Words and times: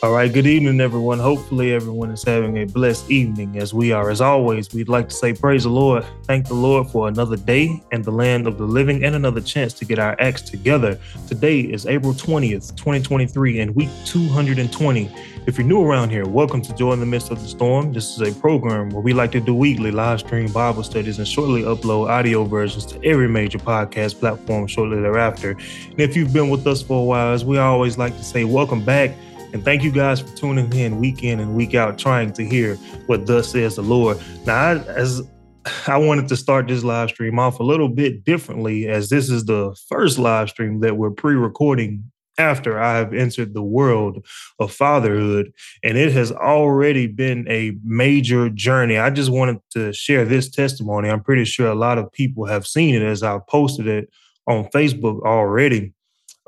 All 0.00 0.12
right, 0.12 0.32
good 0.32 0.46
evening, 0.46 0.80
everyone. 0.80 1.18
Hopefully, 1.18 1.72
everyone 1.72 2.12
is 2.12 2.22
having 2.22 2.58
a 2.58 2.66
blessed 2.66 3.10
evening 3.10 3.58
as 3.58 3.74
we 3.74 3.90
are. 3.90 4.10
As 4.10 4.20
always, 4.20 4.72
we'd 4.72 4.88
like 4.88 5.08
to 5.08 5.14
say, 5.14 5.32
Praise 5.32 5.64
the 5.64 5.70
Lord. 5.70 6.04
Thank 6.22 6.46
the 6.46 6.54
Lord 6.54 6.88
for 6.88 7.08
another 7.08 7.36
day 7.36 7.82
and 7.90 8.04
the 8.04 8.12
land 8.12 8.46
of 8.46 8.58
the 8.58 8.64
living 8.64 9.02
and 9.02 9.16
another 9.16 9.40
chance 9.40 9.72
to 9.74 9.84
get 9.84 9.98
our 9.98 10.14
acts 10.20 10.42
together. 10.42 11.00
Today 11.26 11.62
is 11.62 11.84
April 11.84 12.12
20th, 12.12 12.76
2023, 12.76 13.58
and 13.58 13.74
week 13.74 13.88
220. 14.04 15.10
If 15.48 15.58
you're 15.58 15.66
new 15.66 15.82
around 15.82 16.10
here, 16.10 16.28
welcome 16.28 16.62
to 16.62 16.72
Joy 16.74 16.92
in 16.92 17.00
the 17.00 17.06
Midst 17.06 17.32
of 17.32 17.42
the 17.42 17.48
Storm. 17.48 17.92
This 17.92 18.16
is 18.16 18.20
a 18.20 18.38
program 18.40 18.90
where 18.90 19.02
we 19.02 19.12
like 19.12 19.32
to 19.32 19.40
do 19.40 19.52
weekly 19.52 19.90
live 19.90 20.20
stream 20.20 20.52
Bible 20.52 20.84
studies 20.84 21.18
and 21.18 21.26
shortly 21.26 21.62
upload 21.62 22.08
audio 22.08 22.44
versions 22.44 22.86
to 22.86 23.04
every 23.04 23.28
major 23.28 23.58
podcast 23.58 24.20
platform 24.20 24.68
shortly 24.68 25.00
thereafter. 25.00 25.56
And 25.90 26.00
if 26.00 26.14
you've 26.14 26.32
been 26.32 26.50
with 26.50 26.64
us 26.68 26.82
for 26.82 27.00
a 27.00 27.04
while, 27.04 27.32
as 27.32 27.44
we 27.44 27.58
always 27.58 27.98
like 27.98 28.16
to 28.16 28.22
say, 28.22 28.44
welcome 28.44 28.84
back. 28.84 29.10
And 29.52 29.64
thank 29.64 29.82
you 29.82 29.90
guys 29.90 30.20
for 30.20 30.36
tuning 30.36 30.72
in 30.72 30.98
week 30.98 31.24
in 31.24 31.40
and 31.40 31.54
week 31.54 31.74
out, 31.74 31.98
trying 31.98 32.32
to 32.34 32.44
hear 32.44 32.76
what 33.06 33.26
thus 33.26 33.52
says 33.52 33.76
the 33.76 33.82
Lord. 33.82 34.20
Now, 34.46 34.54
I, 34.54 34.78
as 34.88 35.22
I 35.86 35.96
wanted 35.96 36.28
to 36.28 36.36
start 36.36 36.68
this 36.68 36.84
live 36.84 37.10
stream 37.10 37.38
off 37.38 37.60
a 37.60 37.62
little 37.62 37.88
bit 37.88 38.24
differently, 38.24 38.88
as 38.88 39.08
this 39.08 39.30
is 39.30 39.44
the 39.44 39.76
first 39.88 40.18
live 40.18 40.50
stream 40.50 40.80
that 40.80 40.96
we're 40.96 41.10
pre 41.10 41.34
recording 41.34 42.04
after 42.38 42.80
I 42.80 42.96
have 42.96 43.12
entered 43.12 43.52
the 43.52 43.62
world 43.62 44.24
of 44.58 44.72
fatherhood. 44.72 45.52
And 45.82 45.98
it 45.98 46.12
has 46.12 46.30
already 46.30 47.06
been 47.06 47.46
a 47.48 47.76
major 47.82 48.48
journey. 48.48 48.96
I 48.96 49.10
just 49.10 49.30
wanted 49.30 49.58
to 49.72 49.92
share 49.92 50.24
this 50.24 50.48
testimony. 50.48 51.10
I'm 51.10 51.22
pretty 51.22 51.44
sure 51.44 51.68
a 51.68 51.74
lot 51.74 51.98
of 51.98 52.12
people 52.12 52.46
have 52.46 52.66
seen 52.66 52.94
it 52.94 53.02
as 53.02 53.22
I 53.22 53.38
posted 53.48 53.88
it 53.88 54.08
on 54.46 54.66
Facebook 54.66 55.22
already. 55.22 55.92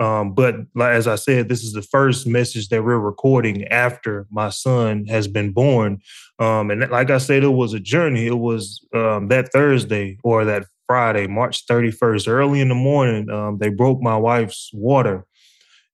Um, 0.00 0.32
but 0.32 0.56
as 0.80 1.06
I 1.06 1.16
said, 1.16 1.50
this 1.50 1.62
is 1.62 1.74
the 1.74 1.82
first 1.82 2.26
message 2.26 2.70
that 2.70 2.82
we're 2.82 2.98
recording 2.98 3.66
after 3.68 4.26
my 4.30 4.48
son 4.48 5.04
has 5.06 5.28
been 5.28 5.52
born. 5.52 5.98
Um, 6.38 6.70
and 6.70 6.88
like 6.90 7.10
I 7.10 7.18
said, 7.18 7.44
it 7.44 7.48
was 7.48 7.74
a 7.74 7.80
journey. 7.80 8.26
It 8.26 8.38
was 8.38 8.80
um, 8.94 9.28
that 9.28 9.52
Thursday 9.52 10.18
or 10.24 10.46
that 10.46 10.64
Friday, 10.86 11.26
March 11.26 11.66
31st, 11.66 12.28
early 12.28 12.62
in 12.62 12.70
the 12.70 12.74
morning, 12.74 13.28
um, 13.28 13.58
they 13.58 13.68
broke 13.68 14.00
my 14.00 14.16
wife's 14.16 14.70
water. 14.72 15.26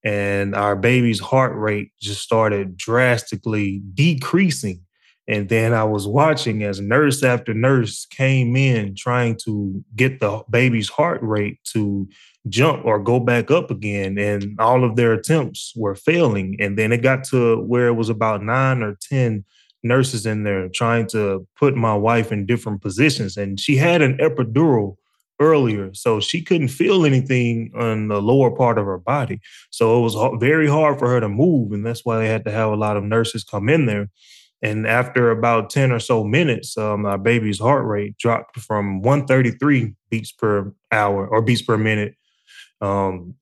And 0.04 0.54
our 0.54 0.76
baby's 0.76 1.18
heart 1.18 1.56
rate 1.56 1.90
just 2.00 2.22
started 2.22 2.76
drastically 2.76 3.82
decreasing. 3.92 4.82
And 5.28 5.48
then 5.48 5.74
I 5.74 5.82
was 5.82 6.06
watching 6.06 6.62
as 6.62 6.80
nurse 6.80 7.24
after 7.24 7.52
nurse 7.52 8.06
came 8.06 8.54
in 8.54 8.94
trying 8.94 9.36
to 9.44 9.84
get 9.96 10.20
the 10.20 10.44
baby's 10.48 10.88
heart 10.88 11.20
rate 11.22 11.58
to 11.72 12.08
jump 12.48 12.84
or 12.84 12.98
go 12.98 13.20
back 13.20 13.50
up 13.50 13.70
again. 13.70 14.18
And 14.18 14.58
all 14.60 14.84
of 14.84 14.96
their 14.96 15.12
attempts 15.12 15.72
were 15.76 15.94
failing. 15.94 16.56
And 16.60 16.78
then 16.78 16.92
it 16.92 17.02
got 17.02 17.24
to 17.24 17.60
where 17.62 17.88
it 17.88 17.94
was 17.94 18.08
about 18.08 18.42
nine 18.42 18.82
or 18.82 18.96
10 19.08 19.44
nurses 19.82 20.26
in 20.26 20.42
there 20.42 20.68
trying 20.68 21.06
to 21.08 21.46
put 21.58 21.76
my 21.76 21.94
wife 21.94 22.32
in 22.32 22.46
different 22.46 22.82
positions. 22.82 23.36
And 23.36 23.58
she 23.58 23.76
had 23.76 24.02
an 24.02 24.18
epidural 24.18 24.96
earlier, 25.38 25.92
so 25.92 26.18
she 26.18 26.42
couldn't 26.42 26.68
feel 26.68 27.04
anything 27.04 27.70
on 27.76 28.08
the 28.08 28.22
lower 28.22 28.50
part 28.50 28.78
of 28.78 28.86
her 28.86 28.98
body. 28.98 29.40
So 29.70 29.98
it 29.98 30.02
was 30.02 30.40
very 30.40 30.66
hard 30.66 30.98
for 30.98 31.08
her 31.08 31.20
to 31.20 31.28
move. 31.28 31.72
And 31.72 31.84
that's 31.84 32.04
why 32.04 32.18
they 32.18 32.28
had 32.28 32.44
to 32.44 32.50
have 32.50 32.70
a 32.70 32.76
lot 32.76 32.96
of 32.96 33.04
nurses 33.04 33.44
come 33.44 33.68
in 33.68 33.86
there. 33.86 34.08
And 34.62 34.86
after 34.86 35.30
about 35.30 35.68
10 35.68 35.92
or 35.92 36.00
so 36.00 36.24
minutes, 36.24 36.78
um, 36.78 37.04
our 37.04 37.18
baby's 37.18 37.60
heart 37.60 37.86
rate 37.86 38.16
dropped 38.16 38.58
from 38.58 39.02
133 39.02 39.92
beats 40.08 40.32
per 40.32 40.72
hour 40.90 41.26
or 41.28 41.42
beats 41.42 41.62
per 41.62 41.76
minute 41.76 42.16
um, 42.80 43.34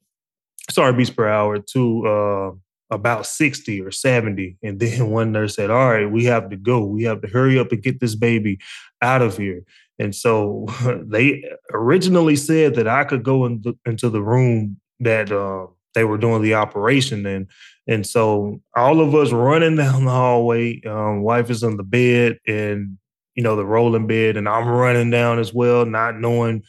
sorry, 0.70 0.92
beats 0.92 1.10
per 1.10 1.28
hour 1.28 1.58
to 1.58 2.06
uh, 2.06 2.50
about 2.90 3.26
60 3.26 3.80
or 3.80 3.90
70. 3.90 4.56
And 4.62 4.80
then 4.80 5.10
one 5.10 5.32
nurse 5.32 5.56
said, 5.56 5.70
All 5.70 5.90
right, 5.90 6.10
we 6.10 6.24
have 6.24 6.50
to 6.50 6.56
go. 6.56 6.84
We 6.84 7.04
have 7.04 7.20
to 7.22 7.28
hurry 7.28 7.58
up 7.58 7.72
and 7.72 7.82
get 7.82 8.00
this 8.00 8.14
baby 8.14 8.58
out 9.02 9.22
of 9.22 9.36
here. 9.36 9.62
And 9.98 10.14
so 10.14 10.66
they 11.06 11.44
originally 11.72 12.36
said 12.36 12.74
that 12.76 12.88
I 12.88 13.04
could 13.04 13.22
go 13.22 13.46
in 13.46 13.60
the, 13.62 13.74
into 13.86 14.10
the 14.10 14.22
room 14.22 14.80
that 15.00 15.30
uh, 15.30 15.66
they 15.94 16.04
were 16.04 16.18
doing 16.18 16.42
the 16.42 16.54
operation 16.54 17.26
in. 17.26 17.48
And 17.86 18.06
so 18.06 18.60
all 18.74 19.00
of 19.00 19.14
us 19.14 19.32
running 19.32 19.76
down 19.76 20.04
the 20.04 20.10
hallway, 20.10 20.80
um, 20.82 21.22
wife 21.22 21.50
is 21.50 21.62
on 21.62 21.76
the 21.76 21.84
bed 21.84 22.38
and, 22.46 22.98
you 23.34 23.42
know, 23.42 23.56
the 23.56 23.64
rolling 23.64 24.06
bed, 24.06 24.36
and 24.36 24.48
I'm 24.48 24.68
running 24.68 25.10
down 25.10 25.40
as 25.40 25.52
well, 25.52 25.84
not 25.84 26.20
knowing 26.20 26.62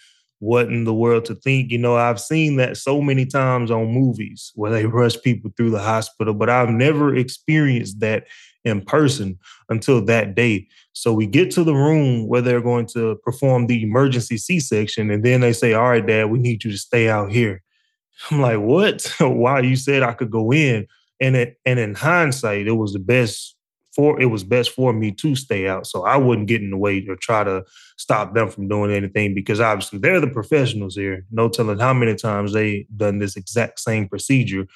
what 0.46 0.68
in 0.68 0.84
the 0.84 0.94
world 0.94 1.26
to 1.26 1.36
think. 1.36 1.72
You 1.72 1.80
know, 1.80 1.96
I've 1.96 2.22
seen 2.22 2.58
that 2.58 2.78
so 2.78 3.02
many 3.02 3.26
times 3.26 3.72
on 3.72 3.88
movies 3.88 4.52
where 4.54 4.72
they 4.72 4.86
rush 4.86 5.20
people 5.22 5.52
through 5.58 5.72
the 5.72 5.80
hospital, 5.80 6.36
but 6.36 6.50
I've 6.50 6.70
never 6.70 7.16
experienced 7.16 8.00
that 8.02 8.28
in 8.64 8.82
person 8.82 9.40
until 9.70 10.06
that 10.06 10.36
day. 10.36 10.68
So 10.94 11.14
we 11.14 11.26
get 11.26 11.50
to 11.52 11.64
the 11.64 11.74
room 11.74 12.28
where 12.28 12.42
they're 12.42 12.62
going 12.62 12.86
to 12.94 13.16
perform 13.24 13.66
the 13.66 13.82
emergency 13.82 14.38
C 14.38 14.60
section, 14.60 15.10
and 15.10 15.26
then 15.26 15.42
they 15.42 15.52
say, 15.52 15.74
All 15.74 15.90
right, 15.90 16.06
dad, 16.06 16.30
we 16.30 16.38
need 16.38 16.64
you 16.64 16.72
to 16.72 16.78
stay 16.78 17.10
out 17.10 17.32
here. 17.32 17.64
I'm 18.32 18.40
like, 18.40 18.60
What? 18.60 19.12
Why? 19.20 19.62
You 19.62 19.76
said 19.76 20.04
I 20.04 20.14
could 20.14 20.32
go 20.32 20.54
in. 20.54 20.88
And, 21.22 21.36
it, 21.38 21.58
and 21.66 21.80
in 21.80 21.96
hindsight, 21.96 22.68
it 22.68 22.74
was 22.74 22.92
the 22.92 23.00
best 23.00 23.55
for 23.96 24.20
it 24.22 24.26
was 24.26 24.44
best 24.44 24.72
for 24.72 24.92
me 24.92 25.12
to 25.12 25.36
stay 25.36 25.68
out. 25.68 25.88
So 25.88 26.04
I 26.04 26.18
wouldn't 26.18 26.48
get 26.48 26.62
in 26.62 26.70
the 26.70 26.78
way 26.78 27.06
or 27.08 27.16
try 27.16 27.44
to 27.44 27.64
stop 27.98 28.34
them 28.34 28.50
from 28.50 28.68
doing 28.68 28.92
anything 28.92 29.34
because 29.34 29.62
obviously 29.62 30.00
they're 30.00 30.20
the 30.20 30.28
professionals 30.28 30.96
here. 30.96 31.26
No 31.32 31.48
telling 31.48 31.80
how 31.80 31.94
many 31.94 32.16
times 32.16 32.54
they 32.54 32.88
done 32.96 33.20
this 33.20 33.38
exact 33.38 33.80
same 33.80 34.10
procedure. 34.10 34.68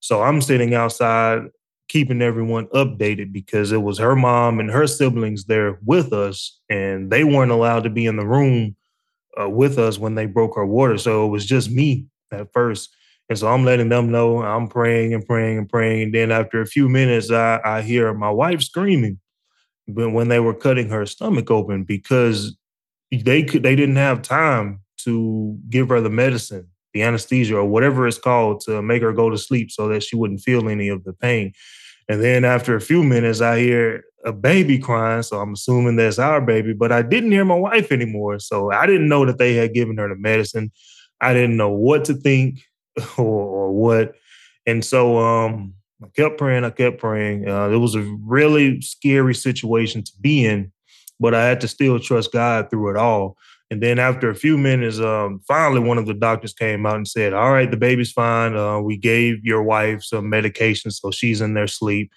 So 0.00 0.22
I'm 0.22 0.40
sitting 0.40 0.74
outside 0.74 1.42
keeping 1.88 2.22
everyone 2.22 2.66
updated 2.68 3.32
because 3.32 3.72
it 3.72 3.82
was 3.82 3.98
her 3.98 4.14
mom 4.14 4.60
and 4.60 4.70
her 4.70 4.86
siblings 4.86 5.46
there 5.46 5.80
with 5.84 6.12
us 6.12 6.60
and 6.70 7.10
they 7.10 7.24
weren't 7.24 7.50
allowed 7.50 7.82
to 7.84 7.90
be 7.90 8.06
in 8.06 8.16
the 8.16 8.26
room 8.26 8.76
uh, 9.40 9.48
with 9.48 9.78
us 9.78 9.98
when 9.98 10.14
they 10.14 10.26
broke 10.26 10.54
her 10.54 10.66
water. 10.66 10.98
So 10.98 11.26
it 11.26 11.30
was 11.30 11.46
just 11.46 11.70
me 11.70 12.06
at 12.30 12.52
first. 12.52 12.94
And 13.28 13.38
so 13.38 13.48
I'm 13.48 13.64
letting 13.64 13.90
them 13.90 14.10
know 14.10 14.42
I'm 14.42 14.68
praying 14.68 15.12
and 15.12 15.24
praying 15.24 15.58
and 15.58 15.68
praying. 15.68 16.02
And 16.02 16.14
then 16.14 16.32
after 16.32 16.60
a 16.60 16.66
few 16.66 16.88
minutes, 16.88 17.30
I, 17.30 17.60
I 17.64 17.82
hear 17.82 18.14
my 18.14 18.30
wife 18.30 18.62
screaming 18.62 19.20
but 19.88 20.10
when 20.10 20.28
they 20.28 20.38
were 20.38 20.54
cutting 20.54 20.90
her 20.90 21.06
stomach 21.06 21.50
open 21.50 21.82
because 21.82 22.56
they 23.10 23.42
could 23.42 23.62
they 23.62 23.74
didn't 23.74 23.96
have 23.96 24.20
time 24.20 24.80
to 24.98 25.58
give 25.70 25.88
her 25.88 26.00
the 26.00 26.10
medicine, 26.10 26.68
the 26.92 27.02
anesthesia 27.02 27.56
or 27.56 27.64
whatever 27.64 28.06
it's 28.06 28.18
called 28.18 28.60
to 28.60 28.82
make 28.82 29.02
her 29.02 29.12
go 29.12 29.30
to 29.30 29.38
sleep 29.38 29.70
so 29.70 29.88
that 29.88 30.02
she 30.02 30.14
wouldn't 30.14 30.42
feel 30.42 30.68
any 30.68 30.88
of 30.88 31.04
the 31.04 31.14
pain. 31.14 31.52
And 32.08 32.22
then 32.22 32.44
after 32.44 32.76
a 32.76 32.80
few 32.80 33.02
minutes, 33.02 33.40
I 33.40 33.60
hear 33.60 34.04
a 34.24 34.32
baby 34.32 34.78
crying. 34.78 35.22
So 35.22 35.40
I'm 35.40 35.54
assuming 35.54 35.96
that's 35.96 36.18
our 36.18 36.40
baby, 36.40 36.74
but 36.74 36.92
I 36.92 37.02
didn't 37.02 37.32
hear 37.32 37.44
my 37.44 37.54
wife 37.54 37.90
anymore. 37.92 38.38
So 38.40 38.70
I 38.70 38.86
didn't 38.86 39.08
know 39.08 39.24
that 39.24 39.38
they 39.38 39.54
had 39.54 39.74
given 39.74 39.96
her 39.98 40.08
the 40.08 40.16
medicine. 40.16 40.70
I 41.20 41.32
didn't 41.32 41.56
know 41.56 41.70
what 41.70 42.04
to 42.06 42.14
think. 42.14 42.60
or, 43.18 43.72
what. 43.72 44.14
And 44.66 44.84
so 44.84 45.18
um, 45.18 45.74
I 46.02 46.08
kept 46.16 46.38
praying, 46.38 46.64
I 46.64 46.70
kept 46.70 46.98
praying. 46.98 47.48
Uh, 47.48 47.68
it 47.68 47.76
was 47.76 47.94
a 47.94 48.02
really 48.22 48.80
scary 48.80 49.34
situation 49.34 50.02
to 50.02 50.12
be 50.20 50.44
in, 50.44 50.72
but 51.18 51.34
I 51.34 51.44
had 51.44 51.60
to 51.62 51.68
still 51.68 51.98
trust 51.98 52.32
God 52.32 52.70
through 52.70 52.90
it 52.90 52.96
all. 52.96 53.36
And 53.70 53.82
then 53.82 53.98
after 53.98 54.30
a 54.30 54.34
few 54.34 54.56
minutes, 54.56 54.98
um, 54.98 55.40
finally 55.46 55.80
one 55.80 55.98
of 55.98 56.06
the 56.06 56.14
doctors 56.14 56.54
came 56.54 56.86
out 56.86 56.96
and 56.96 57.06
said, 57.06 57.34
All 57.34 57.52
right, 57.52 57.70
the 57.70 57.76
baby's 57.76 58.12
fine. 58.12 58.56
Uh, 58.56 58.80
we 58.80 58.96
gave 58.96 59.44
your 59.44 59.62
wife 59.62 60.02
some 60.02 60.30
medication, 60.30 60.90
so 60.90 61.10
she's 61.10 61.42
in 61.42 61.54
their 61.54 61.66
sleep. 61.66 62.10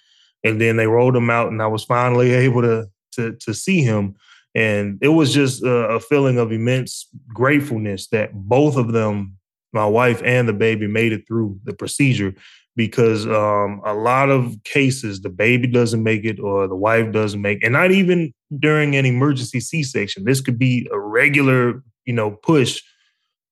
And 0.44 0.60
then 0.60 0.76
they 0.76 0.86
rolled 0.86 1.14
him 1.14 1.30
out, 1.30 1.52
and 1.52 1.60
I 1.62 1.66
was 1.66 1.84
finally 1.84 2.30
able 2.32 2.62
to 2.62 2.88
to, 3.12 3.32
to 3.32 3.54
see 3.54 3.82
him. 3.82 4.16
And 4.54 4.98
it 5.00 5.08
was 5.08 5.32
just 5.32 5.62
a, 5.62 5.88
a 5.88 6.00
feeling 6.00 6.38
of 6.38 6.52
immense 6.52 7.08
gratefulness 7.28 8.08
that 8.08 8.32
both 8.34 8.76
of 8.76 8.92
them 8.92 9.36
my 9.72 9.86
wife 9.86 10.22
and 10.24 10.48
the 10.48 10.52
baby 10.52 10.86
made 10.86 11.12
it 11.12 11.26
through 11.26 11.58
the 11.64 11.72
procedure 11.72 12.34
because 12.74 13.26
um, 13.26 13.82
a 13.84 13.94
lot 13.94 14.30
of 14.30 14.56
cases 14.64 15.20
the 15.20 15.28
baby 15.28 15.66
doesn't 15.66 16.02
make 16.02 16.24
it 16.24 16.40
or 16.40 16.66
the 16.66 16.76
wife 16.76 17.12
doesn't 17.12 17.42
make 17.42 17.62
and 17.62 17.72
not 17.72 17.90
even 17.90 18.32
during 18.58 18.96
an 18.96 19.04
emergency 19.04 19.60
c-section. 19.60 20.24
This 20.24 20.40
could 20.40 20.58
be 20.58 20.88
a 20.92 20.98
regular 20.98 21.82
you 22.04 22.14
know 22.14 22.30
push 22.30 22.80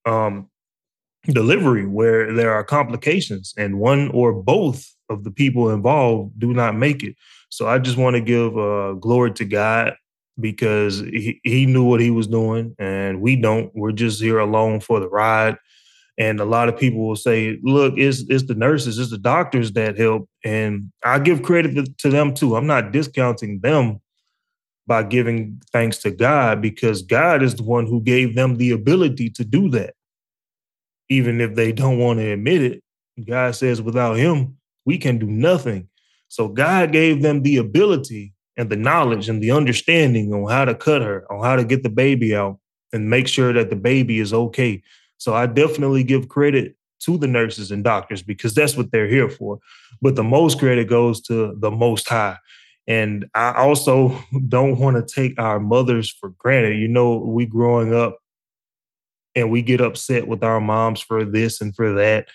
um, 0.07 0.49
delivery 1.27 1.87
where 1.87 2.33
there 2.33 2.53
are 2.53 2.65
complications 2.65 3.53
and 3.57 3.79
one 3.79 4.09
or 4.13 4.33
both 4.33 4.87
of 5.11 5.25
the 5.25 5.31
people 5.31 5.71
involved 5.71 6.39
do 6.39 6.53
not 6.53 6.75
make 6.75 7.03
it. 7.03 7.17
So 7.51 7.67
i 7.67 7.79
just 7.79 7.97
want 7.97 8.15
to 8.15 8.21
give 8.21 8.57
uh, 8.57 8.93
glory 8.95 9.33
to 9.33 9.45
god 9.45 9.95
because 10.39 11.01
he, 11.01 11.41
he 11.45 11.67
knew 11.67 11.85
what 11.85 12.01
he 12.01 12.11
was 12.11 12.27
doing 12.27 12.75
and 12.79 13.21
we 13.21 13.37
don't. 13.37 13.71
We're 13.75 13.93
just 13.93 14.23
here 14.23 14.39
alone 14.39 14.81
for 14.81 15.01
the 15.01 15.09
ride 15.09 15.59
and 16.21 16.39
a 16.39 16.45
lot 16.45 16.69
of 16.69 16.77
people 16.77 17.09
will 17.09 17.17
say, 17.17 17.59
look, 17.63 17.95
it's, 17.97 18.25
it's 18.29 18.45
the 18.45 18.55
nurses, 18.55 18.99
it's 18.99 19.11
the 19.11 19.17
doctors 19.17 19.73
that 19.73 19.97
help. 19.97 20.29
And 20.45 20.93
I 21.03 21.19
give 21.19 21.43
credit 21.43 21.97
to 21.97 22.11
them 22.11 22.35
too. 22.35 22.57
I'm 22.57 22.67
not 22.67 22.93
discounting 22.93 23.61
them 23.61 24.03
by 24.87 25.03
giving 25.05 25.63
thanks 25.73 25.97
to 25.99 26.11
God 26.11 26.61
because 26.61 27.01
God 27.01 27.43
is 27.43 27.55
the 27.55 27.63
one 27.63 27.87
who 27.87 28.03
gave 28.03 28.35
them 28.35 28.59
the 28.59 28.73
ability 28.73 29.31
to 29.31 29.47
do 29.47 29.71
that. 29.71 29.95
Even 31.09 31.41
if 31.41 31.55
they 31.55 31.73
don't 31.73 31.99
want 31.99 32.19
to 32.19 32.33
admit 32.33 32.61
it, 32.65 32.83
God 33.27 33.55
says 33.55 33.81
without 33.81 34.19
him, 34.19 34.59
we 34.85 34.99
can 34.99 35.19
do 35.19 35.27
nothing. 35.27 35.89
So 36.29 36.49
God 36.49 36.93
gave 36.93 37.23
them 37.23 37.43
the 37.43 37.57
ability 37.57 38.35
and 38.59 38.69
the 38.69 38.77
knowledge 38.77 39.31
and 39.31 39.43
the 39.43 39.53
understanding 39.53 40.35
on 40.35 40.51
how 40.51 40.67
to 40.67 40.75
cut 40.75 41.01
her, 41.01 41.25
on 41.33 41.43
how 41.43 41.57
to 41.57 41.65
get 41.65 41.83
the 41.83 41.89
baby 41.89 42.37
out 42.37 42.59
and 42.93 43.09
make 43.09 43.27
sure 43.27 43.55
that 43.55 43.71
the 43.71 43.77
baby 43.77 44.19
is 44.19 44.35
okay. 44.35 44.83
So 45.21 45.35
I 45.35 45.45
definitely 45.45 46.03
give 46.03 46.29
credit 46.31 46.77
to 47.01 47.19
the 47.19 47.27
nurses 47.27 47.71
and 47.71 47.85
doctors 47.85 48.23
because 48.23 48.55
that's 48.55 48.75
what 48.75 48.91
they're 48.91 49.07
here 49.07 49.29
for. 49.29 49.59
But 50.01 50.17
the 50.17 50.25
most 50.25 50.59
credit 50.59 50.89
goes 50.89 51.21
to 51.23 51.55
the 51.59 51.71
most 51.71 52.09
high. 52.09 52.39
And 52.87 53.27
I 53.35 53.53
also 53.53 54.19
don't 54.49 54.79
want 54.79 54.97
to 54.97 55.15
take 55.15 55.39
our 55.39 55.61
mothers 55.61 56.11
for 56.11 56.31
granted. 56.31 56.79
You 56.79 56.89
know, 56.89 57.19
we 57.19 57.45
growing 57.45 57.95
up 57.95 58.19
and 59.35 59.51
we 59.51 59.61
get 59.61 59.83
upset 59.83 60.27
with 60.27 60.43
our 60.43 60.61
moms 60.61 61.03
for 61.03 61.25
this 61.25 61.61
and 61.61 61.77
for 61.77 61.93
that. 61.95 62.29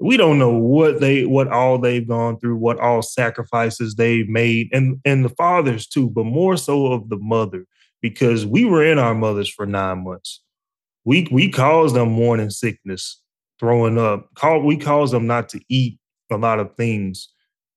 We 0.00 0.16
don't 0.16 0.40
know 0.40 0.52
what 0.52 1.00
they 1.00 1.24
what 1.24 1.48
all 1.48 1.78
they've 1.78 2.06
gone 2.06 2.40
through, 2.40 2.56
what 2.56 2.80
all 2.80 3.00
sacrifices 3.00 3.94
they've 3.94 4.28
made, 4.28 4.68
and 4.72 5.00
and 5.04 5.24
the 5.24 5.28
fathers 5.28 5.86
too, 5.86 6.10
but 6.10 6.24
more 6.24 6.56
so 6.56 6.86
of 6.92 7.08
the 7.10 7.16
mother, 7.16 7.64
because 8.02 8.44
we 8.44 8.64
were 8.64 8.84
in 8.84 8.98
our 8.98 9.14
mothers 9.14 9.48
for 9.48 9.66
nine 9.66 10.02
months. 10.02 10.40
We 11.04 11.28
we 11.30 11.50
caused 11.50 11.94
them 11.96 12.10
morning 12.12 12.50
sickness, 12.50 13.20
throwing 13.60 13.98
up. 13.98 14.28
Call 14.34 14.62
we 14.62 14.76
cause 14.76 15.10
them 15.10 15.26
not 15.26 15.48
to 15.50 15.60
eat 15.68 15.98
a 16.30 16.36
lot 16.38 16.58
of 16.60 16.74
things, 16.76 17.28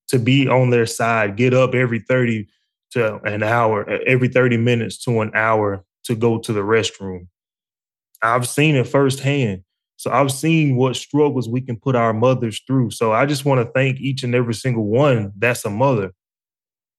to 0.09 0.19
be 0.19 0.47
on 0.47 0.69
their 0.69 0.85
side, 0.85 1.35
get 1.37 1.53
up 1.53 1.75
every 1.75 1.99
30 1.99 2.47
to 2.91 3.15
an 3.23 3.43
hour, 3.43 3.87
every 4.07 4.29
30 4.29 4.57
minutes 4.57 4.97
to 5.03 5.21
an 5.21 5.31
hour 5.35 5.83
to 6.05 6.15
go 6.15 6.39
to 6.39 6.53
the 6.53 6.61
restroom 6.61 7.27
I've 8.21 8.47
seen 8.47 8.75
it 8.75 8.87
firsthand. 8.87 9.63
So 9.97 10.11
I've 10.11 10.31
seen 10.31 10.75
what 10.75 10.95
struggles 10.95 11.49
we 11.49 11.61
can 11.61 11.77
put 11.77 11.95
our 11.95 12.13
mothers 12.13 12.61
through. 12.67 12.91
So 12.91 13.13
I 13.13 13.25
just 13.25 13.45
want 13.45 13.65
to 13.65 13.71
thank 13.73 13.99
each 13.99 14.23
and 14.23 14.35
every 14.35 14.53
single 14.53 14.85
one 14.85 15.31
that's 15.37 15.65
a 15.65 15.69
mother 15.69 16.11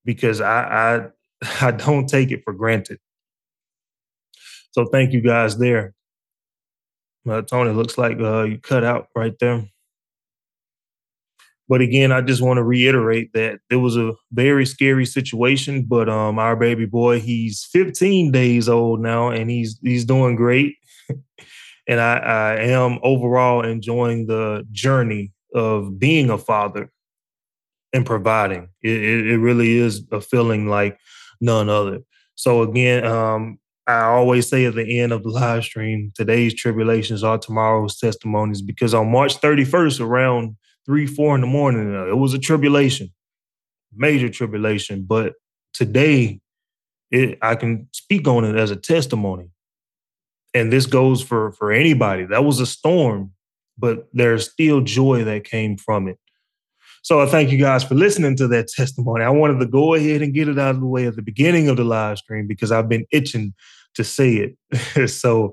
because 0.05 0.41
I 0.41 1.07
I 1.43 1.67
I 1.69 1.71
don't 1.73 2.09
take 2.09 2.31
it 2.31 2.43
for 2.45 2.53
granted. 2.53 2.99
So 4.73 4.87
thank 4.87 5.13
you 5.13 5.21
guys 5.21 5.59
there. 5.59 5.95
Uh, 7.29 7.43
Tony, 7.43 7.73
looks 7.73 7.99
like 7.99 8.19
uh, 8.21 8.45
you 8.45 8.59
cut 8.59 8.85
out 8.85 9.09
right 9.15 9.39
there. 9.39 9.65
But 11.69 11.83
again, 11.83 12.13
I 12.13 12.23
just 12.23 12.41
want 12.41 12.57
to 12.57 12.65
reiterate 12.65 13.33
that 13.35 13.61
it 13.71 13.77
was 13.77 13.97
a 13.97 14.15
very 14.33 14.65
scary 14.65 15.05
situation. 15.05 15.85
But 15.85 16.09
um, 16.09 16.39
our 16.39 16.57
baby 16.57 16.87
boy, 16.87 17.21
he's 17.21 17.69
15 17.71 18.33
days 18.33 18.69
old 18.69 19.01
now, 19.01 19.29
and 19.29 19.51
he's 19.51 19.79
he's 19.83 20.07
doing 20.07 20.35
great. 20.35 20.77
and 21.87 22.01
I, 22.01 22.17
I 22.17 22.55
am 22.57 22.99
overall 23.03 23.65
enjoying 23.65 24.27
the 24.27 24.67
journey 24.73 25.33
of 25.55 25.99
being 25.99 26.31
a 26.31 26.39
father 26.39 26.91
and 27.93 28.07
providing. 28.07 28.69
It, 28.83 29.03
it, 29.03 29.27
it 29.33 29.39
really 29.39 29.77
is 29.77 30.07
a 30.11 30.21
feeling 30.21 30.69
like 30.69 30.99
none 31.41 31.69
other. 31.69 32.01
So 32.35 32.63
again, 32.63 33.05
um, 33.05 33.59
I 33.89 34.03
always 34.03 34.49
say 34.49 34.67
at 34.67 34.75
the 34.75 35.01
end 35.01 35.13
of 35.13 35.23
the 35.23 35.31
live 35.31 35.65
stream, 35.65 36.13
today's 36.15 36.55
tribulations 36.55 37.25
are 37.25 37.39
tomorrow's 37.39 37.99
testimonies. 37.99 38.63
Because 38.63 38.95
on 38.95 39.11
March 39.11 39.41
31st, 39.41 40.01
around 40.01 40.57
three, 40.87 41.07
four 41.07 41.35
in 41.35 41.41
the 41.41 41.47
morning, 41.47 41.95
uh, 41.97 42.07
it 42.07 42.19
was 42.19 42.35
a 42.35 42.39
tribulation, 42.39 43.11
major 43.95 44.29
tribulation. 44.29 45.05
But 45.09 45.35
today, 45.73 46.41
it, 47.11 47.39
I 47.43 47.55
can 47.55 47.89
speak 47.93 48.29
on 48.29 48.45
it 48.45 48.57
as 48.57 48.71
a 48.71 48.77
testimony 48.77 49.51
and 50.55 50.73
this 50.73 50.87
goes 50.87 51.23
for 51.23 51.53
for 51.53 51.73
anybody 51.73 52.25
that 52.25 52.45
was 52.45 52.61
a 52.61 52.67
storm 52.67 53.33
but 53.77 54.09
there's 54.13 54.51
still 54.51 54.81
joy 54.81 55.25
that 55.25 55.45
came 55.45 55.77
from 55.77 56.09
it 56.09 56.19
so 57.03 57.21
i 57.21 57.27
thank 57.27 57.51
you 57.51 57.59
guys 57.59 57.85
for 57.85 57.95
listening 57.95 58.37
to 58.37 58.49
that 58.49 58.69
testimony 58.69 59.25
i 59.25 59.31
wanted 59.31 59.59
to 59.59 59.67
go 59.67 59.95
ahead 59.95 60.23
and 60.23 60.35
get 60.35 60.49
it 60.49 60.59
out 60.59 60.75
of 60.75 60.81
the 60.81 60.87
way 60.87 61.07
at 61.07 61.17
the 61.17 61.23
beginning 61.23 61.69
of 61.69 61.77
the 61.77 61.85
live 61.85 62.19
stream 62.19 62.47
because 62.47 62.73
i've 62.73 62.89
been 62.89 63.07
itching 63.11 63.55
to 63.95 64.05
say 64.05 64.55
it 64.67 65.09
so 65.11 65.53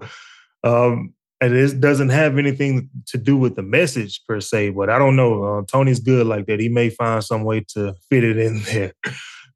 um 0.64 1.14
and 1.42 1.54
it 1.54 1.80
doesn't 1.82 2.10
have 2.10 2.38
anything 2.38 2.90
to 3.06 3.18
do 3.18 3.36
with 3.36 3.56
the 3.56 3.64
message 3.64 4.22
per 4.28 4.40
se 4.40 4.70
but 4.70 4.90
i 4.90 4.98
don't 4.98 5.16
know 5.16 5.44
uh, 5.44 5.62
tony's 5.68 6.00
good 6.00 6.28
like 6.28 6.46
that 6.46 6.60
he 6.60 6.70
may 6.70 6.90
find 6.90 7.24
some 7.24 7.44
way 7.44 7.60
to 7.60 7.94
fit 8.10 8.24
it 8.24 8.38
in 8.38 8.62
there 8.66 8.94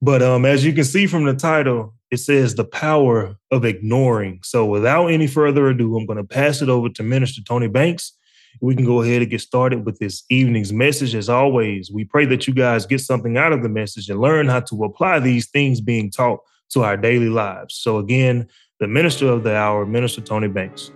but 0.01 0.21
um 0.21 0.45
as 0.45 0.65
you 0.65 0.73
can 0.73 0.83
see 0.83 1.07
from 1.07 1.25
the 1.25 1.33
title 1.33 1.93
it 2.11 2.17
says 2.17 2.55
the 2.55 2.65
power 2.65 3.35
of 3.51 3.65
ignoring. 3.65 4.39
So 4.43 4.65
without 4.65 5.07
any 5.07 5.27
further 5.27 5.69
ado, 5.69 5.95
I'm 5.95 6.05
going 6.05 6.17
to 6.17 6.23
pass 6.23 6.61
it 6.61 6.69
over 6.69 6.89
to 6.89 7.03
Minister 7.03 7.41
Tony 7.43 7.67
Banks. 7.67 8.13
We 8.61 8.75
can 8.75 8.85
go 8.85 9.01
ahead 9.01 9.21
and 9.21 9.29
get 9.29 9.41
started 9.41 9.85
with 9.85 9.99
this 9.99 10.23
evening's 10.29 10.73
message. 10.73 11.13
As 11.13 11.29
always, 11.29 11.91
we 11.91 12.03
pray 12.03 12.25
that 12.25 12.47
you 12.47 12.53
guys 12.53 12.85
get 12.85 13.01
something 13.01 13.37
out 13.37 13.53
of 13.53 13.61
the 13.61 13.69
message 13.69 14.09
and 14.09 14.19
learn 14.19 14.47
how 14.47 14.61
to 14.61 14.83
apply 14.83 15.19
these 15.19 15.49
things 15.49 15.81
being 15.81 16.09
taught 16.09 16.39
to 16.71 16.83
our 16.83 16.97
daily 16.97 17.29
lives. 17.29 17.75
So 17.75 17.99
again, 17.99 18.47
the 18.79 18.87
minister 18.87 19.27
of 19.27 19.43
the 19.43 19.55
hour, 19.55 19.85
Minister 19.85 20.21
Tony 20.21 20.47
Banks. 20.47 20.91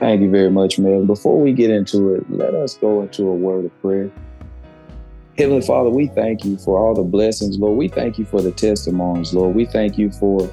Thank 0.00 0.20
you 0.20 0.30
very 0.30 0.50
much, 0.50 0.78
Mel. 0.78 1.04
Before 1.04 1.40
we 1.40 1.52
get 1.52 1.70
into 1.70 2.14
it, 2.14 2.28
let 2.28 2.54
us 2.54 2.76
go 2.76 3.02
into 3.02 3.28
a 3.28 3.34
word 3.34 3.64
of 3.64 3.80
prayer. 3.80 4.10
Heavenly 5.36 5.62
Father, 5.62 5.90
we 5.90 6.06
thank 6.06 6.44
you 6.44 6.56
for 6.58 6.78
all 6.78 6.94
the 6.94 7.02
blessings, 7.02 7.58
Lord. 7.58 7.76
We 7.76 7.88
thank 7.88 8.18
you 8.18 8.24
for 8.24 8.40
the 8.40 8.52
testimonies, 8.52 9.34
Lord. 9.34 9.56
We 9.56 9.64
thank 9.64 9.98
you 9.98 10.12
for 10.12 10.48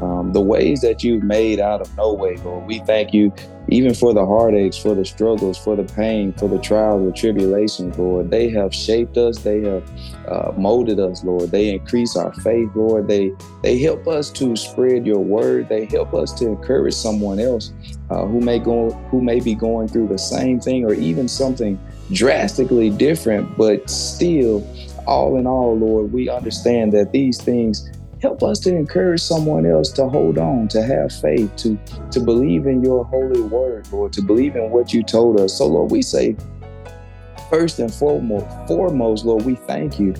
um, 0.00 0.32
the 0.32 0.40
ways 0.40 0.80
that 0.80 1.04
you've 1.04 1.22
made 1.22 1.60
out 1.60 1.82
of 1.82 1.94
no 1.98 2.14
way, 2.14 2.36
Lord. 2.38 2.66
We 2.66 2.78
thank 2.80 3.12
you 3.12 3.30
even 3.68 3.92
for 3.92 4.14
the 4.14 4.24
heartaches, 4.24 4.78
for 4.78 4.94
the 4.94 5.04
struggles, 5.04 5.58
for 5.58 5.76
the 5.76 5.84
pain, 5.84 6.32
for 6.32 6.48
the 6.48 6.58
trials, 6.58 7.04
the 7.04 7.12
tribulations, 7.12 7.98
Lord. 7.98 8.30
They 8.30 8.48
have 8.50 8.74
shaped 8.74 9.18
us. 9.18 9.38
They 9.40 9.60
have 9.60 9.84
uh, 10.26 10.52
molded 10.56 10.98
us, 10.98 11.22
Lord. 11.22 11.50
They 11.50 11.68
increase 11.68 12.16
our 12.16 12.32
faith, 12.32 12.70
Lord. 12.74 13.08
They 13.08 13.32
they 13.62 13.78
help 13.78 14.08
us 14.08 14.30
to 14.32 14.56
spread 14.56 15.06
your 15.06 15.20
word. 15.20 15.68
They 15.68 15.84
help 15.84 16.14
us 16.14 16.32
to 16.34 16.48
encourage 16.48 16.94
someone 16.94 17.38
else 17.38 17.70
uh, 18.08 18.24
who 18.24 18.40
may 18.40 18.58
go 18.58 18.90
who 19.10 19.20
may 19.20 19.40
be 19.40 19.54
going 19.54 19.88
through 19.88 20.08
the 20.08 20.18
same 20.18 20.58
thing 20.58 20.86
or 20.86 20.94
even 20.94 21.28
something 21.28 21.78
drastically 22.12 22.90
different, 22.90 23.56
but 23.56 23.88
still, 23.88 24.66
all 25.06 25.36
in 25.36 25.46
all, 25.46 25.76
Lord, 25.76 26.12
we 26.12 26.28
understand 26.28 26.92
that 26.92 27.12
these 27.12 27.42
things 27.42 27.88
help 28.20 28.42
us 28.42 28.60
to 28.60 28.74
encourage 28.74 29.20
someone 29.20 29.66
else 29.66 29.90
to 29.92 30.08
hold 30.08 30.38
on, 30.38 30.68
to 30.68 30.82
have 30.82 31.12
faith, 31.12 31.54
to, 31.56 31.78
to 32.12 32.20
believe 32.20 32.66
in 32.66 32.82
your 32.82 33.04
holy 33.06 33.40
word, 33.40 33.86
Lord, 33.90 34.12
to 34.12 34.22
believe 34.22 34.54
in 34.54 34.70
what 34.70 34.92
you 34.92 35.02
told 35.02 35.40
us. 35.40 35.58
So, 35.58 35.66
Lord, 35.66 35.90
we 35.90 36.02
say, 36.02 36.36
first 37.50 37.80
and 37.80 37.92
foremost, 37.92 38.46
foremost, 38.68 39.24
Lord, 39.24 39.44
we 39.44 39.56
thank 39.56 39.98
you 39.98 40.14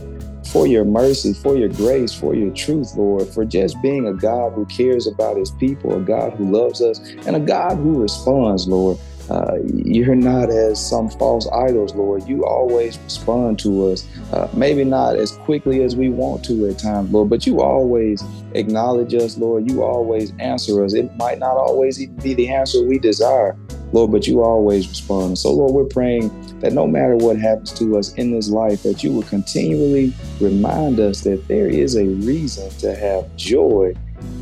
for 0.50 0.67
your 0.67 0.84
mercy, 0.84 1.32
for 1.32 1.56
your 1.56 1.69
grace, 1.69 2.13
for 2.13 2.34
your 2.34 2.51
truth, 2.51 2.93
Lord, 2.96 3.29
for 3.29 3.44
just 3.44 3.81
being 3.81 4.06
a 4.08 4.13
God 4.13 4.53
who 4.55 4.67
cares 4.67 5.06
about 5.06 5.37
his 5.37 5.51
people, 5.53 5.96
a 5.96 6.01
God 6.01 6.32
who 6.32 6.51
loves 6.51 6.82
us, 6.82 6.99
and 7.27 7.37
a 7.37 7.41
God 7.41 7.77
who 7.77 8.03
responds, 8.03 8.67
Lord. 8.67 8.99
Uh, 9.32 9.56
you're 9.65 10.15
not 10.15 10.51
as 10.51 10.79
some 10.79 11.08
false 11.08 11.48
idols, 11.53 11.94
Lord. 11.94 12.29
You 12.29 12.44
always 12.44 12.98
respond 12.98 13.58
to 13.60 13.86
us, 13.86 14.06
uh, 14.31 14.46
maybe 14.53 14.84
not 14.84 15.17
as 15.17 15.32
quickly 15.39 15.82
as 15.82 15.96
we 15.96 16.10
want 16.10 16.44
to 16.44 16.69
at 16.69 16.79
times, 16.79 17.10
Lord, 17.10 17.31
but 17.31 17.46
you 17.46 17.62
always 17.62 18.22
acknowledge 18.53 19.15
us, 19.15 19.39
Lord. 19.39 19.70
You 19.70 19.84
always 19.84 20.34
answer 20.39 20.84
us. 20.84 20.93
It 20.93 21.17
might 21.17 21.39
not 21.39 21.56
always 21.56 21.98
even 21.98 22.15
be 22.17 22.34
the 22.34 22.51
answer 22.51 22.84
we 22.84 22.98
desire, 22.98 23.56
Lord, 23.94 24.12
but 24.12 24.27
you 24.27 24.43
always 24.43 24.86
respond. 24.86 25.39
So, 25.39 25.51
Lord, 25.51 25.72
we're 25.72 25.84
praying 25.84 26.29
that 26.60 26.74
no 26.74 26.86
matter 26.86 27.17
what 27.17 27.39
happens 27.39 27.72
to 27.79 27.96
us 27.96 28.12
in 28.17 28.32
this 28.32 28.51
life, 28.51 28.82
that 28.82 29.03
you 29.03 29.12
will 29.12 29.22
continually 29.22 30.12
remind 30.43 31.01
us 31.01 31.22
that 31.22 31.48
there 31.48 31.69
is 31.69 31.96
a 31.96 32.05
reason 32.05 32.69
to 32.81 32.94
have 32.94 33.34
joy 33.36 33.94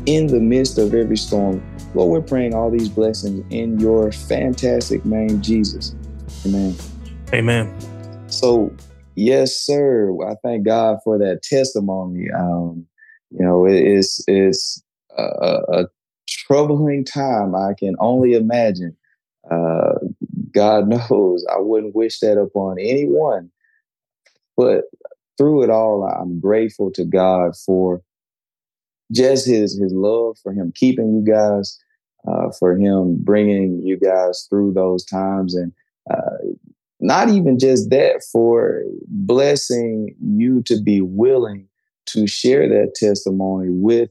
in 0.05 0.27
the 0.27 0.39
midst 0.39 0.77
of 0.77 0.93
every 0.93 1.17
storm. 1.17 1.63
Lord, 1.93 2.09
we're 2.09 2.27
praying 2.27 2.53
all 2.53 2.71
these 2.71 2.89
blessings 2.89 3.45
in 3.49 3.79
your 3.79 4.11
fantastic 4.11 5.05
name, 5.05 5.41
Jesus. 5.41 5.93
Amen. 6.45 6.75
Amen. 7.33 7.73
So, 8.27 8.73
yes, 9.15 9.55
sir. 9.55 10.11
I 10.25 10.35
thank 10.43 10.65
God 10.65 10.99
for 11.03 11.17
that 11.17 11.43
testimony. 11.43 12.29
Um, 12.31 12.85
you 13.29 13.45
know, 13.45 13.65
it 13.65 13.75
is 13.75 14.23
it's 14.27 14.81
a, 15.17 15.23
a, 15.23 15.85
troubling 16.27 17.03
time. 17.03 17.55
I 17.55 17.73
can 17.77 17.95
only 17.99 18.33
imagine. 18.33 18.95
Uh, 19.49 19.93
God 20.51 20.87
knows 21.09 21.45
I 21.53 21.59
wouldn't 21.59 21.95
wish 21.95 22.19
that 22.19 22.37
upon 22.37 22.79
anyone. 22.79 23.51
But 24.55 24.85
through 25.37 25.63
it 25.63 25.69
all, 25.69 26.03
I'm 26.03 26.39
grateful 26.39 26.91
to 26.91 27.05
God 27.05 27.55
for 27.55 28.01
just 29.11 29.47
his 29.47 29.79
his 29.79 29.93
love 29.93 30.37
for 30.41 30.53
him 30.53 30.71
keeping 30.75 31.13
you 31.13 31.21
guys, 31.21 31.77
uh, 32.27 32.49
for 32.59 32.77
him 32.77 33.17
bringing 33.21 33.81
you 33.81 33.97
guys 33.97 34.47
through 34.49 34.73
those 34.73 35.05
times, 35.05 35.55
and 35.55 35.71
uh, 36.09 36.37
not 36.99 37.29
even 37.29 37.59
just 37.59 37.89
that, 37.89 38.23
for 38.31 38.83
blessing 39.07 40.15
you 40.21 40.61
to 40.63 40.81
be 40.81 41.01
willing 41.01 41.67
to 42.07 42.27
share 42.27 42.67
that 42.67 42.93
testimony 42.95 43.69
with 43.69 44.09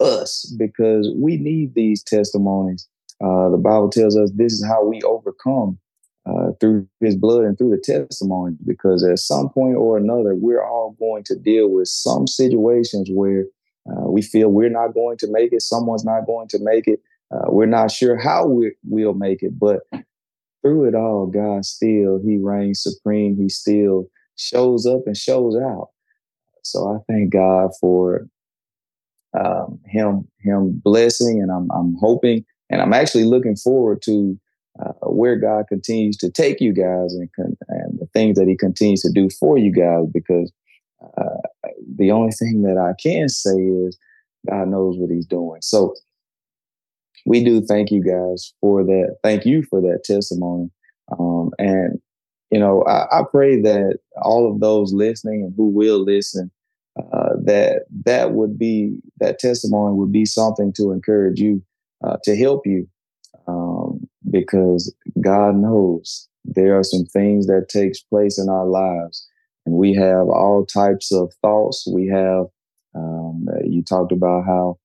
us 0.00 0.54
because 0.58 1.10
we 1.16 1.36
need 1.36 1.74
these 1.74 2.02
testimonies. 2.02 2.88
Uh, 3.22 3.48
the 3.48 3.58
Bible 3.58 3.90
tells 3.90 4.16
us 4.16 4.30
this 4.34 4.52
is 4.52 4.66
how 4.66 4.84
we 4.84 5.00
overcome 5.02 5.78
uh, 6.26 6.50
through 6.60 6.86
his 7.00 7.16
blood 7.16 7.44
and 7.44 7.56
through 7.56 7.70
the 7.70 7.78
testimony 7.78 8.56
because 8.66 9.04
at 9.04 9.18
some 9.18 9.48
point 9.50 9.76
or 9.76 9.96
another 9.96 10.34
we're 10.34 10.64
all 10.64 10.96
going 10.98 11.22
to 11.22 11.36
deal 11.36 11.68
with 11.68 11.86
some 11.86 12.26
situations 12.26 13.08
where 13.12 13.44
uh, 13.90 14.10
we 14.10 14.22
feel 14.22 14.48
we're 14.48 14.70
not 14.70 14.94
going 14.94 15.16
to 15.18 15.26
make 15.30 15.52
it. 15.52 15.62
Someone's 15.62 16.04
not 16.04 16.26
going 16.26 16.48
to 16.48 16.58
make 16.60 16.86
it. 16.86 17.00
Uh, 17.30 17.46
we're 17.48 17.66
not 17.66 17.90
sure 17.90 18.16
how 18.16 18.46
we, 18.46 18.72
we'll 18.84 19.14
make 19.14 19.42
it 19.42 19.58
but 19.58 19.80
through 20.62 20.86
it 20.86 20.94
all 20.94 21.26
god 21.26 21.64
still 21.64 22.20
he 22.24 22.36
reigns 22.36 22.82
supreme. 22.82 23.36
He 23.36 23.48
still 23.48 24.08
shows 24.36 24.86
up 24.86 25.02
and 25.06 25.16
shows 25.16 25.56
out. 25.56 25.88
So 26.62 26.94
i 26.94 27.12
thank 27.12 27.32
god 27.32 27.70
for 27.80 28.28
um, 29.38 29.80
him 29.86 30.28
him 30.40 30.80
blessing 30.84 31.40
and 31.42 31.50
I'm, 31.50 31.70
I'm 31.72 31.96
hoping 31.98 32.44
and 32.70 32.80
i'm 32.80 32.92
actually 32.92 33.24
looking 33.24 33.56
forward 33.56 34.00
to 34.02 34.38
uh, 34.80 34.92
where 35.08 35.36
God 35.36 35.66
continues 35.68 36.16
to 36.18 36.30
take 36.30 36.60
you 36.60 36.72
guys 36.72 37.14
and, 37.14 37.28
and 37.68 37.98
the 37.98 38.08
things 38.12 38.36
that 38.36 38.48
He 38.48 38.56
continues 38.56 39.02
to 39.02 39.12
do 39.12 39.28
for 39.38 39.56
you 39.56 39.72
guys. 39.72 40.06
Because 40.12 40.52
uh, 41.16 41.48
the 41.96 42.10
only 42.10 42.32
thing 42.32 42.62
that 42.62 42.78
I 42.78 42.92
can 43.00 43.28
say 43.28 43.56
is 43.56 43.98
God 44.48 44.68
knows 44.68 44.96
what 44.98 45.10
He's 45.10 45.26
doing. 45.26 45.60
So 45.62 45.94
we 47.26 47.42
do 47.42 47.60
thank 47.60 47.90
you 47.90 48.02
guys 48.02 48.52
for 48.60 48.84
that. 48.84 49.16
Thank 49.22 49.46
you 49.46 49.62
for 49.62 49.80
that 49.80 50.02
testimony. 50.04 50.70
Um, 51.18 51.50
and 51.58 52.00
you 52.50 52.58
know, 52.58 52.84
I, 52.84 53.20
I, 53.20 53.22
pray 53.28 53.60
that 53.62 53.98
all 54.22 54.50
of 54.50 54.60
those 54.60 54.92
listening 54.92 55.42
and 55.42 55.54
who 55.56 55.68
will 55.68 55.98
listen, 55.98 56.50
uh, 56.96 57.30
that 57.44 57.82
that 58.04 58.32
would 58.32 58.58
be 58.58 59.00
that 59.18 59.38
testimony 59.38 59.96
would 59.96 60.12
be 60.12 60.24
something 60.24 60.72
to 60.74 60.92
encourage 60.92 61.40
you, 61.40 61.62
uh, 62.04 62.16
to 62.24 62.36
help 62.36 62.66
you 62.66 62.86
um, 63.46 64.08
because 64.30 64.94
God 65.20 65.56
knows 65.56 66.28
there 66.44 66.78
are 66.78 66.84
some 66.84 67.04
things 67.06 67.46
that 67.46 67.68
takes 67.68 68.00
place 68.00 68.38
in 68.38 68.48
our 68.48 68.66
lives, 68.66 69.28
and 69.66 69.74
we 69.74 69.94
have 69.94 70.28
all 70.28 70.66
types 70.66 71.12
of 71.12 71.32
thoughts. 71.42 71.86
We 71.90 72.08
have 72.08 72.46
um, 72.94 73.46
you 73.64 73.82
talked 73.82 74.12
about 74.12 74.44
how 74.46 74.78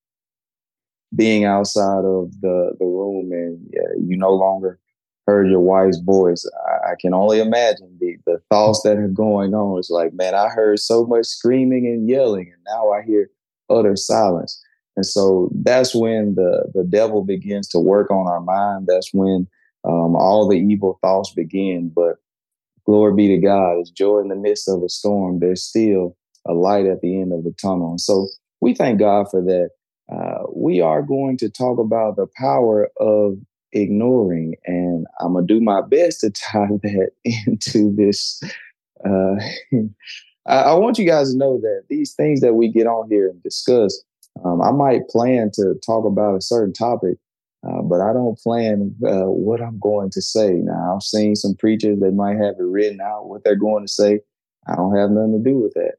being 1.16 1.46
outside 1.46 2.06
of 2.06 2.32
the 2.42 2.76
the 2.80 2.86
room 2.86 3.32
and 3.32 4.08
you 4.08 4.18
no 4.18 4.32
longer 4.32 4.80
heard 5.28 5.50
your 5.50 5.60
wife's 5.60 6.00
voice. 6.00 6.50
I, 6.68 6.92
I, 6.92 6.96
can 7.00 7.14
only 7.14 7.40
imagine 7.40 7.96
the 8.00 8.18
the 8.26 8.42
thoughts 8.50 8.82
that 8.84 8.98
are 8.98 9.08
going 9.08 9.54
on. 9.54 9.78
It's 9.78 9.90
like, 9.90 10.14
man, 10.14 10.34
I 10.34 10.50
heard 10.50 10.80
so 10.80 11.06
much 11.06 11.26
screaming 11.26 11.86
and 11.86 12.10
yelling, 12.10 12.52
and 12.52 12.62
now 12.68 12.92
I 12.92 13.04
hear 13.04 13.30
utter 13.70 13.96
silence. 13.96 14.60
And 14.96 15.06
so 15.06 15.50
that's 15.64 15.96
when 15.96 16.36
the, 16.36 16.70
the 16.74 16.84
devil 16.84 17.24
begins 17.24 17.68
to 17.70 17.80
work 17.80 18.12
on 18.12 18.28
our 18.28 18.42
mind. 18.42 18.88
That's 18.88 19.12
when 19.14 19.48
um, 19.86 20.16
all 20.16 20.48
the 20.50 20.58
evil 20.58 21.00
thoughts 21.02 21.32
begin. 21.34 21.92
But 21.96 22.16
glory 22.90 23.14
be 23.14 23.28
to 23.28 23.38
God, 23.38 23.78
it's 23.78 23.92
joy 23.92 24.20
in 24.20 24.30
the 24.30 24.36
midst 24.36 24.68
of 24.68 24.82
a 24.82 24.90
storm. 24.90 25.40
There's 25.40 25.64
still 25.64 26.18
a 26.48 26.54
light 26.54 26.88
at 26.88 27.02
the 27.02 27.22
end 27.22 27.32
of 27.32 27.44
the 27.44 27.54
tunnel. 27.62 27.92
And 27.92 28.02
so 28.02 28.28
we 28.62 28.74
thank 28.74 29.00
God 29.00 29.28
for 29.30 29.44
that. 29.44 29.70
Uh, 30.12 30.48
we 30.56 30.82
are 30.82 31.04
going 31.04 31.38
to 31.38 31.50
talk 31.52 31.78
about 31.78 32.16
the 32.16 32.26
power 32.36 32.90
of 33.00 33.38
ignoring, 33.74 34.56
and 34.66 35.06
I'm 35.20 35.34
gonna 35.34 35.46
do 35.46 35.62
my 35.62 35.82
best 35.82 36.22
to 36.22 36.32
tie 36.32 36.66
that 36.82 37.12
into 37.24 37.96
this. 37.96 38.42
Uh, 39.06 39.36
I, 40.48 40.56
I 40.56 40.74
want 40.74 40.98
you 40.98 41.06
guys 41.06 41.32
to 41.32 41.38
know 41.38 41.60
that 41.62 41.84
these 41.90 42.14
things 42.16 42.42
that 42.42 42.56
we 42.56 42.72
get 42.72 42.88
on 42.88 43.08
here 43.08 43.30
and 43.30 43.44
discuss, 43.44 44.02
um, 44.44 44.64
I 44.64 44.72
might 44.72 45.08
plan 45.10 45.52
to 45.54 45.76
talk 45.86 46.06
about 46.06 46.38
a 46.38 46.42
certain 46.42 46.74
topic, 46.74 47.18
uh, 47.68 47.82
but 47.82 48.00
I 48.02 48.14
don't 48.14 48.38
plan 48.40 48.96
uh, 49.06 49.26
what 49.26 49.62
I'm 49.62 49.80
going 49.80 50.10
to 50.12 50.22
say. 50.22 50.54
Now, 50.54 50.96
I've 50.96 51.04
seen 51.04 51.36
some 51.36 51.56
preachers 51.56 52.00
that 52.00 52.12
might 52.12 52.38
have 52.38 52.56
it 52.58 52.64
written 52.64 53.02
out 53.02 53.28
what 53.28 53.44
they're 53.44 53.56
going 53.56 53.86
to 53.86 53.92
say. 53.92 54.22
I 54.68 54.76
don't 54.76 54.96
have 54.96 55.12
nothing 55.12 55.44
to 55.44 55.50
do 55.50 55.58
with 55.58 55.74
that. 55.74 55.96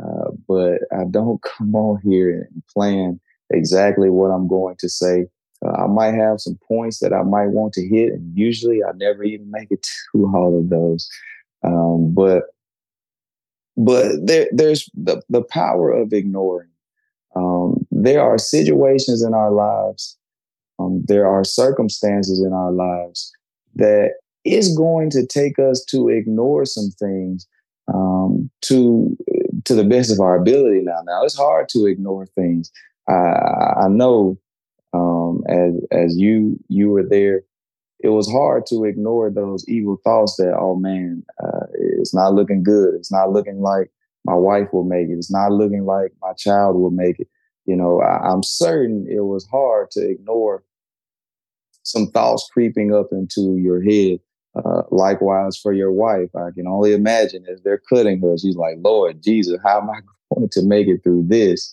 Uh, 0.00 0.30
but 0.48 0.80
I 0.96 1.04
don't 1.10 1.42
come 1.58 1.74
on 1.74 2.00
here 2.02 2.48
and 2.50 2.62
plan 2.72 3.20
exactly 3.50 4.08
what 4.08 4.30
I'm 4.30 4.48
going 4.48 4.76
to 4.78 4.88
say. 4.88 5.26
Uh, 5.64 5.84
I 5.84 5.86
might 5.86 6.14
have 6.14 6.40
some 6.40 6.58
points 6.66 6.98
that 7.00 7.12
I 7.12 7.22
might 7.22 7.48
want 7.48 7.72
to 7.74 7.86
hit, 7.86 8.12
and 8.12 8.36
usually 8.36 8.82
I 8.82 8.92
never 8.96 9.22
even 9.22 9.50
make 9.50 9.70
it 9.70 9.86
to 10.12 10.32
all 10.34 10.58
of 10.58 10.70
those. 10.70 11.08
Um, 11.62 12.14
but 12.14 12.44
but 13.76 14.26
there, 14.26 14.48
there's 14.52 14.90
the, 14.94 15.22
the 15.30 15.42
power 15.42 15.90
of 15.90 16.12
ignoring. 16.12 16.68
Um, 17.34 17.86
there 17.90 18.22
are 18.22 18.36
situations 18.36 19.22
in 19.22 19.32
our 19.32 19.50
lives, 19.50 20.18
um, 20.82 21.02
there 21.06 21.26
are 21.26 21.44
circumstances 21.44 22.40
in 22.40 22.52
our 22.52 22.72
lives 22.72 23.32
that 23.74 24.12
is 24.44 24.76
going 24.76 25.10
to 25.10 25.26
take 25.26 25.58
us 25.58 25.84
to 25.88 26.08
ignore 26.08 26.64
some 26.64 26.90
things 26.98 27.46
um, 27.92 28.50
to 28.62 29.16
to 29.64 29.74
the 29.74 29.84
best 29.84 30.10
of 30.10 30.20
our 30.20 30.36
ability. 30.36 30.80
Now, 30.82 31.00
now 31.04 31.24
it's 31.24 31.36
hard 31.36 31.68
to 31.70 31.86
ignore 31.86 32.26
things. 32.26 32.70
I, 33.08 33.84
I 33.84 33.88
know 33.88 34.38
um, 34.92 35.42
as 35.48 35.74
as 35.90 36.18
you 36.18 36.58
you 36.68 36.90
were 36.90 37.06
there, 37.08 37.42
it 38.00 38.08
was 38.08 38.30
hard 38.30 38.66
to 38.66 38.84
ignore 38.84 39.30
those 39.30 39.64
evil 39.68 39.98
thoughts 40.04 40.36
that 40.36 40.54
oh 40.58 40.76
man, 40.76 41.24
uh, 41.42 41.66
it's 41.74 42.14
not 42.14 42.34
looking 42.34 42.62
good. 42.62 42.94
It's 42.94 43.12
not 43.12 43.30
looking 43.30 43.60
like 43.60 43.90
my 44.24 44.34
wife 44.34 44.72
will 44.72 44.84
make 44.84 45.08
it. 45.08 45.14
It's 45.14 45.32
not 45.32 45.52
looking 45.52 45.84
like 45.84 46.12
my 46.20 46.32
child 46.34 46.76
will 46.76 46.90
make 46.90 47.20
it. 47.20 47.28
You 47.64 47.76
know, 47.76 48.00
I, 48.00 48.32
am 48.32 48.42
certain 48.42 49.06
it 49.08 49.20
was 49.20 49.46
hard 49.46 49.90
to 49.92 50.08
ignore 50.08 50.64
some 51.82 52.08
thoughts 52.08 52.48
creeping 52.52 52.94
up 52.94 53.08
into 53.12 53.56
your 53.56 53.82
head. 53.82 54.20
Uh, 54.54 54.82
likewise 54.90 55.56
for 55.56 55.72
your 55.72 55.92
wife, 55.92 56.28
I 56.36 56.50
can 56.54 56.66
only 56.66 56.92
imagine 56.92 57.46
as 57.50 57.62
they're 57.62 57.80
cutting 57.88 58.20
her, 58.20 58.36
she's 58.36 58.56
like, 58.56 58.76
Lord 58.80 59.22
Jesus, 59.22 59.58
how 59.64 59.80
am 59.80 59.90
I 59.90 60.00
going 60.34 60.48
to 60.50 60.62
make 60.62 60.88
it 60.88 61.02
through 61.02 61.24
this? 61.28 61.72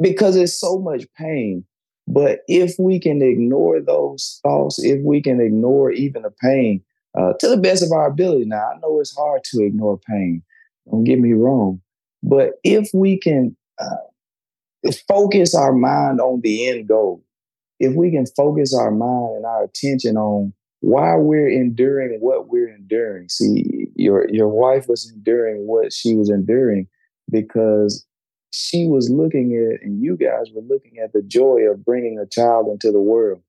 Because 0.00 0.36
it's 0.36 0.58
so 0.58 0.78
much 0.78 1.04
pain. 1.16 1.64
But 2.08 2.40
if 2.48 2.74
we 2.78 2.98
can 2.98 3.22
ignore 3.22 3.80
those 3.80 4.40
thoughts, 4.42 4.82
if 4.82 5.00
we 5.04 5.22
can 5.22 5.40
ignore 5.40 5.92
even 5.92 6.22
the 6.22 6.32
pain 6.42 6.82
uh, 7.16 7.34
to 7.38 7.48
the 7.48 7.56
best 7.56 7.84
of 7.84 7.92
our 7.92 8.06
ability, 8.06 8.46
now 8.46 8.70
I 8.74 8.78
know 8.80 8.98
it's 8.98 9.14
hard 9.16 9.44
to 9.44 9.62
ignore 9.62 9.98
pain. 10.08 10.42
Don't 10.90 11.04
get 11.04 11.20
me 11.20 11.34
wrong. 11.34 11.80
But 12.22 12.54
if 12.64 12.90
we 12.92 13.16
can 13.16 13.56
uh, 13.78 14.90
focus 15.06 15.54
our 15.54 15.72
mind 15.72 16.20
on 16.20 16.40
the 16.40 16.68
end 16.68 16.88
goal, 16.88 17.22
if 17.80 17.94
we 17.94 18.10
can 18.10 18.26
focus 18.36 18.74
our 18.74 18.90
mind 18.90 19.36
and 19.36 19.44
our 19.44 19.64
attention 19.64 20.16
on 20.16 20.52
why 20.80 21.16
we're 21.16 21.48
enduring 21.48 22.18
what 22.20 22.48
we're 22.48 22.74
enduring. 22.74 23.28
See, 23.28 23.88
your 23.96 24.28
your 24.30 24.48
wife 24.48 24.88
was 24.88 25.10
enduring 25.10 25.66
what 25.66 25.92
she 25.92 26.14
was 26.14 26.30
enduring 26.30 26.86
because 27.30 28.06
she 28.52 28.86
was 28.86 29.10
looking 29.10 29.54
at, 29.56 29.82
and 29.82 30.02
you 30.02 30.16
guys 30.16 30.50
were 30.54 30.62
looking 30.62 30.98
at 30.98 31.12
the 31.12 31.22
joy 31.22 31.60
of 31.70 31.84
bringing 31.84 32.18
a 32.18 32.26
child 32.26 32.68
into 32.68 32.92
the 32.92 33.00
world. 33.00 33.42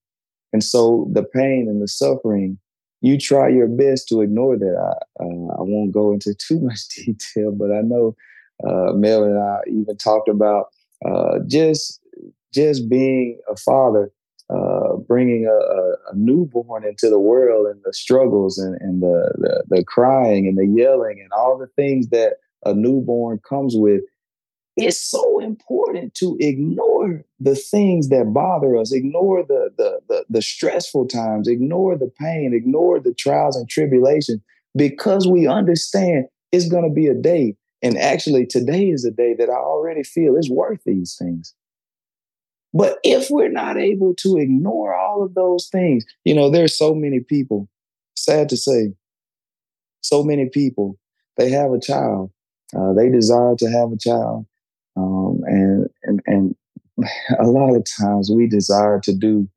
And 0.54 0.64
so 0.64 1.08
the 1.14 1.24
pain 1.24 1.68
and 1.70 1.82
the 1.82 1.88
suffering 1.88 2.58
you 3.02 3.18
try 3.18 3.50
your 3.50 3.68
best 3.68 4.08
to 4.10 4.22
ignore 4.22 4.58
that. 4.58 4.78
I, 5.20 5.24
uh, 5.24 5.54
I 5.58 5.62
won't 5.62 5.92
go 5.92 6.12
into 6.12 6.34
too 6.48 6.60
much 6.62 6.88
detail, 6.90 7.52
but 7.52 7.72
I 7.72 7.82
know 7.82 8.16
uh, 8.66 8.94
Mel 8.94 9.24
and 9.24 9.40
I 9.40 9.58
even 9.68 9.98
talked 9.98 10.30
about 10.30 10.68
uh, 11.06 11.40
just 11.48 12.00
just 12.54 12.90
being 12.90 13.40
a 13.50 13.56
father, 13.56 14.12
uh, 14.51 14.98
bringing 15.08 15.46
a, 15.46 15.51
a, 15.51 15.91
a, 16.12 16.15
newborn 16.15 16.84
into 16.84 17.10
the 17.10 17.20
world 17.20 17.67
and 17.67 17.79
the 17.86 17.93
struggles 17.93 18.58
and, 18.58 18.75
and 18.81 19.01
the, 19.01 19.34
the, 19.38 19.63
the 19.77 19.84
crying 19.86 20.48
and 20.48 20.58
the 20.58 20.67
yelling 20.67 21.20
and 21.22 21.31
all 21.31 21.58
the 21.58 21.70
things 21.75 22.10
that 22.10 22.34
a 22.65 22.74
newborn 22.74 23.39
comes 23.48 23.75
with 23.77 24.01
it's 24.77 25.00
so 25.00 25.39
important 25.39 26.13
to 26.15 26.38
ignore 26.39 27.24
the 27.39 27.55
things 27.55 28.10
that 28.10 28.34
bother 28.34 28.77
us, 28.77 28.93
ignore 28.93 29.43
the, 29.43 29.70
the, 29.77 30.00
the, 30.08 30.25
the, 30.29 30.41
stressful 30.41 31.08
times, 31.08 31.48
ignore 31.48 31.98
the 31.98 32.12
pain, 32.20 32.53
ignore 32.53 33.00
the 33.00 33.13
trials 33.13 33.58
and 33.58 33.67
tribulations, 33.70 34.41
because 34.75 35.27
we 35.27 35.46
understand 35.46 36.25
it's 36.51 36.70
going 36.70 36.88
to 36.88 36.93
be 36.93 37.08
a 37.08 37.13
day. 37.13 37.55
And 37.81 37.98
actually, 37.98 38.46
today 38.46 38.89
is 38.89 39.03
a 39.03 39.12
day 39.12 39.34
that 39.38 39.50
I 39.50 39.55
already 39.55 40.03
feel 40.03 40.38
is 40.38 40.50
worth 40.50 40.79
these 40.86 41.17
things. 41.20 41.53
But 42.74 43.00
if 43.04 43.30
we're 43.30 43.51
not 43.51 43.78
able 43.78 44.16
to 44.20 44.38
ignore 44.38 44.96
all 44.96 45.24
of 45.24 45.34
those 45.34 45.68
things, 45.72 46.06
you 46.24 46.34
know, 46.34 46.50
there's 46.50 46.78
so 46.78 46.96
many 46.96 47.20
people, 47.20 47.68
sad 48.16 48.50
to 48.50 48.58
say, 48.58 48.94
so 50.01 50.24
many 50.24 50.50
people, 50.50 50.98
they 51.38 51.50
have 51.50 51.72
a 51.72 51.80
child, 51.80 52.32
uh, 52.75 52.94
they 52.94 53.10
desire 53.10 53.56
to 53.58 53.70
have 53.70 53.92
a 53.92 53.98
child, 53.98 54.46
um, 54.96 55.42
and, 55.46 55.90
and, 56.04 56.22
and 56.25 56.56
a 57.40 57.48
lot 57.48 57.75
of 57.75 57.86
times 58.00 58.32
we 58.34 58.48
desire 58.48 59.00
to 59.01 59.13
do 59.13 59.48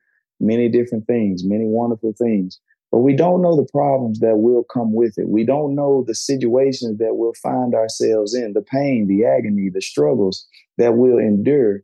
many 0.41 0.69
different 0.69 1.07
things, 1.07 1.45
many 1.45 1.65
wonderful 1.65 2.15
things, 2.19 2.59
but 2.91 2.99
we 2.99 3.15
don't 3.15 3.43
know 3.43 3.57
the 3.57 3.69
problems 3.73 4.21
that 4.21 4.37
will 4.37 4.65
come 4.65 4.93
with 4.93 5.19
it. 5.19 5.29
We 5.29 5.45
don't 5.45 5.75
know 5.75 6.05
the 6.07 6.15
situations 6.15 6.99
that 6.99 7.17
we'll 7.17 7.35
find 7.35 7.75
ourselves 7.75 8.35
in, 8.35 8.53
the 8.53 8.63
pain, 8.63 9.07
the 9.09 9.25
agony, 9.25 9.69
the 9.69 9.83
struggles 9.83 10.47
that 10.79 10.95
we'll 10.95 11.19
endure 11.19 11.83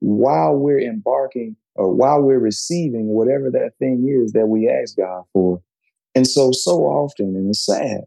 while 0.00 0.56
we're 0.56 0.80
embarking 0.80 1.56
or 1.74 1.92
while 1.94 2.20
we're 2.20 2.38
receiving 2.38 3.06
whatever 3.06 3.50
that 3.50 3.72
thing 3.78 4.06
is 4.08 4.32
that 4.32 4.46
we 4.46 4.68
ask 4.68 4.96
God 4.96 5.24
for. 5.32 5.62
And 6.14 6.26
so, 6.26 6.50
so 6.52 6.80
often, 6.80 7.36
and 7.36 7.50
it's 7.50 7.64
sad, 7.64 8.02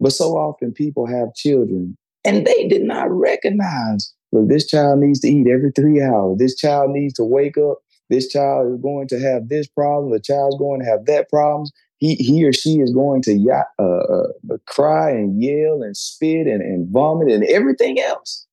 but 0.00 0.12
so 0.12 0.32
often 0.36 0.72
people 0.72 1.06
have 1.06 1.34
children 1.34 1.96
and 2.24 2.46
they 2.46 2.66
did 2.66 2.82
not 2.82 3.10
recognize 3.10 4.12
look, 4.32 4.48
this 4.48 4.66
child 4.66 4.98
needs 4.98 5.20
to 5.20 5.28
eat 5.28 5.46
every 5.46 5.70
three 5.70 6.02
hours. 6.02 6.38
This 6.38 6.56
child 6.56 6.90
needs 6.90 7.14
to 7.14 7.24
wake 7.24 7.56
up. 7.56 7.78
This 8.10 8.28
child 8.28 8.72
is 8.72 8.80
going 8.80 9.08
to 9.08 9.20
have 9.20 9.48
this 9.48 9.66
problem. 9.66 10.12
The 10.12 10.20
child's 10.20 10.58
going 10.58 10.80
to 10.80 10.86
have 10.86 11.06
that 11.06 11.28
problem. 11.28 11.68
He, 11.98 12.14
he 12.16 12.44
or 12.44 12.52
she 12.52 12.80
is 12.80 12.92
going 12.92 13.22
to 13.22 13.64
uh, 13.78 13.82
uh, 13.82 14.56
cry 14.66 15.10
and 15.10 15.42
yell 15.42 15.82
and 15.82 15.96
spit 15.96 16.46
and, 16.46 16.60
and 16.60 16.88
vomit 16.90 17.32
and 17.32 17.44
everything 17.44 17.98
else. 18.00 18.45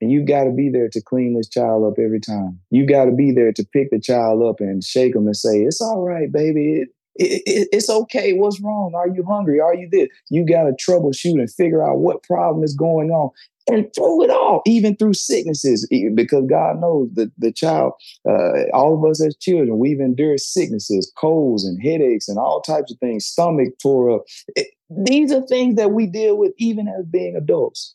And 0.00 0.10
you 0.10 0.24
got 0.24 0.44
to 0.44 0.50
be 0.50 0.68
there 0.68 0.88
to 0.88 1.02
clean 1.02 1.34
this 1.34 1.48
child 1.48 1.84
up 1.84 1.98
every 1.98 2.20
time. 2.20 2.60
You 2.70 2.86
got 2.86 3.06
to 3.06 3.12
be 3.12 3.32
there 3.32 3.52
to 3.52 3.64
pick 3.72 3.90
the 3.90 4.00
child 4.00 4.42
up 4.42 4.60
and 4.60 4.82
shake 4.82 5.14
them 5.14 5.26
and 5.26 5.36
say, 5.36 5.60
It's 5.62 5.80
all 5.80 6.02
right, 6.02 6.30
baby. 6.30 6.82
It, 6.82 6.88
it, 7.16 7.42
it, 7.46 7.68
it's 7.72 7.90
okay. 7.90 8.32
What's 8.32 8.60
wrong? 8.60 8.92
Are 8.94 9.08
you 9.08 9.24
hungry? 9.24 9.60
Are 9.60 9.74
you 9.74 9.88
this? 9.90 10.08
You 10.30 10.46
got 10.46 10.64
to 10.64 10.72
troubleshoot 10.72 11.40
and 11.40 11.52
figure 11.52 11.82
out 11.82 11.98
what 11.98 12.22
problem 12.22 12.62
is 12.62 12.74
going 12.74 13.10
on 13.10 13.30
and 13.68 13.92
through 13.94 14.24
it 14.24 14.30
all, 14.30 14.62
even 14.66 14.96
through 14.96 15.14
sicknesses, 15.14 15.86
because 16.14 16.44
God 16.48 16.80
knows 16.80 17.10
that 17.14 17.30
the 17.38 17.52
child, 17.52 17.92
uh, 18.28 18.64
all 18.72 18.94
of 18.94 19.10
us 19.10 19.22
as 19.22 19.36
children, 19.36 19.78
we've 19.78 20.00
endured 20.00 20.40
sicknesses, 20.40 21.12
colds 21.16 21.64
and 21.64 21.82
headaches 21.82 22.28
and 22.28 22.38
all 22.38 22.62
types 22.62 22.90
of 22.90 22.98
things, 22.98 23.26
stomach 23.26 23.68
tore 23.80 24.10
up. 24.10 24.22
It, 24.56 24.68
these 24.90 25.32
are 25.32 25.42
things 25.42 25.76
that 25.76 25.90
we 25.90 26.06
deal 26.06 26.36
with 26.36 26.52
even 26.56 26.88
as 26.88 27.04
being 27.04 27.36
adults. 27.36 27.94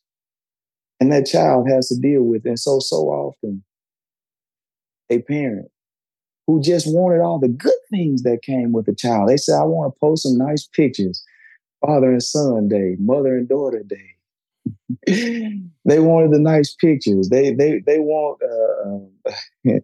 And 0.99 1.11
that 1.11 1.25
child 1.25 1.67
has 1.69 1.89
to 1.89 1.99
deal 1.99 2.23
with. 2.23 2.45
And 2.45 2.59
so, 2.59 2.79
so 2.79 2.95
often, 3.09 3.63
a 5.09 5.21
parent 5.21 5.69
who 6.47 6.61
just 6.61 6.93
wanted 6.93 7.21
all 7.21 7.39
the 7.39 7.47
good 7.47 7.71
things 7.89 8.23
that 8.23 8.41
came 8.41 8.71
with 8.71 8.85
the 8.85 8.95
child. 8.95 9.29
They 9.29 9.37
said, 9.37 9.55
I 9.55 9.63
want 9.63 9.93
to 9.93 9.99
post 9.99 10.23
some 10.23 10.37
nice 10.37 10.67
pictures. 10.67 11.23
Father 11.85 12.11
and 12.11 12.23
son 12.23 12.69
day, 12.69 12.95
mother 12.99 13.37
and 13.37 13.47
daughter 13.47 13.83
day. 13.83 14.13
they 15.85 15.99
wanted 15.99 16.31
the 16.31 16.39
nice 16.39 16.73
pictures. 16.73 17.29
They 17.29 17.53
they 17.53 17.79
they 17.85 17.99
want 17.99 18.41
uh, 18.41 19.33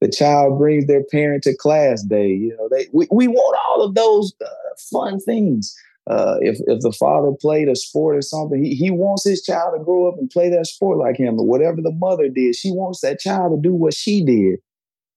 the 0.00 0.08
child 0.10 0.58
brings 0.58 0.86
their 0.86 1.04
parent 1.04 1.42
to 1.42 1.56
class 1.56 2.02
day. 2.02 2.28
You 2.28 2.56
know, 2.56 2.68
they 2.70 2.88
we, 2.92 3.06
we 3.10 3.28
want 3.28 3.58
all 3.68 3.84
of 3.84 3.94
those 3.94 4.32
uh, 4.42 4.48
fun 4.90 5.20
things. 5.20 5.76
Uh, 6.10 6.36
if 6.40 6.58
if 6.66 6.80
the 6.80 6.92
father 6.92 7.30
played 7.40 7.68
a 7.68 7.76
sport 7.76 8.16
or 8.16 8.22
something, 8.22 8.62
he, 8.62 8.74
he 8.74 8.90
wants 8.90 9.24
his 9.24 9.42
child 9.42 9.74
to 9.76 9.84
grow 9.84 10.08
up 10.08 10.18
and 10.18 10.30
play 10.30 10.50
that 10.50 10.66
sport 10.66 10.98
like 10.98 11.16
him. 11.16 11.38
Or 11.38 11.46
whatever 11.46 11.80
the 11.80 11.92
mother 11.92 12.28
did, 12.28 12.56
she 12.56 12.72
wants 12.72 13.00
that 13.02 13.20
child 13.20 13.52
to 13.52 13.68
do 13.68 13.74
what 13.74 13.94
she 13.94 14.24
did. 14.24 14.58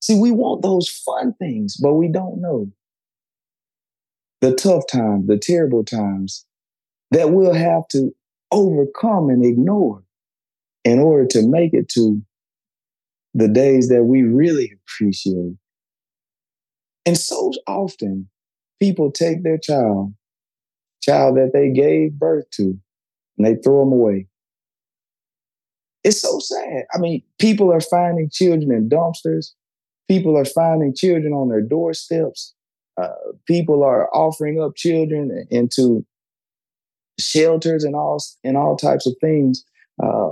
See, 0.02 0.20
we 0.20 0.32
want 0.32 0.62
those 0.62 0.88
fun 0.88 1.34
things, 1.40 1.78
but 1.78 1.94
we 1.94 2.08
don't 2.08 2.40
know 2.40 2.72
the 4.42 4.54
tough 4.54 4.84
times, 4.92 5.26
the 5.28 5.38
terrible 5.38 5.84
times 5.84 6.46
that 7.12 7.32
we'll 7.32 7.54
have 7.54 7.88
to 7.90 8.14
overcome 8.52 9.30
and 9.30 9.44
ignore 9.44 10.04
in 10.84 11.00
order 11.00 11.26
to 11.26 11.48
make 11.48 11.74
it 11.74 11.90
to 11.90 12.22
the 13.34 13.48
days 13.48 13.90
that 13.90 14.04
we 14.04 14.22
really 14.22 14.72
appreciate. 14.84 15.56
And 17.06 17.18
so 17.18 17.52
often, 17.68 18.30
people 18.80 19.12
take 19.12 19.44
their 19.44 19.58
child, 19.58 20.14
child 21.08 21.38
that 21.38 21.52
they 21.54 21.70
gave 21.70 22.14
birth 22.14 22.46
to, 22.56 22.78
and 23.38 23.46
they 23.46 23.56
throw 23.56 23.82
them 23.82 23.94
away. 23.94 24.28
It's 26.04 26.22
so 26.22 26.40
sad. 26.40 26.84
I 26.94 27.00
mean, 27.00 27.24
people 27.40 27.72
are 27.74 27.82
finding 27.82 28.30
children 28.32 28.72
in 28.72 28.90
dumpsters. 28.90 29.52
People 30.08 30.38
are 30.38 30.46
finding 30.46 30.94
children 30.96 31.34
on 31.34 31.50
their 31.50 31.62
doorsteps. 31.62 32.54
Uh, 33.02 33.10
people 33.48 33.84
are 33.84 34.08
offering 34.14 34.62
up 34.62 34.76
children 34.76 35.46
into 35.50 36.06
shelters 37.20 37.84
and 37.84 37.96
all 37.96 38.24
and 38.44 38.56
all 38.58 38.76
types 38.78 39.08
of 39.08 39.16
things 39.20 39.64
uh, 40.04 40.32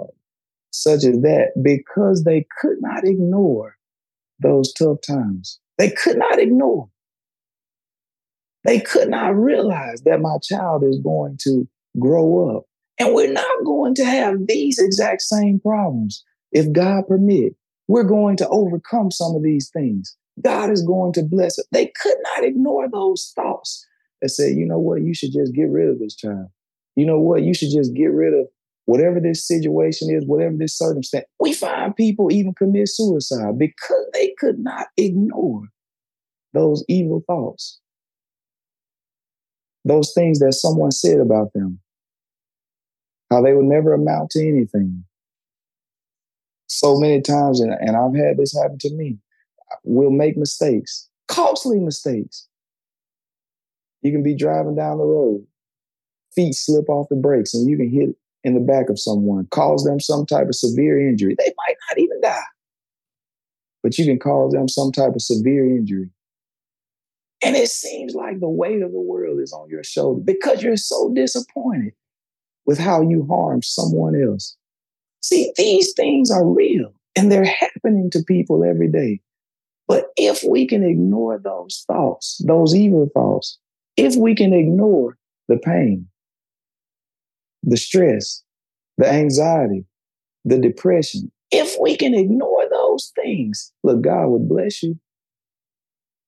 such 0.72 1.04
as 1.04 1.22
that 1.22 1.52
because 1.62 2.24
they 2.24 2.46
could 2.60 2.78
not 2.82 3.06
ignore 3.06 3.78
those 4.40 4.74
tough 4.74 4.98
times. 5.06 5.60
They 5.78 5.90
could 5.90 6.18
not 6.18 6.40
ignore. 6.40 6.90
They 8.64 8.80
could 8.80 9.10
not 9.10 9.36
realize 9.36 10.02
that 10.04 10.22
my 10.22 10.38
child 10.42 10.84
is 10.84 11.00
going 11.00 11.38
to 11.44 11.68
grow 12.00 12.56
up. 12.56 12.64
And 13.00 13.14
we're 13.14 13.32
not 13.32 13.66
going 13.66 13.96
to 13.96 14.06
have 14.06 14.48
these 14.48 14.80
exact 14.80 15.22
same 15.22 15.60
problems. 15.60 16.24
If 16.52 16.72
God 16.72 17.08
permit, 17.08 17.56
we're 17.88 18.04
going 18.04 18.38
to 18.38 18.48
overcome 18.50 19.12
some 19.12 19.36
of 19.36 19.44
these 19.44 19.70
things. 19.70 20.16
God 20.42 20.70
is 20.70 20.84
going 20.84 21.14
to 21.14 21.24
bless 21.24 21.58
it. 21.58 21.66
They 21.72 21.92
could 22.02 22.18
not 22.36 22.46
ignore 22.46 22.90
those 22.90 23.32
thoughts 23.36 23.86
that 24.22 24.30
said, 24.30 24.56
you 24.56 24.66
know 24.66 24.80
what, 24.80 25.02
you 25.02 25.14
should 25.14 25.34
just 25.34 25.54
get 25.54 25.70
rid 25.70 25.90
of 25.90 26.00
this 26.00 26.16
child 26.16 26.48
you 26.96 27.06
know 27.06 27.20
what? 27.20 27.44
You 27.44 27.54
should 27.54 27.72
just 27.72 27.94
get 27.94 28.12
rid 28.12 28.34
of 28.34 28.48
whatever 28.86 29.20
this 29.20 29.48
situation 29.48 30.10
is, 30.12 30.26
whatever 30.26 30.56
this 30.58 30.78
circumstance. 30.78 31.26
We 31.40 31.54
find 31.54 31.96
people 31.96 32.32
even 32.32 32.54
commit 32.54 32.90
suicide 32.90 33.58
because 33.58 34.06
they 34.14 34.34
could 34.38 34.60
not 34.60 34.88
ignore 34.98 35.64
those 36.54 36.84
evil 36.88 37.24
thoughts, 37.26 37.80
those 39.86 40.14
things 40.14 40.40
that 40.40 40.54
someone 40.54 40.92
said 40.92 41.20
about 41.20 41.54
them, 41.54 41.80
how 43.30 43.42
they 43.42 43.54
would 43.54 43.66
never 43.66 43.94
amount 43.94 44.32
to 44.32 44.48
anything. 44.48 45.04
So 46.68 46.98
many 46.98 47.22
times, 47.22 47.60
and, 47.60 47.72
and 47.72 47.96
I've 47.96 48.16
had 48.16 48.38
this 48.38 48.56
happen 48.56 48.78
to 48.80 48.94
me, 48.96 49.18
we'll 49.84 50.12
make 50.12 50.38
mistakes, 50.38 51.10
costly 51.28 51.80
mistakes. 51.80 52.48
You 54.02 54.12
can 54.12 54.24
be 54.24 54.36
driving 54.36 54.76
down 54.76 54.98
the 54.98 55.04
road 55.04 55.46
feet 56.36 56.54
slip 56.56 56.90
off 56.90 57.08
the 57.10 57.16
brakes 57.16 57.54
and 57.54 57.70
you 57.70 57.78
can 57.78 57.90
hit 57.90 58.10
in 58.44 58.54
the 58.54 58.60
back 58.60 58.90
of 58.90 59.00
someone, 59.00 59.48
cause 59.52 59.84
them 59.84 60.00
some 60.00 60.26
type 60.26 60.48
of 60.48 60.56
severe 60.56 61.00
injury. 61.08 61.36
They 61.38 61.54
might 61.58 61.76
not 61.90 62.00
even 62.00 62.20
die, 62.22 62.40
but 63.82 63.98
you 63.98 64.06
can 64.06 64.20
cause 64.20 64.52
them 64.52 64.68
some 64.68 64.92
type 64.92 65.16
of 65.16 65.22
severe 65.22 65.66
injury. 65.66 66.10
And 67.42 67.56
it 67.56 67.70
seems 67.70 68.16
like 68.16 68.40
the 68.40 68.50
weight 68.50 68.82
of 68.82 68.92
the 68.92 69.00
world 69.00 69.23
is 69.44 69.54
on 69.54 69.70
your 69.70 69.84
shoulder 69.84 70.22
because 70.24 70.64
you're 70.64 70.78
so 70.78 71.12
disappointed 71.14 71.94
with 72.66 72.80
how 72.80 73.02
you 73.02 73.28
harmed 73.30 73.66
someone 73.66 74.16
else. 74.20 74.56
See, 75.22 75.52
these 75.58 75.94
things 75.94 76.32
are 76.32 76.46
real 76.46 76.94
and 77.16 77.32
they're 77.32 77.46
happening 77.46 78.10
to 78.12 78.24
people 78.24 78.64
every 78.64 78.90
day. 78.90 79.22
But 79.88 80.08
if 80.16 80.44
we 80.48 80.66
can 80.66 80.84
ignore 80.84 81.38
those 81.38 81.84
thoughts, 81.88 82.42
those 82.46 82.74
evil 82.74 83.10
thoughts, 83.14 83.60
if 83.98 84.16
we 84.16 84.34
can 84.34 84.54
ignore 84.54 85.18
the 85.48 85.58
pain, 85.58 86.08
the 87.64 87.78
stress, 87.78 88.44
the 88.98 89.10
anxiety, 89.10 89.86
the 90.46 90.58
depression. 90.58 91.32
If 91.52 91.78
we 91.80 91.96
can 91.96 92.14
ignore 92.14 92.64
those 92.70 93.12
things, 93.16 93.72
look, 93.84 94.02
God 94.02 94.28
would 94.28 94.50
bless 94.50 94.84
you. 94.84 95.00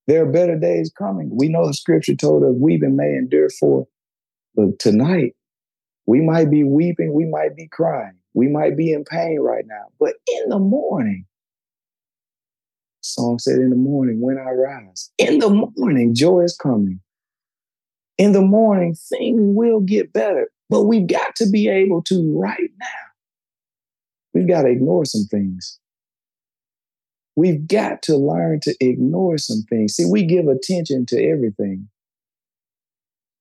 There 0.07 0.23
are 0.23 0.31
better 0.31 0.57
days 0.57 0.91
coming. 0.95 1.29
We 1.33 1.49
know 1.49 1.65
the 1.65 1.73
scripture 1.73 2.15
told 2.15 2.43
us 2.43 2.53
weeping 2.55 2.95
may 2.95 3.15
endure 3.15 3.49
for, 3.49 3.87
but 4.55 4.77
tonight 4.77 5.35
we 6.05 6.21
might 6.21 6.51
be 6.51 6.63
weeping, 6.63 7.13
we 7.13 7.25
might 7.25 7.55
be 7.55 7.67
crying, 7.67 8.15
we 8.33 8.47
might 8.47 8.77
be 8.77 8.93
in 8.93 9.03
pain 9.03 9.39
right 9.39 9.65
now. 9.67 9.85
But 9.99 10.13
in 10.27 10.49
the 10.49 10.59
morning, 10.59 11.25
song 13.01 13.39
said, 13.39 13.57
in 13.57 13.71
the 13.71 13.75
morning 13.75 14.21
when 14.21 14.37
I 14.37 14.51
rise, 14.51 15.11
in 15.17 15.39
the 15.39 15.49
morning, 15.49 16.13
joy 16.13 16.41
is 16.41 16.55
coming. 16.55 16.99
In 18.17 18.31
the 18.31 18.41
morning, 18.41 18.95
things 19.09 19.41
will 19.41 19.81
get 19.81 20.13
better. 20.13 20.49
But 20.69 20.83
we've 20.83 21.07
got 21.07 21.35
to 21.37 21.49
be 21.49 21.67
able 21.67 22.01
to 22.03 22.37
right 22.37 22.71
now. 22.79 22.87
We've 24.33 24.47
got 24.47 24.63
to 24.63 24.69
ignore 24.69 25.05
some 25.05 25.25
things. 25.29 25.79
We've 27.35 27.67
got 27.67 28.01
to 28.03 28.15
learn 28.15 28.61
to 28.61 28.75
ignore 28.79 29.37
some 29.37 29.63
things. 29.69 29.95
See, 29.95 30.05
we 30.05 30.23
give 30.23 30.47
attention 30.47 31.05
to 31.07 31.21
everything. 31.21 31.89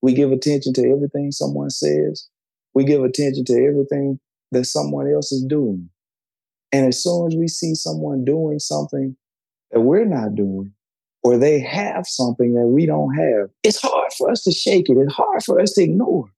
We 0.03 0.15
give 0.15 0.33
attention 0.33 0.73
to 0.75 0.91
everything 0.91 1.31
someone 1.33 1.71
says. 1.71 2.29
We 2.75 2.85
give 2.85 3.05
attention 3.05 3.45
to 3.47 3.65
everything 3.65 4.19
that 4.51 4.65
someone 4.65 5.11
else 5.11 5.33
is 5.33 5.45
doing. 5.45 5.91
And 6.73 6.87
as 6.87 7.03
soon 7.03 7.29
as 7.29 7.37
we 7.37 7.47
see 7.47 7.75
someone 7.75 8.25
doing 8.25 8.59
something 8.59 9.17
that 9.71 9.81
we're 9.81 10.05
not 10.05 10.35
doing, 10.35 10.73
or 11.23 11.39
they 11.39 11.61
have 11.61 12.07
something 12.07 12.55
that 12.55 12.67
we 12.67 12.85
don't 12.85 13.15
have, 13.15 13.49
it's 13.63 13.81
hard 13.81 14.13
for 14.13 14.31
us 14.31 14.43
to 14.43 14.51
shake 14.51 14.91
it. 14.91 14.99
It's 14.99 15.15
hard 15.15 15.43
for 15.43 15.61
us 15.61 15.73
to 15.73 15.83
ignore 15.83 16.31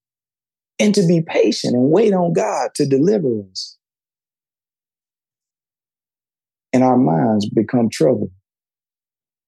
and 0.79 0.95
to 0.95 1.07
be 1.07 1.23
patient 1.23 1.75
and 1.75 1.91
wait 1.91 2.13
on 2.13 2.33
God 2.33 2.71
to 2.77 2.87
deliver 2.87 3.43
us. 3.51 3.76
And 6.77 6.85
our 6.85 6.99
minds 6.99 7.49
become 7.49 7.89
troubled 7.89 8.31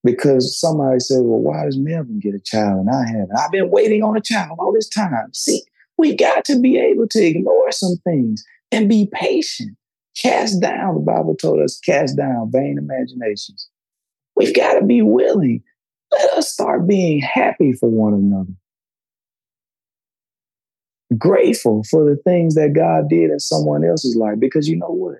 because 0.02 0.58
somebody 0.58 0.98
said, 0.98 1.18
Well, 1.20 1.40
why 1.40 1.66
does 1.66 1.76
Melvin 1.76 2.20
get 2.20 2.34
a 2.34 2.40
child 2.40 2.86
and 2.86 2.88
I 2.88 3.06
haven't? 3.06 3.38
I've 3.38 3.50
been 3.50 3.70
waiting 3.70 4.02
on 4.02 4.16
a 4.16 4.20
child 4.22 4.56
all 4.58 4.72
this 4.72 4.88
time. 4.88 5.28
See, 5.34 5.62
we 5.98 6.16
got 6.16 6.46
to 6.46 6.58
be 6.58 6.78
able 6.78 7.06
to 7.06 7.22
ignore 7.22 7.70
some 7.70 7.96
things 8.02 8.42
and 8.72 8.88
be 8.88 9.10
patient. 9.12 9.76
Cast 10.16 10.62
down, 10.62 10.94
the 10.94 11.00
Bible 11.02 11.36
told 11.36 11.60
us, 11.60 11.78
cast 11.78 12.16
down 12.16 12.50
vain 12.50 12.78
imaginations. 12.78 13.68
We've 14.34 14.56
got 14.56 14.78
to 14.78 14.86
be 14.86 15.02
willing 15.02 15.62
Let 16.10 16.32
us 16.32 16.50
start 16.50 16.86
being 16.88 17.20
happy 17.20 17.74
for 17.74 17.90
one 17.90 18.14
another. 18.14 18.54
Grateful 21.18 21.84
for 21.90 22.08
the 22.08 22.16
things 22.16 22.54
that 22.54 22.72
God 22.72 23.10
did 23.10 23.30
in 23.30 23.38
someone 23.38 23.84
else's 23.84 24.16
life 24.16 24.40
because 24.40 24.66
you 24.66 24.76
know 24.76 24.88
what? 24.88 25.18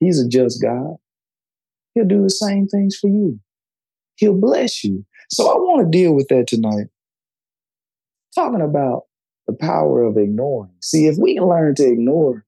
He's 0.00 0.18
a 0.18 0.28
just 0.28 0.62
God. 0.62 0.96
He'll 1.94 2.06
do 2.06 2.22
the 2.22 2.30
same 2.30 2.66
things 2.66 2.96
for 2.96 3.08
you. 3.08 3.38
He'll 4.16 4.38
bless 4.38 4.82
you. 4.82 5.04
So 5.30 5.48
I 5.48 5.54
want 5.54 5.86
to 5.86 5.98
deal 5.98 6.14
with 6.14 6.28
that 6.28 6.46
tonight. 6.46 6.88
Talking 8.34 8.62
about 8.62 9.04
the 9.46 9.54
power 9.54 10.02
of 10.02 10.16
ignoring. 10.16 10.72
See, 10.80 11.06
if 11.06 11.16
we 11.18 11.34
can 11.34 11.46
learn 11.46 11.74
to 11.76 11.86
ignore 11.86 12.44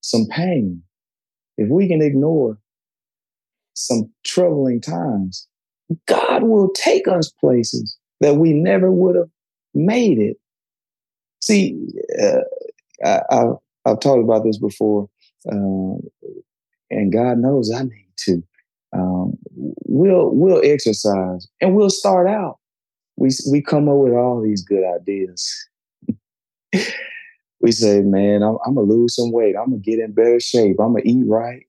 some 0.00 0.26
pain, 0.26 0.82
if 1.56 1.68
we 1.68 1.88
can 1.88 2.00
ignore 2.00 2.58
some 3.74 4.10
troubling 4.24 4.80
times, 4.80 5.46
God 6.06 6.44
will 6.44 6.70
take 6.72 7.08
us 7.08 7.30
places 7.30 7.98
that 8.20 8.36
we 8.36 8.52
never 8.52 8.90
would 8.90 9.16
have 9.16 9.30
made 9.74 10.18
it. 10.18 10.36
See, 11.40 11.76
uh, 12.22 12.40
I, 13.04 13.20
have 13.30 13.56
I've 13.86 14.00
talked 14.00 14.22
about 14.22 14.44
this 14.44 14.58
before, 14.58 15.08
uh, 15.50 15.96
and 16.90 17.12
God 17.12 17.38
knows 17.38 17.72
I 17.72 17.82
need 17.82 18.12
to. 18.24 18.42
Um, 18.92 19.38
we'll 19.54 20.30
we'll 20.30 20.62
exercise 20.64 21.46
and 21.60 21.74
we'll 21.74 21.90
start 21.90 22.28
out. 22.28 22.58
We 23.16 23.30
we 23.50 23.62
come 23.62 23.88
up 23.88 23.96
with 23.96 24.14
all 24.14 24.42
these 24.42 24.64
good 24.64 24.84
ideas. 24.84 25.68
we 27.60 27.72
say, 27.72 28.00
man, 28.00 28.42
I'm, 28.42 28.56
I'm, 28.66 28.74
gonna 28.74 28.86
lose 28.86 29.14
some 29.14 29.30
weight. 29.32 29.54
I'm 29.56 29.70
gonna 29.70 29.78
get 29.78 29.98
in 29.98 30.12
better 30.12 30.40
shape. 30.40 30.76
I'm 30.80 30.94
gonna 30.94 31.02
eat 31.04 31.24
right. 31.26 31.66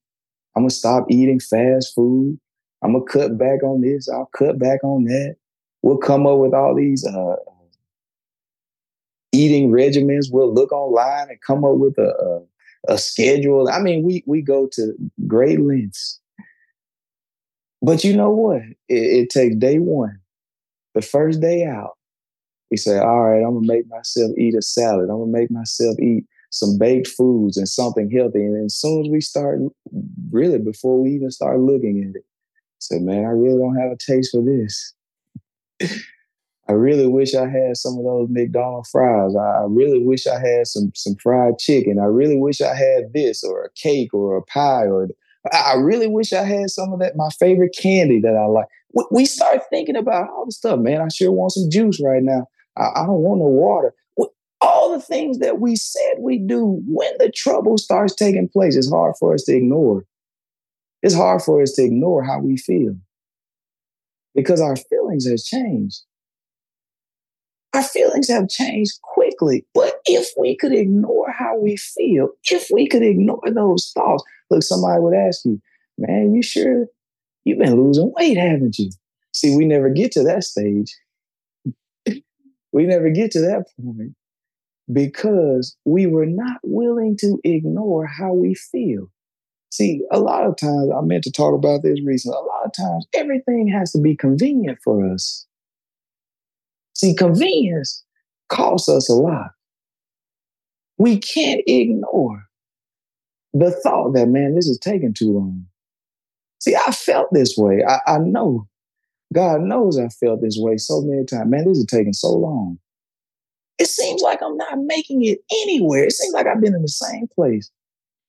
I'm 0.56 0.62
gonna 0.62 0.70
stop 0.70 1.06
eating 1.10 1.40
fast 1.40 1.94
food. 1.94 2.38
I'm 2.82 2.92
gonna 2.92 3.04
cut 3.04 3.38
back 3.38 3.62
on 3.62 3.82
this. 3.82 4.08
I'll 4.08 4.30
cut 4.36 4.58
back 4.58 4.82
on 4.82 5.04
that. 5.04 5.36
We'll 5.82 5.98
come 5.98 6.26
up 6.26 6.38
with 6.38 6.54
all 6.54 6.74
these 6.74 7.06
uh, 7.06 7.36
eating 9.32 9.70
regimens. 9.70 10.26
We'll 10.30 10.52
look 10.52 10.72
online 10.72 11.28
and 11.28 11.40
come 11.40 11.64
up 11.64 11.76
with 11.76 11.98
a, 11.98 12.08
a, 12.08 12.42
a 12.88 12.98
schedule. 12.98 13.68
I 13.68 13.80
mean, 13.80 14.02
we 14.02 14.22
we 14.26 14.42
go 14.42 14.68
to 14.72 14.94
great 15.26 15.60
lengths. 15.60 16.20
But 17.80 18.04
you 18.04 18.16
know 18.16 18.30
what? 18.30 18.62
It, 18.88 19.26
it 19.28 19.30
takes 19.30 19.56
day 19.56 19.78
one, 19.78 20.20
the 20.94 21.02
first 21.02 21.40
day 21.40 21.64
out. 21.64 21.96
We 22.70 22.76
say, 22.76 22.98
all 22.98 23.24
right, 23.24 23.42
I'm 23.42 23.54
gonna 23.54 23.66
make 23.66 23.88
myself 23.88 24.32
eat 24.38 24.54
a 24.54 24.62
salad. 24.62 25.10
I'm 25.10 25.18
gonna 25.18 25.26
make 25.26 25.50
myself 25.50 25.98
eat 26.00 26.24
some 26.50 26.78
baked 26.78 27.08
foods 27.08 27.56
and 27.56 27.68
something 27.68 28.10
healthy. 28.10 28.44
And 28.44 28.64
as 28.64 28.76
soon 28.76 29.04
as 29.04 29.10
we 29.10 29.20
start, 29.20 29.58
really, 30.30 30.58
before 30.58 31.02
we 31.02 31.10
even 31.10 31.30
start 31.30 31.60
looking 31.60 32.04
at 32.08 32.16
it, 32.16 32.24
say, 32.78 32.98
man, 32.98 33.24
I 33.24 33.30
really 33.30 33.58
don't 33.58 33.76
have 33.76 33.92
a 33.92 33.96
taste 33.96 34.32
for 34.32 34.42
this. 34.42 34.94
I 36.72 36.76
really 36.76 37.06
wish 37.06 37.34
I 37.34 37.48
had 37.48 37.76
some 37.76 37.98
of 37.98 38.04
those 38.04 38.28
McDonald's 38.30 38.90
fries. 38.90 39.34
I 39.36 39.64
really 39.68 40.04
wish 40.04 40.26
I 40.26 40.38
had 40.38 40.66
some 40.66 40.92
some 40.94 41.16
fried 41.16 41.58
chicken. 41.58 41.98
I 41.98 42.06
really 42.06 42.36
wish 42.36 42.60
I 42.60 42.74
had 42.74 43.12
this 43.12 43.44
or 43.44 43.64
a 43.64 43.70
cake 43.74 44.14
or 44.14 44.36
a 44.36 44.42
pie 44.42 44.86
or 44.86 45.08
I 45.52 45.74
really 45.74 46.06
wish 46.06 46.32
I 46.32 46.44
had 46.44 46.70
some 46.70 46.92
of 46.92 47.00
that 47.00 47.16
my 47.16 47.28
favorite 47.38 47.76
candy 47.78 48.20
that 48.20 48.36
I 48.36 48.46
like. 48.46 48.66
We 49.10 49.24
start 49.24 49.62
thinking 49.70 49.96
about 49.96 50.28
all 50.30 50.46
the 50.46 50.52
stuff, 50.52 50.78
man. 50.78 51.00
I 51.00 51.08
sure 51.08 51.32
want 51.32 51.52
some 51.52 51.70
juice 51.70 52.00
right 52.02 52.22
now. 52.22 52.46
I 52.76 53.04
don't 53.04 53.22
want 53.22 53.40
no 53.40 53.46
water 53.46 53.94
all 54.62 54.92
the 54.92 55.00
things 55.00 55.38
that 55.40 55.60
we 55.60 55.74
said 55.74 56.14
we 56.20 56.38
do 56.38 56.80
when 56.86 57.12
the 57.18 57.30
trouble 57.30 57.76
starts 57.76 58.14
taking 58.14 58.48
place, 58.48 58.76
it's 58.76 58.90
hard 58.90 59.14
for 59.18 59.34
us 59.34 59.42
to 59.44 59.56
ignore. 59.56 60.04
It's 61.02 61.14
hard 61.14 61.42
for 61.42 61.60
us 61.60 61.72
to 61.72 61.82
ignore 61.82 62.22
how 62.22 62.38
we 62.38 62.56
feel 62.56 62.94
because 64.34 64.60
our 64.60 64.76
feelings 64.76 65.28
have 65.28 65.42
changed. 65.42 66.02
Our 67.74 67.82
feelings 67.82 68.28
have 68.28 68.48
changed 68.48 69.00
quickly. 69.02 69.64
But 69.74 69.94
if 70.06 70.28
we 70.38 70.56
could 70.56 70.72
ignore 70.72 71.30
how 71.30 71.58
we 71.58 71.76
feel, 71.76 72.30
if 72.50 72.68
we 72.70 72.86
could 72.86 73.02
ignore 73.02 73.42
those 73.50 73.90
thoughts, 73.94 74.22
look, 74.50 74.62
somebody 74.62 75.00
would 75.00 75.14
ask 75.14 75.44
you, 75.44 75.60
man, 75.98 76.34
you 76.34 76.42
sure 76.42 76.86
you've 77.44 77.58
been 77.58 77.82
losing 77.82 78.12
weight, 78.16 78.36
haven't 78.36 78.78
you? 78.78 78.90
See, 79.32 79.56
we 79.56 79.64
never 79.64 79.88
get 79.88 80.12
to 80.12 80.22
that 80.24 80.44
stage. 80.44 80.94
we 82.72 82.84
never 82.84 83.08
get 83.08 83.30
to 83.32 83.40
that 83.40 83.64
point 83.80 84.14
because 84.92 85.76
we 85.84 86.06
were 86.06 86.26
not 86.26 86.58
willing 86.62 87.16
to 87.18 87.38
ignore 87.44 88.06
how 88.06 88.32
we 88.32 88.54
feel. 88.54 89.08
See, 89.70 90.02
a 90.10 90.20
lot 90.20 90.44
of 90.44 90.56
times, 90.56 90.90
I 90.94 91.00
meant 91.00 91.24
to 91.24 91.32
talk 91.32 91.54
about 91.54 91.82
this 91.82 91.98
recently, 92.04 92.36
a 92.36 92.40
lot 92.40 92.66
of 92.66 92.72
times 92.74 93.06
everything 93.14 93.68
has 93.68 93.90
to 93.92 94.00
be 94.00 94.14
convenient 94.14 94.78
for 94.84 95.10
us. 95.10 95.46
See, 97.02 97.14
convenience 97.14 98.04
costs 98.48 98.88
us 98.88 99.08
a 99.08 99.14
lot. 99.14 99.50
We 100.98 101.18
can't 101.18 101.62
ignore 101.66 102.44
the 103.52 103.70
thought 103.70 104.12
that, 104.14 104.28
man, 104.28 104.54
this 104.54 104.68
is 104.68 104.78
taking 104.78 105.12
too 105.12 105.32
long. 105.32 105.66
See, 106.60 106.76
I 106.76 106.92
felt 106.92 107.28
this 107.32 107.56
way. 107.56 107.82
I, 107.86 107.98
I 108.06 108.18
know. 108.18 108.68
God 109.34 109.62
knows 109.62 109.98
I 109.98 110.08
felt 110.08 110.42
this 110.42 110.56
way 110.58 110.76
so 110.76 111.00
many 111.00 111.24
times. 111.24 111.50
Man, 111.50 111.66
this 111.66 111.78
is 111.78 111.86
taking 111.86 112.12
so 112.12 112.28
long 112.28 112.78
it 113.82 113.88
seems 113.88 114.22
like 114.22 114.40
I'm 114.42 114.56
not 114.56 114.78
making 114.78 115.24
it 115.24 115.40
anywhere. 115.64 116.04
It 116.04 116.12
seems 116.12 116.32
like 116.32 116.46
I've 116.46 116.60
been 116.60 116.74
in 116.74 116.82
the 116.82 116.88
same 116.88 117.26
place 117.34 117.68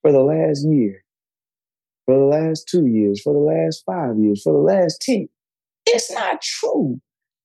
for 0.02 0.12
the 0.12 0.22
last 0.22 0.66
year, 0.68 1.04
for 2.06 2.18
the 2.18 2.26
last 2.26 2.68
two 2.68 2.88
years, 2.88 3.22
for 3.22 3.34
the 3.34 3.40
last 3.40 3.84
five 3.86 4.18
years, 4.18 4.42
for 4.42 4.52
the 4.54 4.60
last 4.60 5.02
10. 5.02 5.30
It's 5.86 6.12
not 6.12 6.42
true. 6.42 7.00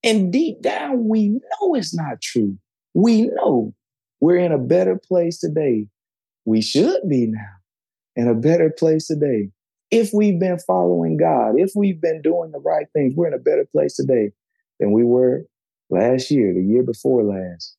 And 0.04 0.32
deep 0.32 0.62
down, 0.62 1.08
we 1.08 1.28
know 1.28 1.74
it's 1.74 1.94
not 1.94 2.20
true. 2.20 2.56
We 2.94 3.22
know 3.22 3.74
we're 4.20 4.38
in 4.38 4.52
a 4.52 4.58
better 4.58 4.96
place 4.96 5.38
today. 5.38 5.86
We 6.44 6.60
should 6.60 7.08
be 7.08 7.26
now 7.26 7.58
in 8.16 8.28
a 8.28 8.34
better 8.34 8.70
place 8.70 9.06
today. 9.06 9.50
If 9.90 10.10
we've 10.12 10.38
been 10.38 10.58
following 10.66 11.16
God, 11.16 11.54
if 11.56 11.72
we've 11.74 12.00
been 12.00 12.20
doing 12.20 12.52
the 12.52 12.60
right 12.60 12.86
things, 12.92 13.14
we're 13.16 13.28
in 13.28 13.34
a 13.34 13.38
better 13.38 13.66
place 13.70 13.96
today 13.96 14.32
than 14.78 14.92
we 14.92 15.02
were 15.02 15.44
last 15.88 16.30
year, 16.30 16.52
the 16.52 16.62
year 16.62 16.82
before 16.82 17.22
last. 17.22 17.76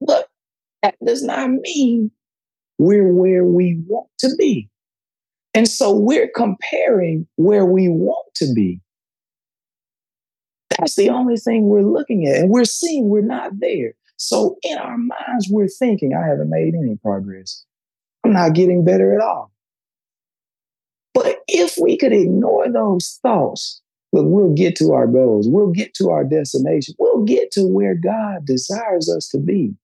But 0.00 0.28
that 0.82 0.96
does 1.04 1.22
not 1.22 1.50
mean 1.50 2.10
we're 2.78 3.12
where 3.12 3.44
we 3.44 3.80
want 3.86 4.08
to 4.18 4.30
be. 4.36 4.68
And 5.54 5.68
so 5.68 5.92
we're 5.92 6.30
comparing 6.34 7.26
where 7.36 7.64
we 7.64 7.88
want 7.88 8.26
to 8.36 8.52
be. 8.52 8.80
That's 10.78 10.96
the 10.96 11.10
only 11.10 11.36
thing 11.36 11.68
we're 11.68 11.82
looking 11.82 12.26
at. 12.26 12.36
And 12.36 12.50
we're 12.50 12.64
seeing 12.64 13.08
we're 13.08 13.22
not 13.22 13.58
there. 13.58 13.94
So 14.16 14.56
in 14.62 14.78
our 14.78 14.96
minds, 14.96 15.48
we're 15.50 15.68
thinking, 15.68 16.14
I 16.14 16.26
haven't 16.26 16.50
made 16.50 16.74
any 16.74 16.96
progress. 16.96 17.64
I'm 18.24 18.32
not 18.32 18.54
getting 18.54 18.84
better 18.84 19.14
at 19.14 19.20
all. 19.20 19.52
But 21.14 21.38
if 21.48 21.76
we 21.80 21.96
could 21.96 22.12
ignore 22.12 22.70
those 22.70 23.18
thoughts, 23.22 23.82
look, 24.12 24.26
we'll 24.28 24.54
get 24.54 24.76
to 24.76 24.92
our 24.92 25.06
goals. 25.06 25.48
We'll 25.48 25.72
get 25.72 25.94
to 25.94 26.10
our 26.10 26.24
destination. 26.24 26.94
We'll 26.98 27.24
get 27.24 27.50
to 27.52 27.66
where 27.66 27.94
God 27.94 28.46
desires 28.46 29.10
us 29.10 29.28
to 29.30 29.38
be. 29.38 29.74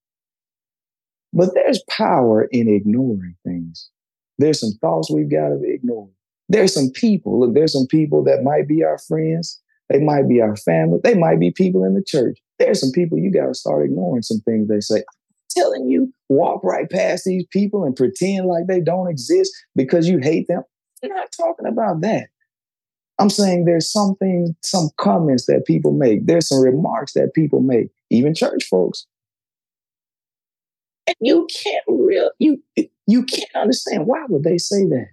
But 1.32 1.54
there's 1.54 1.82
power 1.90 2.44
in 2.50 2.68
ignoring 2.68 3.34
things. 3.44 3.90
There's 4.38 4.60
some 4.60 4.72
thoughts 4.80 5.10
we've 5.10 5.30
got 5.30 5.48
to 5.48 5.60
ignore. 5.64 6.08
There's 6.48 6.72
some 6.72 6.90
people. 6.90 7.40
Look, 7.40 7.54
there's 7.54 7.72
some 7.72 7.86
people 7.88 8.24
that 8.24 8.42
might 8.42 8.66
be 8.66 8.84
our 8.84 8.98
friends. 8.98 9.60
They 9.88 10.00
might 10.00 10.28
be 10.28 10.40
our 10.40 10.56
family. 10.56 10.98
They 11.02 11.14
might 11.14 11.40
be 11.40 11.50
people 11.50 11.84
in 11.84 11.94
the 11.94 12.04
church. 12.04 12.38
There's 12.58 12.80
some 12.80 12.92
people 12.92 13.18
you 13.18 13.32
got 13.32 13.46
to 13.46 13.54
start 13.54 13.84
ignoring 13.84 14.22
some 14.22 14.40
things 14.40 14.68
they 14.68 14.80
say. 14.80 14.96
I'm 14.96 15.04
telling 15.50 15.88
you, 15.88 16.12
walk 16.28 16.62
right 16.62 16.88
past 16.90 17.24
these 17.24 17.46
people 17.50 17.84
and 17.84 17.96
pretend 17.96 18.46
like 18.46 18.66
they 18.66 18.80
don't 18.80 19.08
exist 19.08 19.52
because 19.74 20.08
you 20.08 20.18
hate 20.18 20.46
them. 20.48 20.62
I'm 21.02 21.10
not 21.10 21.32
talking 21.32 21.66
about 21.66 22.00
that. 22.02 22.28
I'm 23.20 23.30
saying 23.30 23.64
there's 23.64 23.90
some 23.90 24.14
things, 24.16 24.50
some 24.62 24.90
comments 24.96 25.46
that 25.46 25.64
people 25.66 25.92
make. 25.92 26.26
There's 26.26 26.48
some 26.48 26.60
remarks 26.60 27.14
that 27.14 27.34
people 27.34 27.60
make, 27.60 27.88
even 28.10 28.34
church 28.34 28.64
folks 28.64 29.06
and 31.08 31.16
you 31.20 31.46
can't 31.62 31.84
real 31.88 32.30
you 32.38 32.62
you 33.06 33.24
can't 33.24 33.54
understand 33.54 34.06
why 34.06 34.24
would 34.28 34.44
they 34.44 34.58
say 34.58 34.84
that? 34.84 35.08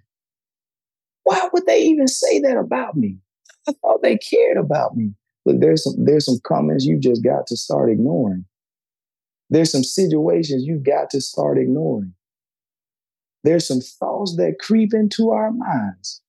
Why 1.24 1.48
would 1.52 1.66
they 1.66 1.82
even 1.84 2.06
say 2.06 2.40
that 2.40 2.56
about 2.58 2.96
me? 2.96 3.18
I 3.68 3.72
thought 3.72 4.02
they 4.02 4.16
cared 4.18 4.56
about 4.56 4.96
me. 4.96 5.12
But 5.44 5.60
there's 5.60 5.84
some 5.84 6.04
there's 6.04 6.26
some 6.26 6.40
comments 6.44 6.84
you 6.84 6.98
just 6.98 7.22
got 7.22 7.46
to 7.48 7.56
start 7.56 7.90
ignoring. 7.90 8.46
There's 9.48 9.70
some 9.70 9.84
situations 9.84 10.64
you've 10.64 10.82
got 10.82 11.10
to 11.10 11.20
start 11.20 11.58
ignoring. 11.58 12.14
There's 13.44 13.66
some 13.66 13.80
thoughts 13.80 14.36
that 14.36 14.58
creep 14.60 14.92
into 14.92 15.30
our 15.30 15.52
minds 15.52 16.20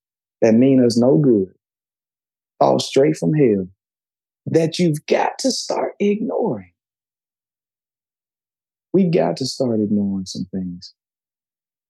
that 0.41 0.53
mean 0.53 0.83
us 0.85 0.97
no 0.97 1.17
good. 1.17 1.53
Thoughts 2.59 2.85
straight 2.85 3.17
from 3.17 3.33
hell 3.33 3.67
that 4.45 4.79
you've 4.79 5.05
got 5.07 5.39
to 5.39 5.51
start 5.51 5.93
ignoring. 5.99 6.71
We've 8.93 9.11
got 9.11 9.37
to 9.37 9.45
start 9.45 9.79
ignoring 9.81 10.25
some 10.25 10.45
things. 10.51 10.93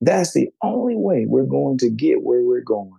That's 0.01 0.33
the 0.33 0.49
only 0.63 0.95
way 0.95 1.25
we're 1.27 1.43
going 1.43 1.77
to 1.79 1.89
get 1.89 2.23
where 2.23 2.43
we're 2.43 2.61
going. 2.61 2.96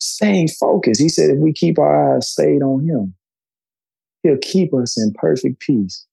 Staying 0.00 0.48
focused. 0.48 1.00
He 1.00 1.08
said 1.08 1.30
if 1.30 1.38
we 1.38 1.52
keep 1.52 1.78
our 1.78 2.16
eyes 2.16 2.30
stayed 2.30 2.62
on 2.62 2.84
him, 2.86 3.14
he'll 4.22 4.38
keep 4.38 4.72
us 4.74 5.00
in 5.00 5.12
perfect 5.14 5.60
peace. 5.60 6.06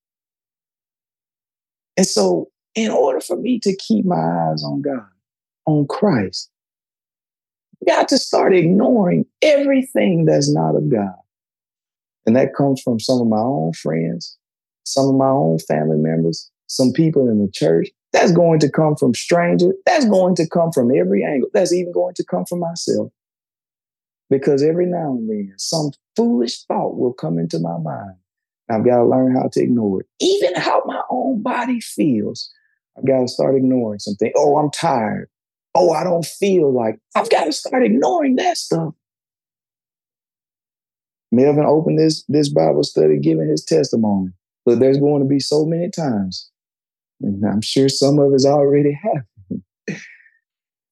And 1.98 2.06
so, 2.06 2.50
in 2.74 2.92
order 2.92 3.22
for 3.22 3.38
me 3.38 3.60
to 3.60 3.76
keep 3.76 4.06
my 4.06 4.16
eyes 4.16 4.64
on 4.64 4.82
God, 4.82 5.08
on 5.66 5.88
Christ, 5.88 6.50
I 7.82 7.92
got 7.92 8.10
to 8.10 8.18
start 8.18 8.56
ignoring 8.56 9.26
everything 9.42 10.26
that's 10.26 10.52
not 10.52 10.76
of 10.76 10.90
God. 10.90 11.16
And 12.26 12.36
that 12.36 12.56
comes 12.56 12.82
from 12.82 13.00
some 13.00 13.22
of 13.22 13.28
my 13.28 13.40
own 13.40 13.74
friends, 13.74 14.38
some 14.84 15.08
of 15.08 15.16
my 15.16 15.30
own 15.30 15.60
family 15.60 15.98
members, 15.98 16.50
some 16.68 16.92
people 16.92 17.30
in 17.30 17.40
the 17.40 17.52
church. 17.52 17.90
That's 18.12 18.32
going 18.32 18.60
to 18.60 18.70
come 18.70 18.96
from 18.96 19.14
strangers. 19.14 19.74
That's 19.86 20.06
going 20.06 20.36
to 20.36 20.48
come 20.48 20.72
from 20.72 20.90
every 20.96 21.24
angle. 21.24 21.50
That's 21.54 21.74
even 21.74 21.92
going 21.92 22.16
to 22.16 22.24
come 22.24 22.46
from 22.46 22.60
myself. 22.60 23.12
Because 24.30 24.64
every 24.64 24.86
now 24.86 25.12
and 25.12 25.30
then, 25.30 25.54
some 25.58 25.92
foolish 26.16 26.64
thought 26.64 26.98
will 26.98 27.14
come 27.14 27.38
into 27.38 27.60
my 27.60 27.78
mind. 27.78 28.16
I've 28.70 28.86
got 28.86 28.98
to 28.98 29.06
learn 29.06 29.36
how 29.36 29.50
to 29.52 29.62
ignore 29.62 30.02
it. 30.02 30.08
Even 30.20 30.56
how 30.56 30.82
my 30.86 31.02
own 31.12 31.44
body 31.44 31.80
feels. 31.80 32.52
I've 32.98 33.06
got 33.06 33.20
to 33.20 33.28
start 33.28 33.56
ignoring 33.56 34.00
something. 34.00 34.32
Oh, 34.36 34.58
I'm 34.58 34.72
tired. 34.72 35.30
Oh, 35.76 35.92
I 35.92 36.04
don't 36.04 36.26
feel 36.26 36.74
like 36.74 36.98
I've 37.16 37.30
got 37.30 37.46
to 37.46 37.52
start 37.52 37.84
ignoring 37.84 38.38
that 38.38 38.58
stuff. 38.58 38.94
Melvin 41.32 41.66
opened 41.66 42.00
this, 42.00 42.24
this 42.28 42.50
Bible 42.50 42.84
study 42.84 43.20
giving 43.20 43.50
his 43.50 43.64
testimony. 43.64 44.32
But 44.66 44.80
there's 44.80 44.98
going 44.98 45.22
to 45.22 45.28
be 45.28 45.40
so 45.40 45.66
many 45.66 45.92
times, 45.92 46.50
and 47.22 47.46
I'm 47.46 47.62
sure 47.62 47.88
some 47.88 48.18
of 48.18 48.34
us 48.34 48.46
already 48.46 48.94
happened. 48.94 49.26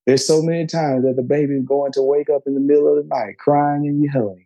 There's 0.06 0.28
so 0.28 0.42
many 0.42 0.66
times 0.66 1.04
that 1.06 1.16
the 1.16 1.24
baby 1.24 1.56
is 1.56 1.66
going 1.66 1.92
to 1.94 2.02
wake 2.02 2.30
up 2.30 2.44
in 2.46 2.54
the 2.54 2.60
middle 2.60 2.89
of 2.89 2.96
the 2.96 3.08
night 3.08 3.38
crying 3.38 3.88
and 3.88 4.04
yelling. 4.04 4.46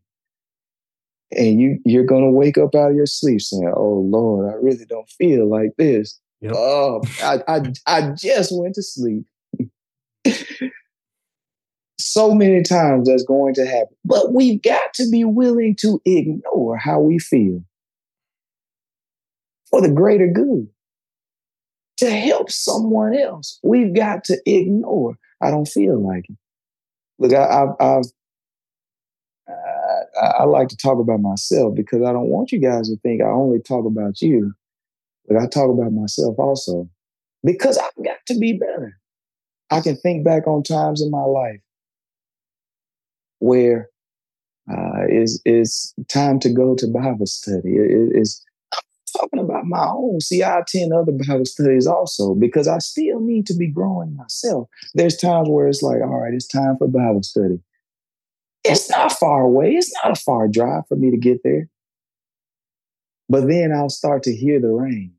And 1.32 1.60
you 1.60 1.80
you're 1.84 2.06
gonna 2.06 2.32
wake 2.32 2.58
up 2.58 2.74
out 2.74 2.92
of 2.92 2.96
your 2.96 3.06
sleep 3.06 3.42
saying, 3.42 3.72
Oh 3.76 4.06
Lord, 4.10 4.50
I 4.50 4.56
really 4.56 4.86
don't 4.86 5.10
feel 5.10 5.50
like 5.50 5.72
this. 5.78 6.20
Yep. 6.42 6.54
Oh, 6.56 7.02
I, 7.22 7.40
I 7.48 7.74
I 7.86 8.12
just 8.12 8.52
went 8.54 8.76
to 8.76 8.84
sleep. 8.84 9.26
so 12.00 12.34
many 12.34 12.64
times 12.64 13.10
that's 13.10 13.24
going 13.24 13.54
to 13.56 13.66
happen. 13.66 13.96
But 14.06 14.34
we've 14.34 14.62
got 14.62 14.94
to 14.96 15.10
be 15.10 15.24
willing 15.24 15.76
to 15.82 16.02
ignore 16.06 16.78
how 16.78 17.00
we 17.00 17.20
feel 17.20 17.62
for 19.70 19.82
the 19.82 19.90
greater 19.90 20.28
good. 20.28 20.68
To 21.98 22.12
help 22.12 22.52
someone 22.52 23.18
else, 23.18 23.60
we've 23.64 23.94
got 23.94 24.24
to 24.26 24.40
ignore. 24.46 25.18
I 25.42 25.50
don't 25.50 25.68
feel 25.68 26.00
like 26.00 26.30
it. 26.30 26.38
Look, 27.20 27.34
I, 27.34 27.66
I've 27.80 28.06
I, 30.22 30.26
I 30.40 30.44
like 30.44 30.68
to 30.70 30.78
talk 30.78 31.00
about 31.00 31.22
myself 31.22 31.76
because 31.76 32.02
I 32.02 32.12
don't 32.12 32.30
want 32.30 32.52
you 32.52 32.60
guys 32.60 32.90
to 32.90 32.98
think 32.98 33.22
I 33.22 33.28
only 33.28 33.60
talk 33.60 33.86
about 33.86 34.22
you, 34.22 34.54
but 35.28 35.38
I 35.38 35.48
talk 35.48 35.70
about 35.70 35.92
myself 35.94 36.36
also 36.38 36.90
because 37.44 37.78
I've 37.78 38.04
got 38.04 38.18
to 38.28 38.38
be 38.38 38.54
better. 38.54 39.00
I 39.70 39.82
can 39.82 39.98
think 39.98 40.24
back 40.24 40.48
on 40.48 40.64
times 40.64 41.02
in 41.02 41.12
my 41.12 41.24
life 41.24 41.62
where 43.40 43.90
uh, 44.72 45.06
is 45.10 45.42
is 45.46 45.94
time 46.10 46.40
to 46.40 46.50
go 46.50 46.76
to 46.76 46.88
Bible 46.88 47.26
study. 47.26 47.76
It, 47.76 48.12
it's 48.14 48.44
talking 49.18 49.40
about 49.40 49.66
my 49.66 49.86
own. 49.88 50.22
See, 50.22 50.44
I 50.44 50.60
attend 50.60 50.94
other 50.94 51.12
Bible 51.12 51.46
studies 51.46 51.88
also 51.88 52.36
because 52.36 52.68
I 52.68 52.78
still 52.80 53.20
need 53.20 53.46
to 53.48 53.56
be 53.56 53.68
growing 53.68 54.16
myself. 54.16 54.70
There's 54.94 55.18
times 55.18 55.50
where 55.50 55.68
it's 55.68 55.82
like, 55.82 56.02
all 56.02 56.22
right, 56.22 56.34
it's 56.34 56.48
time 56.48 56.78
for 56.78 56.88
Bible 56.88 57.24
study. 57.24 57.60
It's 58.64 58.90
not 58.90 59.14
far 59.14 59.42
away. 59.42 59.76
It's 59.76 59.94
not 60.04 60.18
a 60.18 60.22
far 60.22 60.48
drive 60.48 60.84
for 60.88 60.96
me 60.96 61.12
to 61.12 61.18
get 61.18 61.42
there. 61.44 61.70
But 63.30 63.48
then 63.48 63.72
I'll 63.72 63.90
start 63.90 64.24
to 64.24 64.36
hear 64.36 64.60
the 64.60 64.70
rain. 64.70 65.14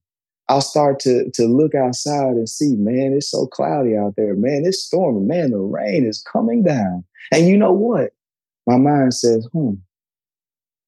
I'll 0.48 0.62
start 0.62 0.98
to, 1.00 1.30
to 1.34 1.44
look 1.44 1.74
outside 1.74 2.32
and 2.32 2.48
see, 2.48 2.74
man, 2.74 3.12
it's 3.14 3.30
so 3.30 3.46
cloudy 3.46 3.96
out 3.96 4.14
there. 4.16 4.34
Man, 4.34 4.62
it's 4.64 4.82
storming. 4.82 5.26
Man, 5.26 5.50
the 5.50 5.58
rain 5.58 6.06
is 6.06 6.22
coming 6.22 6.62
down. 6.62 7.04
And 7.30 7.46
you 7.46 7.58
know 7.58 7.72
what? 7.72 8.12
My 8.66 8.78
mind 8.78 9.12
says, 9.14 9.46
hmm, 9.52 9.74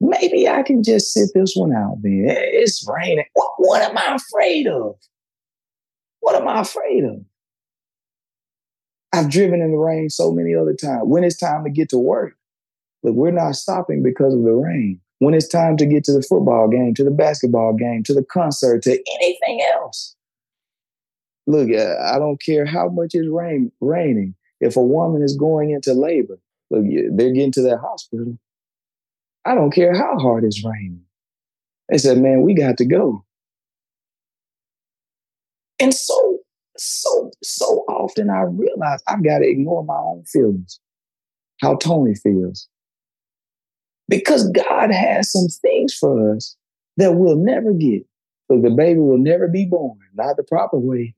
maybe 0.00 0.48
I 0.48 0.62
can 0.62 0.82
just 0.82 1.12
sit 1.12 1.30
this 1.34 1.54
one 1.54 1.72
out 1.72 1.98
then. 2.02 2.24
It's 2.26 2.86
raining. 2.88 3.26
What, 3.34 3.52
what 3.58 3.82
am 3.82 3.96
I 3.96 4.16
afraid 4.16 4.66
of? 4.66 4.96
What 6.20 6.40
am 6.40 6.48
I 6.48 6.60
afraid 6.60 7.04
of? 7.04 7.24
I've 9.12 9.30
driven 9.30 9.60
in 9.60 9.72
the 9.72 9.78
rain 9.78 10.08
so 10.08 10.30
many 10.32 10.54
other 10.54 10.74
times. 10.74 11.02
When 11.04 11.24
it's 11.24 11.36
time 11.36 11.64
to 11.64 11.70
get 11.70 11.88
to 11.90 11.98
work, 11.98 12.36
look, 13.02 13.14
we're 13.14 13.32
not 13.32 13.56
stopping 13.56 14.02
because 14.02 14.34
of 14.34 14.42
the 14.42 14.52
rain. 14.52 15.00
When 15.18 15.34
it's 15.34 15.48
time 15.48 15.76
to 15.78 15.86
get 15.86 16.04
to 16.04 16.12
the 16.12 16.22
football 16.22 16.68
game, 16.68 16.94
to 16.94 17.04
the 17.04 17.10
basketball 17.10 17.74
game, 17.74 18.02
to 18.04 18.14
the 18.14 18.24
concert, 18.24 18.82
to 18.84 18.92
anything 19.20 19.60
else. 19.74 20.14
Look, 21.46 21.70
uh, 21.70 21.96
I 22.02 22.18
don't 22.18 22.40
care 22.40 22.64
how 22.64 22.88
much 22.88 23.10
it's 23.14 23.28
rain, 23.28 23.72
raining. 23.80 24.34
If 24.60 24.76
a 24.76 24.82
woman 24.82 25.22
is 25.22 25.36
going 25.36 25.70
into 25.70 25.92
labor, 25.92 26.38
look, 26.70 26.84
they're 27.12 27.32
getting 27.32 27.52
to 27.52 27.62
that 27.62 27.78
hospital. 27.78 28.38
I 29.44 29.54
don't 29.54 29.72
care 29.72 29.94
how 29.94 30.18
hard 30.18 30.44
it's 30.44 30.64
raining. 30.64 31.02
They 31.88 31.98
said, 31.98 32.18
man, 32.18 32.42
we 32.42 32.54
got 32.54 32.76
to 32.78 32.84
go. 32.84 33.24
And 35.80 35.94
so, 35.94 36.38
so, 36.76 37.30
so 37.42 37.84
often 37.88 38.30
I 38.30 38.42
realize 38.42 39.00
I've 39.06 39.24
got 39.24 39.38
to 39.38 39.48
ignore 39.48 39.84
my 39.84 39.96
own 39.96 40.24
feelings, 40.24 40.78
how 41.60 41.76
Tony 41.76 42.14
feels. 42.14 42.68
Because 44.08 44.50
God 44.50 44.90
has 44.92 45.32
some 45.32 45.48
things 45.62 45.94
for 45.94 46.34
us 46.34 46.56
that 46.96 47.14
we'll 47.14 47.36
never 47.36 47.72
get. 47.72 48.04
So 48.50 48.60
the 48.60 48.70
baby 48.70 49.00
will 49.00 49.18
never 49.18 49.48
be 49.48 49.64
born, 49.64 49.98
not 50.14 50.36
the 50.36 50.42
proper 50.42 50.78
way, 50.78 51.14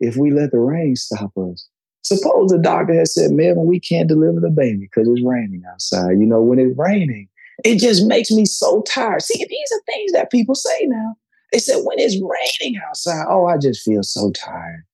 if 0.00 0.16
we 0.16 0.30
let 0.30 0.50
the 0.50 0.58
rain 0.58 0.96
stop 0.96 1.32
us. 1.38 1.68
Suppose 2.02 2.50
the 2.50 2.58
doctor 2.58 2.94
has 2.94 3.14
said, 3.14 3.32
man, 3.32 3.66
we 3.66 3.80
can't 3.80 4.08
deliver 4.08 4.40
the 4.40 4.50
baby 4.50 4.88
because 4.92 5.08
it's 5.08 5.24
raining 5.24 5.62
outside. 5.72 6.18
You 6.18 6.26
know, 6.26 6.42
when 6.42 6.58
it's 6.58 6.76
raining, 6.78 7.28
it 7.64 7.78
just 7.78 8.06
makes 8.06 8.30
me 8.30 8.44
so 8.44 8.82
tired. 8.82 9.22
See, 9.22 9.44
these 9.48 9.72
are 9.72 9.82
things 9.86 10.12
that 10.12 10.30
people 10.30 10.54
say 10.54 10.86
now. 10.86 11.16
They 11.52 11.58
said, 11.58 11.80
when 11.84 11.98
it's 11.98 12.16
raining 12.16 12.80
outside, 12.86 13.24
oh, 13.28 13.46
I 13.46 13.56
just 13.56 13.82
feel 13.82 14.02
so 14.02 14.30
tired. 14.32 14.84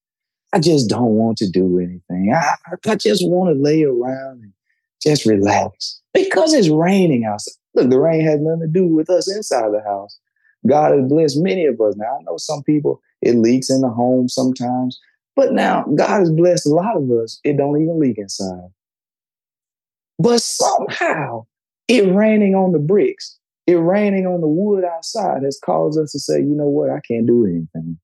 I 0.53 0.59
just 0.59 0.89
don't 0.89 1.15
want 1.15 1.39
to 1.39 1.51
do 1.51 1.79
anything. 1.79 2.33
I, 2.35 2.55
I 2.87 2.97
just 2.97 3.27
want 3.27 3.55
to 3.55 3.61
lay 3.61 3.85
around 3.85 4.43
and 4.43 4.53
just 5.03 5.25
relax 5.25 6.01
because 6.13 6.53
it's 6.53 6.69
raining 6.69 7.25
outside. 7.25 7.55
Look, 7.75 7.89
the 7.89 7.99
rain 7.99 8.21
has 8.27 8.39
nothing 8.39 8.61
to 8.61 8.67
do 8.69 8.87
with 8.87 9.09
us 9.09 9.35
inside 9.35 9.71
the 9.73 9.83
house. 9.83 10.19
God 10.69 10.93
has 10.93 11.09
blessed 11.09 11.39
many 11.39 11.65
of 11.65 11.81
us. 11.81 11.97
Now, 11.97 12.19
I 12.19 12.23
know 12.23 12.37
some 12.37 12.63
people, 12.63 13.01
it 13.23 13.35
leaks 13.35 13.71
in 13.71 13.81
the 13.81 13.89
home 13.89 14.29
sometimes, 14.29 15.01
but 15.35 15.53
now 15.53 15.85
God 15.95 16.21
has 16.21 16.31
blessed 16.31 16.67
a 16.67 16.71
lot 16.71 16.97
of 16.97 17.11
us. 17.11 17.41
It 17.45 17.57
don't 17.57 17.81
even 17.81 17.99
leak 17.99 18.19
inside. 18.19 18.69
But 20.19 20.43
somehow 20.43 21.47
it 21.89 22.13
raining 22.15 22.55
on 22.55 22.73
the 22.73 22.79
bricks, 22.79 23.39
it 23.67 23.75
raining 23.75 24.27
on 24.27 24.41
the 24.41 24.49
wood 24.49 24.85
outside 24.85 25.43
has 25.43 25.61
caused 25.65 25.99
us 25.99 26.13
to 26.13 26.19
say, 26.19 26.39
you 26.39 26.55
know 26.55 26.67
what, 26.67 26.91
I 26.91 27.01
can't 27.07 27.27
do 27.27 27.45
anything. 27.45 27.99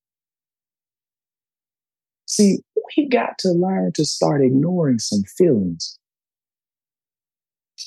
See, 2.27 2.59
we've 2.97 3.11
got 3.11 3.38
to 3.38 3.51
learn 3.51 3.93
to 3.95 4.05
start 4.05 4.43
ignoring 4.43 4.99
some 4.99 5.23
feelings. 5.37 5.99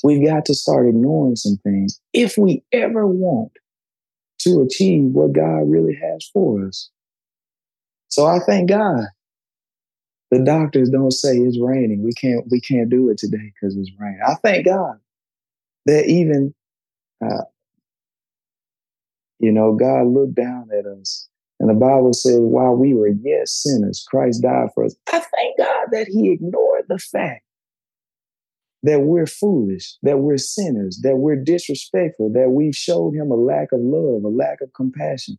We've 0.03 0.25
got 0.25 0.45
to 0.45 0.55
start 0.55 0.87
ignoring 0.87 1.35
some 1.35 1.57
things 1.63 1.99
if 2.13 2.37
we 2.37 2.63
ever 2.71 3.05
want 3.05 3.51
to 4.39 4.61
achieve 4.61 5.03
what 5.11 5.33
God 5.33 5.69
really 5.69 5.95
has 6.01 6.27
for 6.33 6.65
us. 6.65 6.89
So 8.07 8.25
I 8.25 8.39
thank 8.39 8.69
God. 8.69 9.03
The 10.31 10.39
doctors 10.39 10.89
don't 10.89 11.11
say 11.11 11.35
it's 11.35 11.59
raining. 11.61 12.03
We 12.03 12.13
can't 12.13 12.45
we 12.49 12.61
can't 12.61 12.89
do 12.89 13.09
it 13.09 13.17
today 13.17 13.51
because 13.53 13.75
it's 13.75 13.91
raining. 13.99 14.21
I 14.25 14.35
thank 14.35 14.65
God 14.65 14.97
that 15.85 16.05
even, 16.07 16.53
uh, 17.23 17.43
you 19.39 19.51
know, 19.51 19.73
God 19.73 20.07
looked 20.07 20.35
down 20.35 20.69
at 20.77 20.85
us. 20.85 21.27
And 21.59 21.69
the 21.69 21.75
Bible 21.75 22.13
says, 22.13 22.39
while 22.39 22.75
we 22.75 22.93
were 22.93 23.09
yet 23.09 23.47
sinners, 23.47 24.03
Christ 24.09 24.41
died 24.41 24.69
for 24.73 24.85
us. 24.85 24.95
I 25.11 25.19
thank 25.19 25.57
God 25.57 25.87
that 25.91 26.07
He 26.07 26.31
ignored 26.31 26.85
the 26.89 26.97
fact 26.97 27.43
that 28.83 29.01
we're 29.01 29.27
foolish, 29.27 29.95
that 30.01 30.19
we're 30.19 30.37
sinners, 30.37 31.01
that 31.03 31.17
we're 31.17 31.35
disrespectful, 31.35 32.31
that 32.33 32.49
we've 32.49 32.75
showed 32.75 33.13
Him 33.13 33.31
a 33.31 33.35
lack 33.35 33.71
of 33.71 33.79
love, 33.79 34.23
a 34.23 34.27
lack 34.27 34.61
of 34.61 34.73
compassion, 34.73 35.37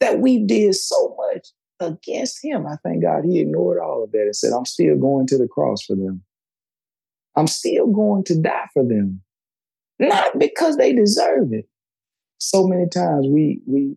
that 0.00 0.18
we 0.18 0.44
did 0.44 0.74
so 0.74 1.16
much 1.16 1.48
against 1.80 2.44
Him. 2.44 2.66
I 2.66 2.76
thank 2.82 3.02
God 3.02 3.24
He 3.24 3.40
ignored 3.40 3.80
all 3.80 4.04
of 4.04 4.12
that 4.12 4.22
and 4.22 4.36
said, 4.36 4.52
I'm 4.52 4.66
still 4.66 4.96
going 4.96 5.26
to 5.28 5.38
the 5.38 5.48
cross 5.48 5.82
for 5.82 5.96
them. 5.96 6.22
I'm 7.36 7.46
still 7.46 7.86
going 7.86 8.24
to 8.24 8.38
die 8.38 8.68
for 8.74 8.82
them 8.82 9.22
not 9.98 10.38
because 10.38 10.76
they 10.76 10.92
deserve 10.92 11.52
it. 11.52 11.68
So 12.38 12.66
many 12.66 12.88
times 12.88 13.26
we 13.28 13.60
we 13.66 13.96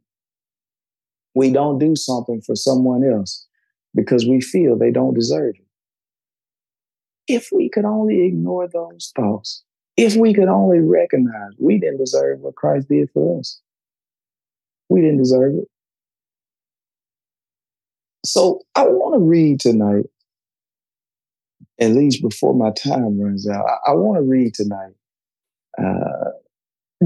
we 1.33 1.51
don't 1.51 1.79
do 1.79 1.95
something 1.95 2.41
for 2.41 2.55
someone 2.55 3.03
else 3.03 3.45
because 3.95 4.25
we 4.25 4.41
feel 4.41 4.77
they 4.77 4.91
don't 4.91 5.13
deserve 5.13 5.55
it. 5.55 5.65
if 7.27 7.49
we 7.51 7.69
could 7.69 7.85
only 7.85 8.25
ignore 8.25 8.67
those 8.67 9.11
thoughts, 9.15 9.63
if 9.97 10.15
we 10.15 10.33
could 10.33 10.47
only 10.47 10.79
recognize 10.79 11.51
we 11.57 11.77
didn't 11.79 11.97
deserve 11.97 12.39
what 12.39 12.55
Christ 12.55 12.89
did 12.89 13.09
for 13.11 13.39
us, 13.39 13.61
we 14.89 15.01
didn't 15.01 15.17
deserve 15.17 15.55
it. 15.55 15.67
So 18.25 18.61
I 18.75 18.83
want 18.85 19.15
to 19.15 19.19
read 19.19 19.59
tonight, 19.59 20.05
at 21.79 21.91
least 21.91 22.21
before 22.21 22.53
my 22.53 22.71
time 22.71 23.19
runs 23.19 23.47
out. 23.47 23.65
I, 23.65 23.91
I 23.91 23.93
want 23.93 24.17
to 24.17 24.23
read 24.23 24.53
tonight. 24.53 24.93
Uh, 25.77 26.31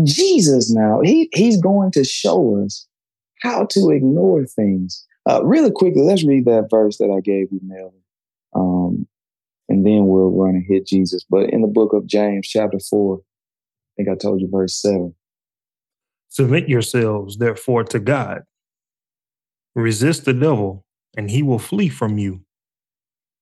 Jesus 0.03 0.71
now, 0.71 1.01
he, 1.01 1.29
he's 1.33 1.59
going 1.61 1.91
to 1.91 2.03
show 2.03 2.63
us 2.63 2.87
how 3.41 3.65
to 3.65 3.89
ignore 3.91 4.45
things. 4.45 5.05
Uh, 5.29 5.43
really 5.43 5.71
quickly, 5.71 6.01
let's 6.01 6.25
read 6.25 6.45
that 6.45 6.69
verse 6.69 6.97
that 6.97 7.13
I 7.15 7.21
gave 7.21 7.51
you, 7.51 7.59
Melvin. 7.63 7.99
Um, 8.55 9.07
and 9.69 9.85
then 9.85 10.07
we'll 10.07 10.31
run 10.31 10.55
and 10.55 10.65
hit 10.67 10.87
Jesus. 10.87 11.25
But 11.29 11.49
in 11.49 11.61
the 11.61 11.67
book 11.67 11.93
of 11.93 12.05
James, 12.05 12.47
chapter 12.47 12.79
4, 12.79 13.17
I 13.17 13.21
think 13.97 14.09
I 14.09 14.15
told 14.15 14.41
you 14.41 14.49
verse 14.51 14.81
7. 14.81 15.13
Submit 16.29 16.67
yourselves, 16.67 17.37
therefore, 17.37 17.83
to 17.85 17.99
God. 17.99 18.41
Resist 19.75 20.25
the 20.25 20.33
devil, 20.33 20.85
and 21.15 21.29
he 21.29 21.43
will 21.43 21.59
flee 21.59 21.89
from 21.89 22.17
you. 22.17 22.41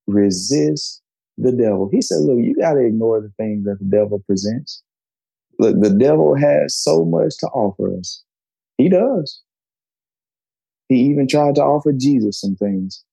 Resist 0.07 1.01
the 1.37 1.51
devil. 1.51 1.89
He 1.91 2.01
said, 2.01 2.19
Look, 2.21 2.39
you 2.39 2.55
got 2.55 2.73
to 2.73 2.85
ignore 2.85 3.21
the 3.21 3.31
things 3.37 3.65
that 3.65 3.79
the 3.79 3.85
devil 3.85 4.19
presents. 4.25 4.83
Look, 5.59 5.79
the 5.79 5.89
devil 5.91 6.35
has 6.35 6.75
so 6.75 7.05
much 7.05 7.37
to 7.39 7.47
offer 7.47 7.97
us. 7.97 8.23
He 8.77 8.89
does. 8.89 9.41
He 10.89 10.95
even 11.01 11.27
tried 11.27 11.55
to 11.55 11.63
offer 11.63 11.93
Jesus 11.93 12.41
some 12.41 12.55
things. 12.55 13.03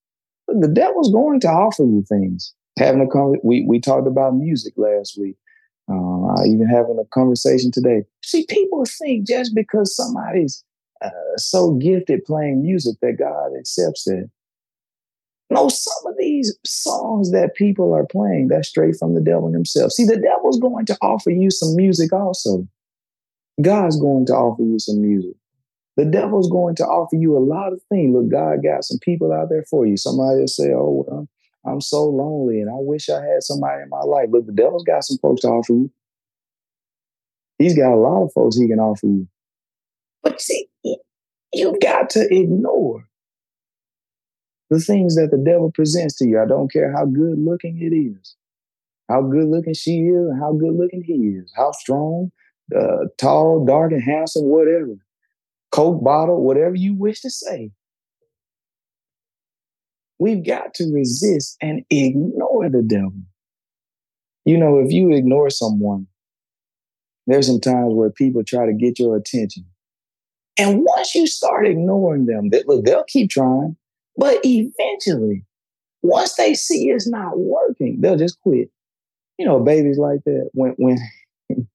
The 0.48 0.68
devil's 0.68 1.12
going 1.12 1.40
to 1.40 1.48
offer 1.48 1.84
you 1.84 2.04
things. 2.08 2.54
Having 2.78 3.02
a 3.02 3.06
con- 3.06 3.40
we 3.42 3.64
we 3.68 3.80
talked 3.80 4.06
about 4.06 4.34
music 4.34 4.74
last 4.76 5.18
week. 5.18 5.36
Uh, 5.90 6.44
even 6.44 6.66
having 6.66 6.98
a 6.98 7.06
conversation 7.14 7.70
today. 7.70 8.04
See, 8.22 8.44
people 8.48 8.84
think 8.84 9.26
just 9.26 9.54
because 9.54 9.96
somebody's 9.96 10.62
uh, 11.02 11.10
so 11.36 11.74
gifted 11.74 12.24
playing 12.24 12.62
music 12.62 12.96
that 13.00 13.18
God 13.18 13.52
accepts 13.58 14.06
it. 14.06 14.28
No, 15.50 15.68
some 15.68 16.06
of 16.06 16.14
these 16.18 16.56
songs 16.66 17.30
that 17.32 17.54
people 17.54 17.94
are 17.94 18.06
playing, 18.06 18.48
that's 18.48 18.68
straight 18.68 18.96
from 18.96 19.14
the 19.14 19.20
devil 19.20 19.50
himself. 19.50 19.92
See, 19.92 20.04
the 20.04 20.18
devil's 20.18 20.60
going 20.60 20.84
to 20.86 20.98
offer 21.00 21.30
you 21.30 21.50
some 21.50 21.74
music 21.74 22.12
also. 22.12 22.68
God's 23.60 23.98
going 23.98 24.26
to 24.26 24.34
offer 24.34 24.62
you 24.62 24.78
some 24.78 25.00
music. 25.00 25.34
The 25.96 26.04
devil's 26.04 26.50
going 26.50 26.76
to 26.76 26.84
offer 26.84 27.16
you 27.16 27.36
a 27.36 27.40
lot 27.40 27.72
of 27.72 27.80
things. 27.88 28.14
Look, 28.14 28.30
God 28.30 28.62
got 28.62 28.84
some 28.84 28.98
people 29.00 29.32
out 29.32 29.48
there 29.48 29.64
for 29.64 29.86
you. 29.86 29.96
Somebody 29.96 30.40
will 30.40 30.46
say, 30.46 30.70
Oh, 30.72 31.04
well, 31.08 31.28
I'm 31.66 31.80
so 31.80 32.04
lonely 32.04 32.60
and 32.60 32.70
I 32.70 32.76
wish 32.76 33.08
I 33.08 33.20
had 33.20 33.42
somebody 33.42 33.82
in 33.82 33.88
my 33.88 34.02
life. 34.02 34.28
But 34.30 34.46
the 34.46 34.52
devil's 34.52 34.84
got 34.84 35.02
some 35.02 35.18
folks 35.18 35.40
to 35.40 35.48
offer 35.48 35.72
you. 35.72 35.90
He's 37.58 37.76
got 37.76 37.92
a 37.92 37.96
lot 37.96 38.22
of 38.22 38.32
folks 38.32 38.56
he 38.56 38.68
can 38.68 38.78
offer 38.78 39.06
you. 39.06 39.26
But 40.22 40.40
see, 40.40 40.68
you 41.52 41.76
got 41.80 42.10
to 42.10 42.32
ignore 42.32 43.07
the 44.70 44.80
things 44.80 45.16
that 45.16 45.30
the 45.30 45.38
devil 45.38 45.70
presents 45.70 46.16
to 46.16 46.26
you. 46.26 46.40
I 46.40 46.46
don't 46.46 46.72
care 46.72 46.92
how 46.92 47.06
good 47.06 47.38
looking 47.38 47.78
it 47.80 47.94
is, 47.94 48.36
how 49.08 49.22
good 49.22 49.48
looking 49.48 49.74
she 49.74 50.00
is, 50.00 50.30
how 50.38 50.52
good 50.52 50.74
looking 50.74 51.02
he 51.02 51.14
is, 51.14 51.52
how 51.56 51.72
strong, 51.72 52.30
uh, 52.76 53.06
tall, 53.18 53.64
dark, 53.64 53.92
and 53.92 54.02
handsome, 54.02 54.44
whatever. 54.44 54.96
Coke 55.70 56.02
bottle, 56.02 56.42
whatever 56.42 56.74
you 56.74 56.94
wish 56.94 57.20
to 57.20 57.30
say. 57.30 57.70
We've 60.18 60.44
got 60.44 60.74
to 60.74 60.92
resist 60.92 61.56
and 61.60 61.84
ignore 61.90 62.68
the 62.68 62.82
devil. 62.82 63.12
You 64.44 64.58
know, 64.58 64.80
if 64.80 64.90
you 64.90 65.12
ignore 65.12 65.50
someone, 65.50 66.06
there's 67.26 67.46
some 67.46 67.60
times 67.60 67.94
where 67.94 68.10
people 68.10 68.42
try 68.42 68.66
to 68.66 68.72
get 68.72 68.98
your 68.98 69.16
attention. 69.16 69.66
And 70.58 70.82
once 70.82 71.14
you 71.14 71.26
start 71.26 71.68
ignoring 71.68 72.26
them, 72.26 72.48
they, 72.48 72.64
look, 72.66 72.84
they'll 72.84 73.04
keep 73.04 73.30
trying, 73.30 73.76
but 74.18 74.40
eventually, 74.44 75.44
once 76.02 76.34
they 76.34 76.52
see 76.52 76.88
it's 76.88 77.08
not 77.08 77.38
working, 77.38 78.00
they'll 78.00 78.16
just 78.16 78.40
quit. 78.40 78.68
You 79.38 79.46
know, 79.46 79.60
babies 79.60 79.96
like 79.96 80.24
that. 80.24 80.50
When 80.52 80.74
when 80.76 80.98
you 81.48 81.66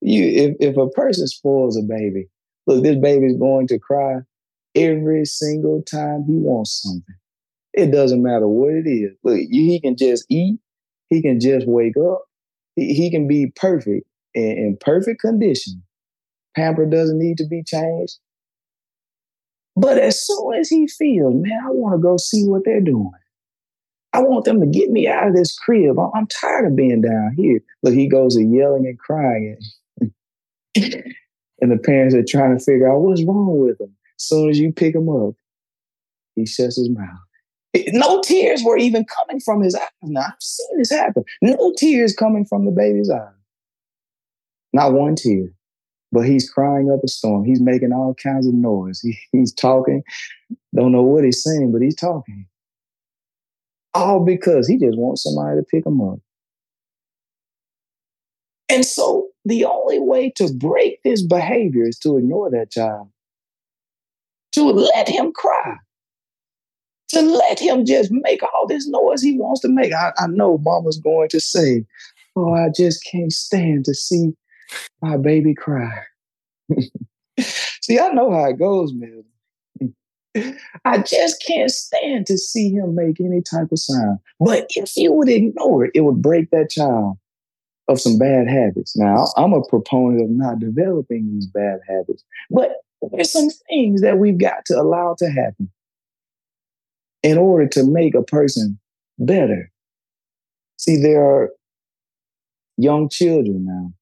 if, 0.00 0.56
if 0.60 0.76
a 0.78 0.88
person 0.88 1.26
spoils 1.28 1.76
a 1.76 1.82
baby, 1.82 2.28
look, 2.66 2.82
this 2.82 2.96
baby's 2.96 3.36
going 3.36 3.66
to 3.68 3.78
cry 3.78 4.20
every 4.74 5.26
single 5.26 5.82
time 5.82 6.24
he 6.26 6.36
wants 6.36 6.82
something. 6.82 7.14
It 7.74 7.92
doesn't 7.92 8.22
matter 8.22 8.48
what 8.48 8.72
it 8.72 8.88
is. 8.88 9.14
Look, 9.22 9.36
he 9.36 9.78
can 9.78 9.96
just 9.98 10.24
eat. 10.30 10.58
He 11.10 11.20
can 11.20 11.38
just 11.38 11.68
wake 11.68 11.98
up. 11.98 12.22
He, 12.74 12.94
he 12.94 13.10
can 13.10 13.28
be 13.28 13.52
perfect 13.54 14.06
in, 14.34 14.42
in 14.42 14.78
perfect 14.80 15.20
condition. 15.20 15.82
Pamper 16.56 16.86
doesn't 16.86 17.18
need 17.18 17.36
to 17.36 17.46
be 17.46 17.62
changed. 17.62 18.18
But 19.76 19.98
as 19.98 20.26
soon 20.26 20.54
as 20.54 20.68
he 20.68 20.86
feels, 20.86 21.34
man, 21.34 21.60
I 21.64 21.70
want 21.70 21.94
to 21.94 21.98
go 21.98 22.16
see 22.16 22.46
what 22.46 22.62
they're 22.64 22.80
doing. 22.80 23.12
I 24.14 24.20
want 24.20 24.46
them 24.46 24.60
to 24.60 24.66
get 24.66 24.90
me 24.90 25.06
out 25.06 25.28
of 25.28 25.34
this 25.34 25.56
crib. 25.58 25.98
I'm, 25.98 26.26
tired 26.28 26.66
of 26.66 26.76
being 26.76 27.02
down 27.02 27.34
here. 27.36 27.60
Look, 27.82 27.92
he 27.92 28.08
goes 28.08 28.36
to 28.36 28.42
yelling 28.42 28.86
and 28.86 28.98
crying. 28.98 29.58
and 30.00 31.70
the 31.70 31.76
parents 31.76 32.14
are 32.14 32.24
trying 32.26 32.56
to 32.56 32.64
figure 32.64 32.90
out 32.90 33.00
what's 33.00 33.22
wrong 33.24 33.60
with 33.60 33.78
him. 33.78 33.94
As 34.18 34.24
soon 34.24 34.48
as 34.48 34.58
you 34.58 34.72
pick 34.72 34.94
him 34.94 35.10
up, 35.10 35.34
he 36.34 36.46
shuts 36.46 36.78
his 36.78 36.88
mouth. 36.88 37.18
No 37.88 38.22
tears 38.22 38.62
were 38.64 38.78
even 38.78 39.04
coming 39.04 39.40
from 39.40 39.60
his 39.60 39.74
eyes. 39.74 39.82
Now, 40.02 40.22
I've 40.22 40.40
seen 40.40 40.78
this 40.78 40.90
happen. 40.90 41.24
No 41.42 41.74
tears 41.76 42.14
coming 42.14 42.46
from 42.46 42.64
the 42.64 42.70
baby's 42.70 43.10
eyes. 43.10 43.34
Not 44.72 44.94
one 44.94 45.14
tear. 45.14 45.48
But 46.16 46.24
he's 46.24 46.48
crying 46.48 46.90
up 46.90 47.04
a 47.04 47.08
storm. 47.08 47.44
He's 47.44 47.60
making 47.60 47.92
all 47.92 48.14
kinds 48.14 48.46
of 48.46 48.54
noise. 48.54 49.00
He, 49.02 49.18
he's 49.32 49.52
talking. 49.52 50.02
Don't 50.74 50.92
know 50.92 51.02
what 51.02 51.24
he's 51.24 51.42
saying, 51.42 51.72
but 51.72 51.82
he's 51.82 51.94
talking. 51.94 52.46
All 53.92 54.24
because 54.24 54.66
he 54.66 54.78
just 54.78 54.96
wants 54.96 55.24
somebody 55.24 55.60
to 55.60 55.62
pick 55.62 55.84
him 55.84 56.00
up. 56.00 56.18
And 58.70 58.82
so 58.82 59.28
the 59.44 59.66
only 59.66 59.98
way 59.98 60.32
to 60.36 60.50
break 60.54 61.02
this 61.02 61.22
behavior 61.22 61.86
is 61.86 61.98
to 61.98 62.16
ignore 62.16 62.50
that 62.50 62.70
child, 62.70 63.10
to 64.52 64.64
let 64.64 65.10
him 65.10 65.34
cry 65.34 65.76
to 67.08 67.20
let 67.20 67.60
him 67.60 67.84
just 67.84 68.10
make 68.10 68.42
all 68.42 68.66
this 68.66 68.88
noise 68.88 69.22
he 69.22 69.38
wants 69.38 69.60
to 69.60 69.68
make. 69.68 69.92
I, 69.92 70.12
I 70.18 70.26
know 70.28 70.58
mama's 70.58 70.98
going 70.98 71.28
to 71.28 71.40
say, 71.40 71.84
Oh, 72.34 72.52
I 72.52 72.68
just 72.74 73.04
can't 73.04 73.32
stand 73.32 73.84
to 73.84 73.94
see 73.94 74.32
my 75.02 75.16
baby 75.16 75.54
cry. 75.54 76.02
see, 77.38 77.98
I 77.98 78.08
know 78.10 78.32
how 78.32 78.46
it 78.46 78.58
goes, 78.58 78.92
man. 78.94 79.24
I 80.84 80.98
just 80.98 81.42
can't 81.46 81.70
stand 81.70 82.26
to 82.26 82.36
see 82.36 82.70
him 82.70 82.94
make 82.94 83.20
any 83.20 83.40
type 83.40 83.72
of 83.72 83.78
sound. 83.78 84.18
But 84.38 84.66
if 84.70 84.96
you 84.96 85.12
would 85.12 85.28
ignore 85.28 85.86
it, 85.86 85.92
it 85.94 86.02
would 86.02 86.20
break 86.20 86.50
that 86.50 86.70
child 86.70 87.16
of 87.88 88.00
some 88.00 88.18
bad 88.18 88.48
habits. 88.48 88.96
Now, 88.96 89.28
I'm 89.36 89.52
a 89.52 89.62
proponent 89.62 90.22
of 90.22 90.30
not 90.30 90.58
developing 90.58 91.32
these 91.32 91.46
bad 91.46 91.78
habits, 91.88 92.24
but 92.50 92.72
there's 93.12 93.32
some 93.32 93.48
things 93.68 94.00
that 94.02 94.18
we've 94.18 94.38
got 94.38 94.64
to 94.66 94.80
allow 94.80 95.14
to 95.18 95.30
happen 95.30 95.70
in 97.22 97.38
order 97.38 97.66
to 97.68 97.84
make 97.84 98.14
a 98.14 98.22
person 98.22 98.78
better. 99.18 99.70
See, 100.78 101.00
there 101.00 101.24
are 101.24 101.50
young 102.76 103.08
children 103.08 103.64
now, 103.64 103.92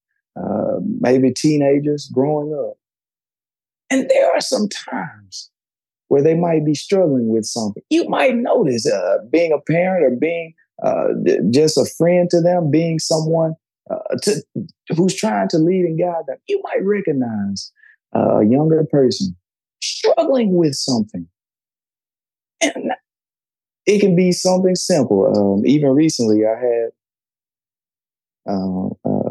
maybe 1.00 1.32
teenagers 1.32 2.10
growing 2.12 2.54
up. 2.54 2.76
And 3.90 4.08
there 4.08 4.32
are 4.34 4.40
some 4.40 4.68
times 4.68 5.50
where 6.08 6.22
they 6.22 6.34
might 6.34 6.64
be 6.64 6.74
struggling 6.74 7.28
with 7.28 7.44
something. 7.44 7.82
You 7.90 8.08
might 8.08 8.36
notice 8.36 8.90
uh, 8.90 9.18
being 9.30 9.52
a 9.52 9.60
parent 9.60 10.04
or 10.04 10.16
being 10.16 10.54
uh, 10.82 11.08
just 11.50 11.78
a 11.78 11.86
friend 11.96 12.28
to 12.30 12.40
them, 12.40 12.70
being 12.70 12.98
someone 12.98 13.54
uh, 13.90 14.16
to, 14.22 14.42
who's 14.96 15.14
trying 15.14 15.48
to 15.48 15.58
lead 15.58 15.84
and 15.84 15.98
guide 15.98 16.24
them. 16.26 16.38
You 16.48 16.62
might 16.62 16.84
recognize 16.84 17.72
uh, 18.14 18.38
a 18.38 18.46
younger 18.46 18.84
person 18.84 19.36
struggling 19.82 20.54
with 20.54 20.74
something. 20.74 21.28
And 22.60 22.92
it 23.86 24.00
can 24.00 24.16
be 24.16 24.32
something 24.32 24.74
simple. 24.74 25.26
Um, 25.36 25.66
even 25.66 25.90
recently, 25.90 26.42
I 26.46 26.58
had 26.58 26.90
uh, 28.48 28.86
uh, 29.04 29.23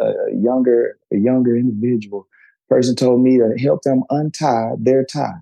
a 0.00 0.12
younger 0.34 0.98
a 1.12 1.16
younger 1.16 1.56
individual 1.56 2.26
person 2.68 2.94
told 2.94 3.20
me 3.22 3.38
to 3.38 3.56
help 3.62 3.82
them 3.82 4.02
untie 4.10 4.72
their 4.78 5.04
tie. 5.04 5.40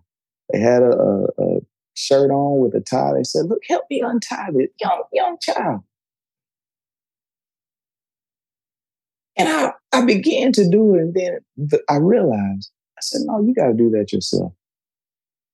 They 0.53 0.61
had 0.61 0.83
a, 0.83 0.93
a, 0.93 1.25
a 1.39 1.61
shirt 1.95 2.31
on 2.31 2.61
with 2.61 2.75
a 2.75 2.81
tie. 2.81 3.13
They 3.17 3.25
said, 3.25 3.47
"Look, 3.47 3.63
help 3.69 3.85
me 3.91 4.03
untie 4.05 4.51
this 4.53 4.71
young 4.81 5.03
young 5.13 5.37
child." 5.41 5.83
And 9.39 9.49
I, 9.49 9.73
I 9.93 10.05
began 10.05 10.53
to 10.53 10.69
do 10.69 10.95
it, 10.95 11.01
and 11.01 11.15
then 11.15 11.81
I 11.89 11.97
realized 11.97 12.71
I 12.97 13.01
said, 13.03 13.23
"No, 13.25 13.41
you 13.41 13.55
got 13.55 13.69
to 13.69 13.75
do 13.75 13.91
that 13.91 14.13
yourself." 14.13 14.53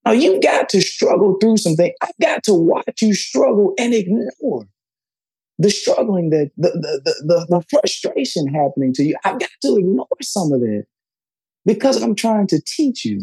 Now 0.05 0.13
you've 0.13 0.43
got 0.43 0.69
to 0.71 0.81
struggle 0.81 1.37
through 1.41 1.59
something. 1.59 1.93
I've 2.03 2.11
got 2.21 2.43
to 2.45 2.55
watch 2.55 3.03
you 3.03 3.15
struggle 3.15 3.73
and 3.79 3.95
ignore 3.95 4.67
the 5.63 5.71
struggling 5.71 6.31
that 6.31 6.51
the, 6.57 6.71
the, 6.71 7.13
the, 7.25 7.47
the, 7.49 7.65
frustration 7.71 8.49
happening 8.49 8.93
to 8.95 9.05
you. 9.05 9.17
I've 9.25 9.39
got 9.39 9.51
to 9.63 9.77
ignore 9.77 10.07
some 10.21 10.53
of 10.53 10.61
that 10.61 10.85
because 11.65 12.03
I'm 12.03 12.15
trying 12.15 12.49
to 12.49 12.61
teach 12.61 13.05
you 13.05 13.23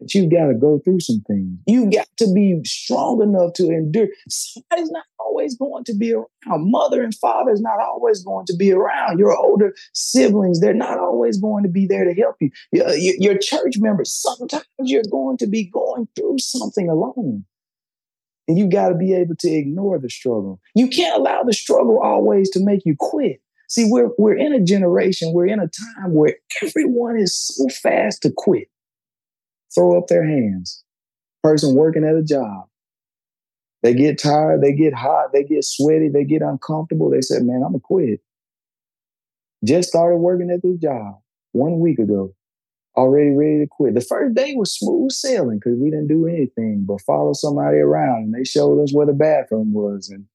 that 0.00 0.14
you've 0.14 0.30
got 0.30 0.46
to 0.46 0.54
go 0.54 0.80
through 0.84 1.00
some 1.00 1.22
things. 1.26 1.58
You've 1.66 1.92
got 1.92 2.08
to 2.18 2.32
be 2.34 2.60
strong 2.64 3.22
enough 3.22 3.54
to 3.54 3.70
endure. 3.70 4.08
Somebody's 4.28 4.90
not 4.90 5.04
always 5.18 5.56
going 5.56 5.84
to 5.84 5.94
be 5.94 6.12
around. 6.12 6.26
Mother 6.70 7.02
and 7.02 7.14
father 7.14 7.52
is 7.52 7.62
not 7.62 7.80
always 7.80 8.22
going 8.22 8.46
to 8.46 8.56
be 8.56 8.72
around. 8.72 9.18
Your 9.18 9.36
older 9.36 9.74
siblings, 9.94 10.60
they're 10.60 10.74
not 10.74 10.98
always 10.98 11.38
going 11.38 11.62
to 11.62 11.70
be 11.70 11.86
there 11.86 12.04
to 12.04 12.14
help 12.14 12.36
you. 12.40 12.50
Your, 12.72 12.88
uh, 12.88 12.94
your 12.94 13.38
church 13.38 13.78
members, 13.78 14.12
sometimes 14.12 14.64
you're 14.78 15.02
going 15.10 15.38
to 15.38 15.46
be 15.46 15.70
going 15.70 16.06
through 16.16 16.38
something 16.38 16.88
alone. 16.88 17.44
And 18.50 18.58
you 18.58 18.68
got 18.68 18.88
to 18.88 18.96
be 18.96 19.14
able 19.14 19.36
to 19.36 19.48
ignore 19.48 20.00
the 20.00 20.10
struggle. 20.10 20.60
You 20.74 20.88
can't 20.88 21.16
allow 21.16 21.44
the 21.44 21.52
struggle 21.52 22.00
always 22.02 22.50
to 22.50 22.60
make 22.60 22.80
you 22.84 22.96
quit. 22.98 23.40
See, 23.68 23.84
we're, 23.88 24.08
we're 24.18 24.36
in 24.36 24.52
a 24.52 24.58
generation, 24.58 25.32
we're 25.32 25.46
in 25.46 25.60
a 25.60 25.68
time 25.68 26.14
where 26.14 26.34
everyone 26.60 27.16
is 27.16 27.32
so 27.32 27.68
fast 27.68 28.22
to 28.22 28.32
quit, 28.36 28.66
throw 29.72 29.96
up 29.96 30.08
their 30.08 30.26
hands. 30.26 30.82
Person 31.44 31.76
working 31.76 32.02
at 32.02 32.16
a 32.16 32.24
job, 32.24 32.64
they 33.84 33.94
get 33.94 34.18
tired, 34.18 34.62
they 34.62 34.72
get 34.72 34.94
hot, 34.94 35.32
they 35.32 35.44
get 35.44 35.64
sweaty, 35.64 36.08
they 36.08 36.24
get 36.24 36.42
uncomfortable. 36.42 37.08
They 37.08 37.20
said, 37.20 37.44
Man, 37.44 37.62
I'm 37.64 37.70
going 37.70 37.74
to 37.74 37.80
quit. 37.80 38.20
Just 39.64 39.90
started 39.90 40.16
working 40.16 40.50
at 40.50 40.60
this 40.60 40.78
job 40.78 41.20
one 41.52 41.78
week 41.78 42.00
ago, 42.00 42.34
already 43.00 43.30
ready 43.30 43.58
to 43.60 43.66
quit. 43.66 43.94
The 43.94 44.00
first 44.00 44.34
day 44.34 44.54
was 44.54 44.74
smooth 44.74 45.10
sailing 45.10 45.58
because 45.58 45.78
we 45.78 45.90
didn't 45.90 46.08
do 46.08 46.26
anything 46.26 46.84
but 46.86 47.00
follow 47.02 47.32
somebody 47.32 47.78
around 47.78 48.24
and 48.24 48.34
they 48.34 48.44
showed 48.44 48.82
us 48.82 48.92
where 48.92 49.06
the 49.06 49.12
bathroom 49.12 49.72
was. 49.72 50.08
And 50.10 50.26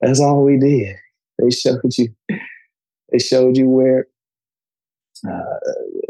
that's 0.00 0.20
all 0.20 0.44
we 0.44 0.58
did. 0.58 0.96
They 1.38 1.50
showed 1.50 1.96
you, 1.96 2.14
they 2.28 3.18
showed 3.18 3.56
you 3.56 3.68
where 3.68 4.06
uh, 5.26 5.58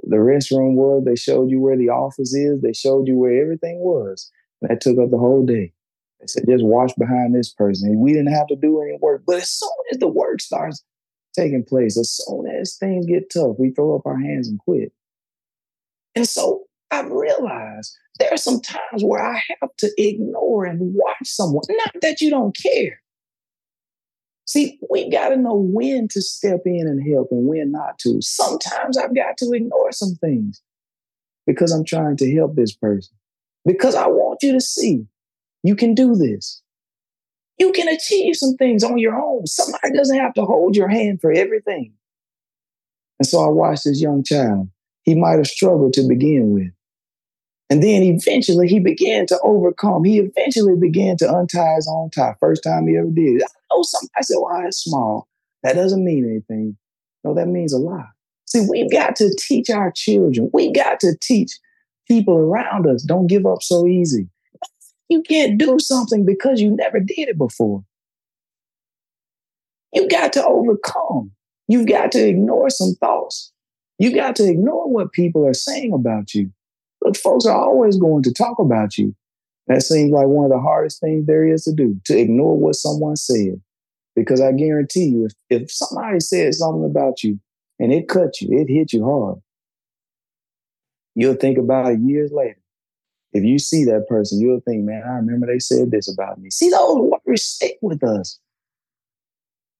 the 0.02 0.16
restroom 0.16 0.74
was. 0.74 1.04
They 1.04 1.16
showed 1.16 1.50
you 1.50 1.60
where 1.60 1.76
the 1.76 1.88
office 1.88 2.34
is. 2.34 2.60
They 2.60 2.72
showed 2.72 3.06
you 3.06 3.16
where 3.16 3.40
everything 3.40 3.78
was. 3.78 4.30
That 4.62 4.80
took 4.80 4.98
up 4.98 5.10
the 5.10 5.18
whole 5.18 5.46
day. 5.46 5.72
They 6.20 6.26
said, 6.26 6.44
just 6.46 6.64
watch 6.64 6.92
behind 6.98 7.34
this 7.34 7.52
person. 7.52 7.90
And 7.90 8.00
we 8.00 8.12
didn't 8.12 8.34
have 8.34 8.46
to 8.48 8.56
do 8.56 8.82
any 8.82 8.98
work. 9.00 9.22
But 9.26 9.36
as 9.36 9.50
soon 9.50 9.70
as 9.92 9.98
the 9.98 10.08
work 10.08 10.40
starts 10.40 10.84
taking 11.34 11.64
place, 11.64 11.98
as 11.98 12.10
soon 12.10 12.46
as 12.46 12.76
things 12.76 13.06
get 13.06 13.30
tough, 13.32 13.56
we 13.58 13.70
throw 13.70 13.96
up 13.96 14.04
our 14.04 14.18
hands 14.18 14.48
and 14.48 14.58
quit. 14.58 14.92
And 16.14 16.26
so 16.26 16.64
I've 16.90 17.11
realized 17.11 17.96
there 18.18 18.32
are 18.32 18.36
some 18.36 18.61
times 18.61 19.02
where 19.02 19.22
I 19.22 19.40
have 19.61 19.70
to 19.78 19.90
ignore 19.96 20.64
and 20.64 20.94
watch 20.94 21.24
someone. 21.24 21.62
Not 21.68 21.94
that 22.02 22.20
you 22.20 22.30
don't 22.30 22.56
care. 22.56 23.00
See, 24.46 24.78
we 24.90 25.08
got 25.08 25.28
to 25.28 25.36
know 25.36 25.54
when 25.54 26.08
to 26.08 26.20
step 26.20 26.62
in 26.64 26.88
and 26.88 27.00
help 27.08 27.28
and 27.30 27.46
when 27.46 27.70
not 27.70 27.98
to. 28.00 28.20
Sometimes 28.20 28.98
I've 28.98 29.14
got 29.14 29.36
to 29.38 29.52
ignore 29.52 29.92
some 29.92 30.16
things 30.20 30.61
because 31.46 31.72
I'm 31.72 31.84
trying 31.84 32.16
to 32.16 32.34
help 32.34 32.56
this 32.56 32.74
person. 32.74 33.16
Because 33.64 33.94
I 33.94 34.06
want 34.08 34.38
you 34.42 34.52
to 34.52 34.61
see 34.61 35.06
you 35.62 35.76
can 35.76 35.94
do 35.94 36.14
this. 36.14 36.62
You 37.58 37.72
can 37.72 37.88
achieve 37.88 38.36
some 38.36 38.56
things 38.56 38.82
on 38.82 38.98
your 38.98 39.14
own. 39.14 39.46
Somebody 39.46 39.92
doesn't 39.94 40.18
have 40.18 40.34
to 40.34 40.44
hold 40.44 40.74
your 40.74 40.88
hand 40.88 41.20
for 41.20 41.30
everything. 41.30 41.92
And 43.18 43.26
so 43.26 43.44
I 43.44 43.48
watched 43.48 43.84
this 43.84 44.00
young 44.00 44.24
child. 44.24 44.70
He 45.05 45.14
might 45.14 45.36
have 45.38 45.46
struggled 45.46 45.92
to 45.94 46.07
begin 46.07 46.53
with. 46.53 46.70
And 47.70 47.82
then 47.82 48.03
eventually 48.03 48.66
he 48.66 48.80
began 48.80 49.26
to 49.26 49.38
overcome. 49.44 50.05
He 50.05 50.18
eventually 50.18 50.74
began 50.76 51.16
to 51.18 51.32
untie 51.32 51.76
his 51.76 51.88
own 51.88 52.11
tie. 52.11 52.34
First 52.40 52.64
time 52.64 52.88
he 52.88 52.96
ever 52.96 53.11
did. 53.11 53.42
I 53.42 53.46
know 53.72 53.82
somebody 53.82 54.22
said, 54.22 54.38
well, 54.40 54.66
it's 54.66 54.82
small. 54.82 55.28
That 55.62 55.74
doesn't 55.74 56.05
mean 56.05 56.24
anything. 56.24 56.76
No, 57.22 57.32
that 57.34 57.46
means 57.46 57.72
a 57.72 57.78
lot. 57.78 58.07
See, 58.46 58.66
we've 58.68 58.90
got 58.90 59.14
to 59.16 59.32
teach 59.38 59.70
our 59.70 59.92
children. 59.94 60.51
We've 60.53 60.74
got 60.74 60.98
to 61.01 61.16
teach 61.22 61.53
people 62.09 62.34
around 62.34 62.88
us. 62.88 63.05
Don't 63.05 63.28
give 63.28 63.46
up 63.46 63.62
so 63.62 63.86
easy. 63.86 64.28
You 65.09 65.22
can't 65.22 65.57
do 65.59 65.78
something 65.78 66.24
because 66.24 66.61
you 66.61 66.74
never 66.74 66.98
did 66.98 67.28
it 67.28 67.38
before. 67.38 67.84
You've 69.92 70.11
got 70.11 70.32
to 70.32 70.44
overcome. 70.44 71.30
You've 71.68 71.86
got 71.86 72.11
to 72.12 72.26
ignore 72.26 72.70
some 72.70 72.94
thoughts. 73.01 73.53
You 74.01 74.14
got 74.14 74.34
to 74.36 74.48
ignore 74.48 74.90
what 74.90 75.12
people 75.12 75.46
are 75.46 75.53
saying 75.53 75.92
about 75.92 76.32
you. 76.32 76.51
Look, 77.03 77.18
folks 77.18 77.44
are 77.44 77.55
always 77.55 77.98
going 77.98 78.22
to 78.22 78.32
talk 78.32 78.59
about 78.59 78.96
you. 78.96 79.14
That 79.66 79.82
seems 79.82 80.11
like 80.11 80.26
one 80.26 80.46
of 80.46 80.51
the 80.51 80.59
hardest 80.59 81.01
things 81.01 81.26
there 81.26 81.46
is 81.46 81.64
to 81.64 81.72
do, 81.74 82.01
to 82.07 82.18
ignore 82.18 82.59
what 82.59 82.76
someone 82.76 83.16
said. 83.16 83.61
Because 84.16 84.40
I 84.40 84.53
guarantee 84.53 85.05
you, 85.05 85.26
if, 85.26 85.32
if 85.51 85.70
somebody 85.70 86.18
said 86.20 86.55
something 86.55 86.86
about 86.86 87.22
you 87.22 87.38
and 87.78 87.92
it 87.92 88.09
cut 88.09 88.40
you, 88.40 88.59
it 88.59 88.72
hit 88.72 88.94
you 88.94 89.05
hard, 89.05 89.38
you'll 91.14 91.34
think 91.34 91.59
about 91.59 91.92
it 91.92 92.01
years 92.01 92.32
later. 92.32 92.59
If 93.34 93.44
you 93.44 93.59
see 93.59 93.84
that 93.84 94.09
person, 94.09 94.40
you'll 94.40 94.62
think, 94.66 94.82
man, 94.82 95.03
I 95.07 95.16
remember 95.16 95.46
they 95.46 95.59
said 95.59 95.90
this 95.90 96.11
about 96.11 96.40
me. 96.40 96.48
See, 96.48 96.70
those 96.70 97.12
words 97.26 97.42
stick 97.42 97.76
with 97.82 98.03
us. 98.03 98.40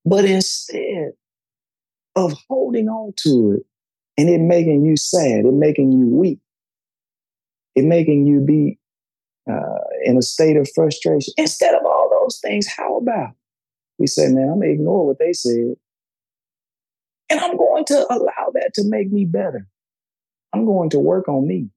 But 0.05 0.27
instead 0.27 1.13
of 2.17 2.35
holding 2.49 2.91
on 2.91 3.15
to 3.23 3.53
it 3.53 3.67
and 4.21 4.29
it 4.29 4.39
making 4.39 4.85
you 4.85 4.99
sad, 4.99 5.47
it 5.47 5.55
making 5.55 5.93
you 5.93 6.07
weak, 6.07 6.41
it 7.75 7.85
making 7.85 8.27
you 8.27 8.41
be 8.41 8.79
uh, 9.51 9.79
in 10.05 10.19
a 10.19 10.23
state 10.23 10.59
of 10.59 10.69
frustration, 10.75 11.33
instead 11.39 11.75
of 11.75 11.87
all 11.87 12.11
those 12.11 12.39
things, 12.43 12.67
how 12.67 12.99
about 12.99 13.31
we 13.99 14.07
say, 14.07 14.29
man, 14.29 14.51
I'm 14.51 14.61
gonna 14.61 14.73
ignore 14.73 15.07
what 15.07 15.19
they 15.19 15.33
said. 15.33 15.75
And 17.31 17.41
I'm 17.41 17.57
going 17.57 17.87
to 17.87 18.07
allow 18.11 18.51
that 18.55 18.73
to 18.75 18.83
make 18.85 19.11
me 19.11 19.25
better. 19.25 19.67
I'm 20.53 20.67
going 20.67 20.91
to 20.91 20.99
work 20.99 21.27
on 21.27 21.47
me. 21.47 21.71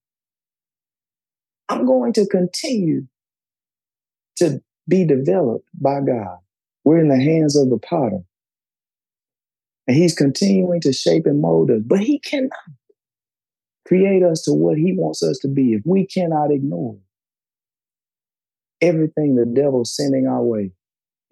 I'm 1.70 1.86
going 1.86 2.12
to 2.14 2.26
continue 2.26 3.08
to 4.38 4.62
be 4.90 5.06
developed 5.06 5.70
by 5.80 6.02
God. 6.02 6.40
We're 6.84 7.00
in 7.00 7.08
the 7.08 7.24
hands 7.24 7.56
of 7.56 7.70
the 7.70 7.78
potter. 7.78 8.20
And 9.88 9.98
he's 9.98 10.16
continuing 10.16 10.80
to 10.82 10.94
shape 10.94 11.26
and 11.26 11.42
mold 11.42 11.70
us, 11.70 11.82
but 11.86 12.00
he 12.00 12.20
cannot 12.20 12.52
create 13.86 14.24
us 14.24 14.42
to 14.44 14.54
what 14.54 14.78
he 14.78 14.94
wants 14.96 15.22
us 15.22 15.38
to 15.40 15.48
be 15.48 15.74
if 15.74 15.82
we 15.86 16.06
cannot 16.06 16.52
ignore 16.52 16.98
everything 18.82 19.36
the 19.36 19.46
devil's 19.46 19.96
sending 19.96 20.28
our 20.28 20.44
way, 20.44 20.72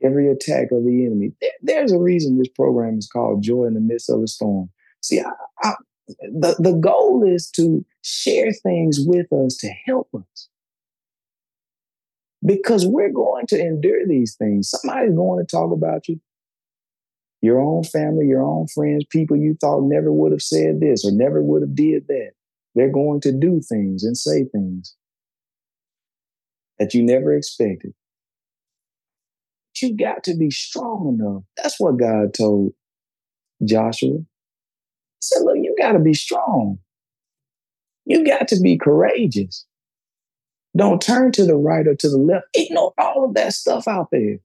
every 0.04 0.30
attack 0.30 0.72
of 0.72 0.84
the 0.84 1.06
enemy. 1.06 1.32
There, 1.41 1.52
there's 1.62 1.91
a 1.91 1.99
reason 1.99 2.38
this 2.38 2.47
program 2.49 2.97
is 2.97 3.08
called 3.08 3.43
Joy 3.43 3.66
in 3.66 3.74
the 3.74 3.80
Midst 3.80 4.10
of 4.10 4.22
a 4.22 4.28
Storm. 4.28 4.70
See, 5.02 5.20
I, 5.20 5.32
I, 5.64 5.74
the, 6.08 6.56
the 6.60 6.74
goal 6.74 7.24
is 7.26 7.49
to 7.52 7.86
share 8.04 8.52
things 8.52 8.99
with 8.99 9.32
us 9.32 9.58
to 9.58 9.70
help 9.86 10.10
us. 10.16 10.49
Because 12.43 12.88
we're 12.88 13.12
going 13.12 13.45
to 13.47 13.60
endure 13.60 14.08
these 14.08 14.36
things. 14.36 14.72
Somebody's 14.72 15.16
going 15.16 15.45
to 15.45 15.49
talk 15.49 15.72
about 15.72 16.08
you. 16.08 16.20
Your 17.41 17.59
own 17.59 17.83
family, 17.83 18.27
your 18.27 18.43
own 18.43 18.67
friends, 18.67 19.03
people 19.09 19.35
you 19.35 19.57
thought 19.59 19.81
never 19.81 20.11
would 20.11 20.31
have 20.31 20.43
said 20.43 20.79
this 20.79 21.03
or 21.03 21.11
never 21.11 21.41
would 21.41 21.63
have 21.63 21.75
did 21.75 22.07
that. 22.07 22.31
They're 22.75 22.91
going 22.91 23.21
to 23.21 23.31
do 23.31 23.61
things 23.67 24.03
and 24.03 24.15
say 24.15 24.45
things 24.45 24.95
that 26.79 26.93
you 26.93 27.03
never 27.03 27.35
expected. 27.35 27.93
You 29.81 29.97
got 29.97 30.23
to 30.25 30.35
be 30.35 30.51
strong 30.51 31.17
enough. 31.19 31.43
That's 31.57 31.79
what 31.79 31.97
God 31.97 32.35
told 32.35 32.73
Joshua. 33.65 34.17
He 34.19 34.25
said, 35.21 35.41
Look, 35.43 35.57
you 35.57 35.75
got 35.79 35.93
to 35.93 35.99
be 35.99 36.13
strong. 36.13 36.77
You 38.05 38.23
got 38.23 38.47
to 38.49 38.59
be 38.61 38.77
courageous. 38.77 39.65
Don't 40.77 41.01
turn 41.01 41.31
to 41.33 41.45
the 41.45 41.55
right 41.55 41.87
or 41.87 41.95
to 41.95 42.09
the 42.09 42.17
left. 42.17 42.45
Ignore 42.53 42.93
all 42.97 43.25
of 43.25 43.33
that 43.33 43.53
stuff 43.53 43.87
out 43.87 44.09
there. 44.11 44.37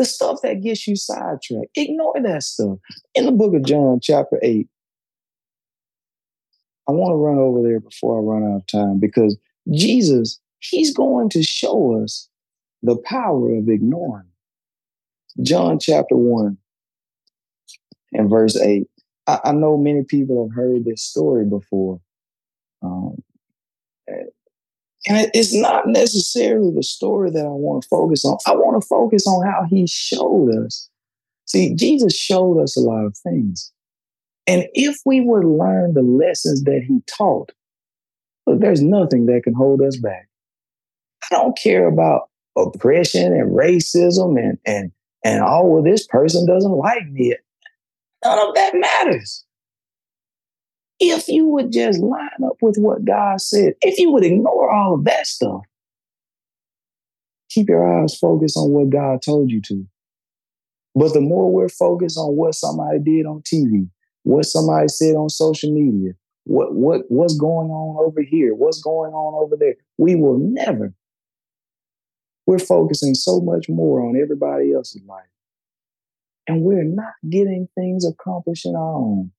The 0.00 0.06
stuff 0.06 0.38
that 0.42 0.62
gets 0.62 0.86
you 0.86 0.96
sidetracked. 0.96 1.76
Ignore 1.76 2.22
that 2.22 2.42
stuff. 2.42 2.78
In 3.14 3.26
the 3.26 3.32
book 3.32 3.52
of 3.52 3.62
John, 3.64 4.00
chapter 4.02 4.38
8, 4.40 4.66
I 6.88 6.92
want 6.92 7.12
to 7.12 7.16
run 7.16 7.36
over 7.36 7.62
there 7.62 7.80
before 7.80 8.18
I 8.18 8.22
run 8.22 8.50
out 8.50 8.62
of 8.62 8.66
time 8.66 8.98
because 8.98 9.36
Jesus, 9.70 10.40
he's 10.58 10.96
going 10.96 11.28
to 11.28 11.42
show 11.42 12.02
us 12.02 12.30
the 12.82 12.96
power 12.96 13.54
of 13.54 13.68
ignoring. 13.68 14.30
John 15.42 15.78
chapter 15.78 16.16
1 16.16 16.56
and 18.14 18.30
verse 18.30 18.56
8. 18.56 18.86
I, 19.26 19.40
I 19.44 19.52
know 19.52 19.76
many 19.76 20.04
people 20.04 20.48
have 20.48 20.56
heard 20.56 20.86
this 20.86 21.02
story 21.02 21.44
before. 21.44 22.00
Um, 22.82 23.22
and 25.08 25.30
it's 25.32 25.54
not 25.54 25.88
necessarily 25.88 26.72
the 26.74 26.82
story 26.82 27.30
that 27.30 27.44
I 27.44 27.48
want 27.48 27.82
to 27.82 27.88
focus 27.88 28.24
on. 28.24 28.38
I 28.46 28.52
want 28.52 28.80
to 28.80 28.86
focus 28.86 29.26
on 29.26 29.46
how 29.46 29.64
he 29.68 29.86
showed 29.86 30.54
us. 30.64 30.88
See, 31.46 31.74
Jesus 31.74 32.16
showed 32.16 32.60
us 32.60 32.76
a 32.76 32.80
lot 32.80 33.06
of 33.06 33.16
things. 33.16 33.72
And 34.46 34.66
if 34.74 34.98
we 35.06 35.20
would 35.20 35.44
learn 35.44 35.94
the 35.94 36.02
lessons 36.02 36.64
that 36.64 36.82
he 36.86 37.00
taught, 37.06 37.52
Look, 38.46 38.60
there's 38.60 38.82
nothing 38.82 39.26
that 39.26 39.42
can 39.44 39.54
hold 39.54 39.80
us 39.82 39.96
back. 39.96 40.28
I 41.30 41.36
don't 41.36 41.56
care 41.56 41.86
about 41.86 42.28
oppression 42.56 43.32
and 43.32 43.56
racism 43.56 44.38
and 44.38 44.58
and 44.66 44.90
and 45.24 45.42
oh 45.44 45.64
well, 45.66 45.82
this 45.82 46.06
person 46.06 46.46
doesn't 46.46 46.72
like 46.72 47.06
me. 47.10 47.36
None 48.24 48.48
of 48.48 48.54
that 48.54 48.74
matters. 48.74 49.44
If 51.00 51.28
you 51.28 51.46
would 51.46 51.72
just 51.72 51.98
line 51.98 52.28
up 52.44 52.58
with 52.60 52.76
what 52.76 53.04
God 53.04 53.40
said, 53.40 53.74
if 53.80 53.98
you 53.98 54.12
would 54.12 54.24
ignore 54.24 54.70
all 54.70 54.94
of 54.94 55.04
that 55.04 55.26
stuff, 55.26 55.62
keep 57.48 57.68
your 57.68 58.02
eyes 58.02 58.16
focused 58.18 58.56
on 58.56 58.70
what 58.70 58.90
God 58.90 59.22
told 59.22 59.50
you 59.50 59.60
to. 59.62 59.86
But 60.94 61.14
the 61.14 61.20
more 61.20 61.50
we're 61.50 61.68
focused 61.68 62.18
on 62.18 62.36
what 62.36 62.54
somebody 62.54 62.98
did 62.98 63.26
on 63.26 63.42
TV, 63.42 63.88
what 64.24 64.44
somebody 64.44 64.88
said 64.88 65.14
on 65.14 65.30
social 65.30 65.72
media, 65.72 66.12
what 66.44 66.74
what 66.74 67.02
what's 67.08 67.36
going 67.36 67.70
on 67.70 68.04
over 68.04 68.22
here, 68.22 68.54
what's 68.54 68.82
going 68.82 69.12
on 69.12 69.42
over 69.42 69.56
there, 69.56 69.74
we 69.98 70.16
will 70.16 70.38
never. 70.38 70.92
We're 72.46 72.58
focusing 72.58 73.14
so 73.14 73.40
much 73.40 73.68
more 73.68 74.06
on 74.06 74.20
everybody 74.20 74.72
else's 74.72 75.02
life. 75.06 75.24
And 76.48 76.62
we're 76.62 76.84
not 76.84 77.12
getting 77.28 77.68
things 77.76 78.04
accomplished 78.04 78.66
in 78.66 78.74
our 78.74 78.94
own. 78.94 79.30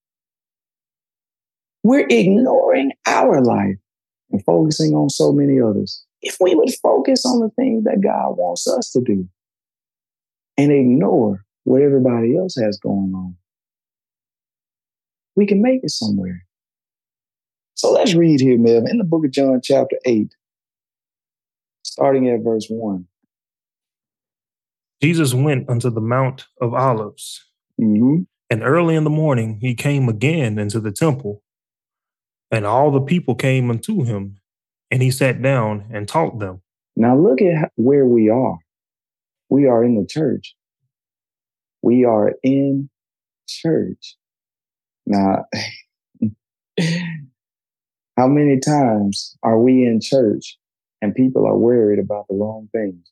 We're 1.83 2.05
ignoring 2.09 2.91
our 3.07 3.41
life 3.41 3.77
and 4.31 4.43
focusing 4.45 4.93
on 4.93 5.09
so 5.09 5.31
many 5.31 5.59
others. 5.59 6.03
If 6.21 6.37
we 6.39 6.53
would 6.55 6.71
focus 6.81 7.25
on 7.25 7.39
the 7.39 7.49
things 7.49 7.83
that 7.85 8.01
God 8.01 8.37
wants 8.37 8.67
us 8.67 8.91
to 8.91 9.01
do 9.01 9.27
and 10.57 10.71
ignore 10.71 11.43
what 11.63 11.81
everybody 11.81 12.37
else 12.37 12.55
has 12.57 12.77
going 12.77 13.13
on, 13.15 13.35
we 15.35 15.45
can 15.47 15.61
make 15.61 15.83
it 15.83 15.89
somewhere. 15.89 16.45
So 17.73 17.91
let's 17.91 18.13
read 18.13 18.41
here, 18.41 18.59
Melvin, 18.59 18.91
in 18.91 18.97
the 18.99 19.03
book 19.03 19.25
of 19.25 19.31
John, 19.31 19.59
chapter 19.63 19.97
8, 20.05 20.35
starting 21.83 22.29
at 22.29 22.41
verse 22.43 22.67
1. 22.69 23.07
Jesus 25.01 25.33
went 25.33 25.67
unto 25.67 25.89
the 25.89 26.01
Mount 26.01 26.45
of 26.61 26.73
Olives, 26.73 27.45
Mm-hmm. 27.79 28.23
and 28.51 28.61
early 28.61 28.93
in 28.95 29.05
the 29.05 29.09
morning 29.09 29.57
he 29.59 29.73
came 29.73 30.07
again 30.07 30.59
into 30.59 30.79
the 30.79 30.91
temple. 30.91 31.41
And 32.51 32.65
all 32.65 32.91
the 32.91 33.01
people 33.01 33.35
came 33.35 33.69
unto 33.69 34.03
him, 34.03 34.37
and 34.91 35.01
he 35.01 35.09
sat 35.09 35.41
down 35.41 35.85
and 35.91 36.07
taught 36.07 36.39
them. 36.39 36.61
Now 36.95 37.17
look 37.17 37.41
at 37.41 37.71
where 37.75 38.05
we 38.05 38.29
are. 38.29 38.57
We 39.49 39.67
are 39.67 39.83
in 39.83 39.95
the 39.95 40.05
church. 40.05 40.55
We 41.81 42.03
are 42.03 42.33
in 42.43 42.89
church. 43.47 44.17
Now, 45.05 45.45
how 48.17 48.27
many 48.27 48.59
times 48.59 49.37
are 49.43 49.57
we 49.57 49.85
in 49.85 49.99
church 50.01 50.57
and 51.01 51.15
people 51.15 51.47
are 51.47 51.57
worried 51.57 51.99
about 51.99 52.27
the 52.27 52.35
wrong 52.35 52.67
things? 52.71 53.09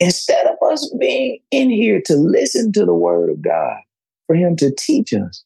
Instead 0.00 0.46
of 0.46 0.56
us 0.70 0.94
being 0.98 1.40
in 1.50 1.70
here 1.70 2.00
to 2.06 2.14
listen 2.14 2.72
to 2.72 2.84
the 2.84 2.94
word 2.94 3.30
of 3.30 3.42
God, 3.42 3.78
for 4.26 4.34
him 4.34 4.56
to 4.56 4.74
teach 4.74 5.12
us, 5.12 5.44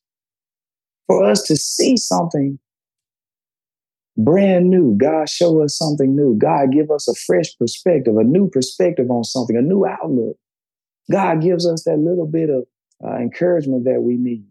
for 1.07 1.25
us 1.25 1.43
to 1.45 1.57
see 1.57 1.97
something 1.97 2.59
brand 4.19 4.69
new. 4.69 4.97
God 4.99 5.29
show 5.29 5.62
us 5.62 5.79
something 5.79 6.14
new. 6.14 6.37
God 6.37 6.73
give 6.73 6.91
us 6.91 7.09
a 7.09 7.14
fresh 7.14 7.57
perspective, 7.57 8.16
a 8.16 8.25
new 8.25 8.51
perspective 8.51 9.11
on 9.11 9.25
something, 9.25 9.57
a 9.57 9.62
new 9.62 9.87
outlook. 9.87 10.37
God 11.11 11.41
gives 11.41 11.66
us 11.66 11.85
that 11.85 11.99
little 11.99 12.27
bit 12.27 12.51
of 12.51 12.64
uh, 13.03 13.16
encouragement 13.16 13.85
that 13.85 14.03
we 14.03 14.16
need. 14.16 14.45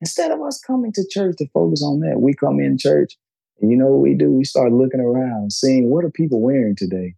Instead 0.00 0.30
of 0.30 0.40
us 0.40 0.60
coming 0.60 0.92
to 0.92 1.06
church 1.08 1.36
to 1.38 1.46
focus 1.52 1.82
on 1.82 2.00
that, 2.00 2.20
we 2.20 2.32
come 2.34 2.58
in 2.58 2.78
church 2.78 3.16
and 3.60 3.70
you 3.70 3.76
know 3.76 3.86
what 3.86 4.00
we 4.00 4.14
do? 4.14 4.30
We 4.30 4.44
start 4.44 4.72
looking 4.72 5.00
around, 5.00 5.52
seeing 5.52 5.88
what 5.88 6.04
are 6.04 6.10
people 6.10 6.40
wearing 6.40 6.74
today. 6.74 7.14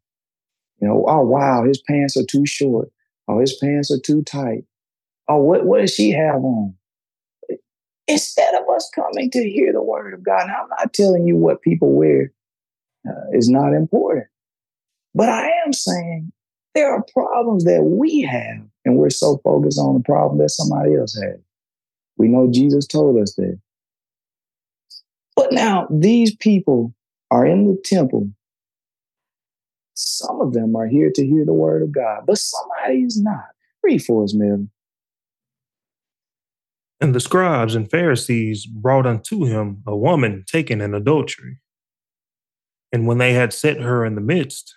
You 0.80 0.88
know, 0.88 1.04
oh 1.08 1.22
wow, 1.22 1.64
his 1.64 1.80
pants 1.80 2.16
are 2.16 2.26
too 2.26 2.44
short. 2.46 2.90
Oh, 3.28 3.40
his 3.40 3.56
pants 3.56 3.90
are 3.90 4.00
too 4.00 4.22
tight. 4.22 4.64
Oh, 5.28 5.38
what, 5.38 5.64
what 5.64 5.80
does 5.80 5.94
she 5.94 6.10
have 6.10 6.44
on? 6.44 6.74
Instead 8.06 8.54
of 8.54 8.68
us 8.68 8.90
coming 8.94 9.30
to 9.30 9.48
hear 9.48 9.72
the 9.72 9.82
word 9.82 10.14
of 10.14 10.22
God. 10.22 10.46
Now, 10.46 10.62
I'm 10.62 10.68
not 10.68 10.92
telling 10.92 11.26
you 11.26 11.36
what 11.36 11.62
people 11.62 11.92
wear 11.92 12.32
uh, 13.08 13.30
is 13.32 13.48
not 13.48 13.72
important, 13.72 14.26
but 15.14 15.28
I 15.28 15.50
am 15.64 15.72
saying 15.72 16.32
there 16.74 16.92
are 16.92 17.04
problems 17.12 17.64
that 17.64 17.82
we 17.82 18.22
have, 18.22 18.66
and 18.84 18.96
we're 18.96 19.10
so 19.10 19.38
focused 19.44 19.78
on 19.78 19.94
the 19.94 20.02
problem 20.02 20.38
that 20.38 20.50
somebody 20.50 20.94
else 20.96 21.14
has. 21.14 21.38
We 22.16 22.28
know 22.28 22.48
Jesus 22.50 22.86
told 22.86 23.20
us 23.20 23.34
that. 23.34 23.58
But 25.36 25.52
now, 25.52 25.86
these 25.90 26.34
people 26.34 26.94
are 27.30 27.44
in 27.44 27.66
the 27.66 27.80
temple. 27.84 28.30
Some 29.94 30.40
of 30.40 30.52
them 30.52 30.76
are 30.76 30.86
here 30.86 31.10
to 31.14 31.26
hear 31.26 31.44
the 31.44 31.52
word 31.52 31.82
of 31.82 31.92
God, 31.92 32.24
but 32.26 32.38
somebody 32.38 33.02
is 33.02 33.20
not. 33.20 33.46
Read 33.82 34.02
for 34.02 34.24
us, 34.24 34.34
Melvin. 34.34 34.70
And 37.04 37.14
the 37.14 37.20
scribes 37.20 37.74
and 37.74 37.90
Pharisees 37.90 38.64
brought 38.64 39.04
unto 39.04 39.44
him 39.44 39.82
a 39.86 39.94
woman 39.94 40.42
taken 40.46 40.80
in 40.80 40.94
adultery. 40.94 41.58
And 42.94 43.06
when 43.06 43.18
they 43.18 43.34
had 43.34 43.52
set 43.52 43.82
her 43.82 44.06
in 44.06 44.14
the 44.14 44.22
midst, 44.22 44.74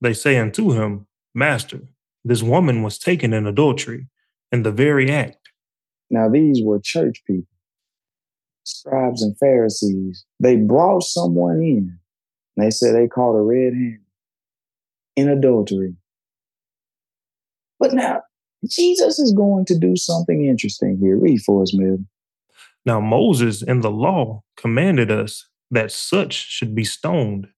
they 0.00 0.12
say 0.12 0.36
unto 0.36 0.72
him, 0.72 1.06
Master, 1.32 1.82
this 2.24 2.42
woman 2.42 2.82
was 2.82 2.98
taken 2.98 3.32
in 3.32 3.46
adultery 3.46 4.08
in 4.50 4.64
the 4.64 4.72
very 4.72 5.12
act. 5.12 5.50
Now, 6.10 6.28
these 6.28 6.60
were 6.60 6.80
church 6.82 7.22
people, 7.24 7.46
scribes 8.64 9.22
and 9.22 9.38
Pharisees. 9.38 10.24
They 10.40 10.56
brought 10.56 11.04
someone 11.04 11.62
in. 11.62 12.00
They 12.56 12.72
said 12.72 12.96
they 12.96 13.06
caught 13.06 13.36
a 13.36 13.42
red 13.42 13.74
hand 13.74 14.00
in 15.14 15.28
adultery. 15.28 15.94
But 17.78 17.92
now, 17.92 18.22
Jesus 18.68 19.18
is 19.18 19.32
going 19.32 19.64
to 19.66 19.78
do 19.78 19.96
something 19.96 20.44
interesting 20.44 20.98
here. 21.00 21.16
Read 21.16 21.40
for 21.42 21.62
us, 21.62 21.74
Mel. 21.74 21.98
Now 22.84 23.00
Moses 23.00 23.62
in 23.62 23.80
the 23.80 23.90
law 23.90 24.42
commanded 24.56 25.10
us 25.10 25.48
that 25.70 25.92
such 25.92 26.34
should 26.34 26.74
be 26.74 26.84
stoned. 26.84 27.48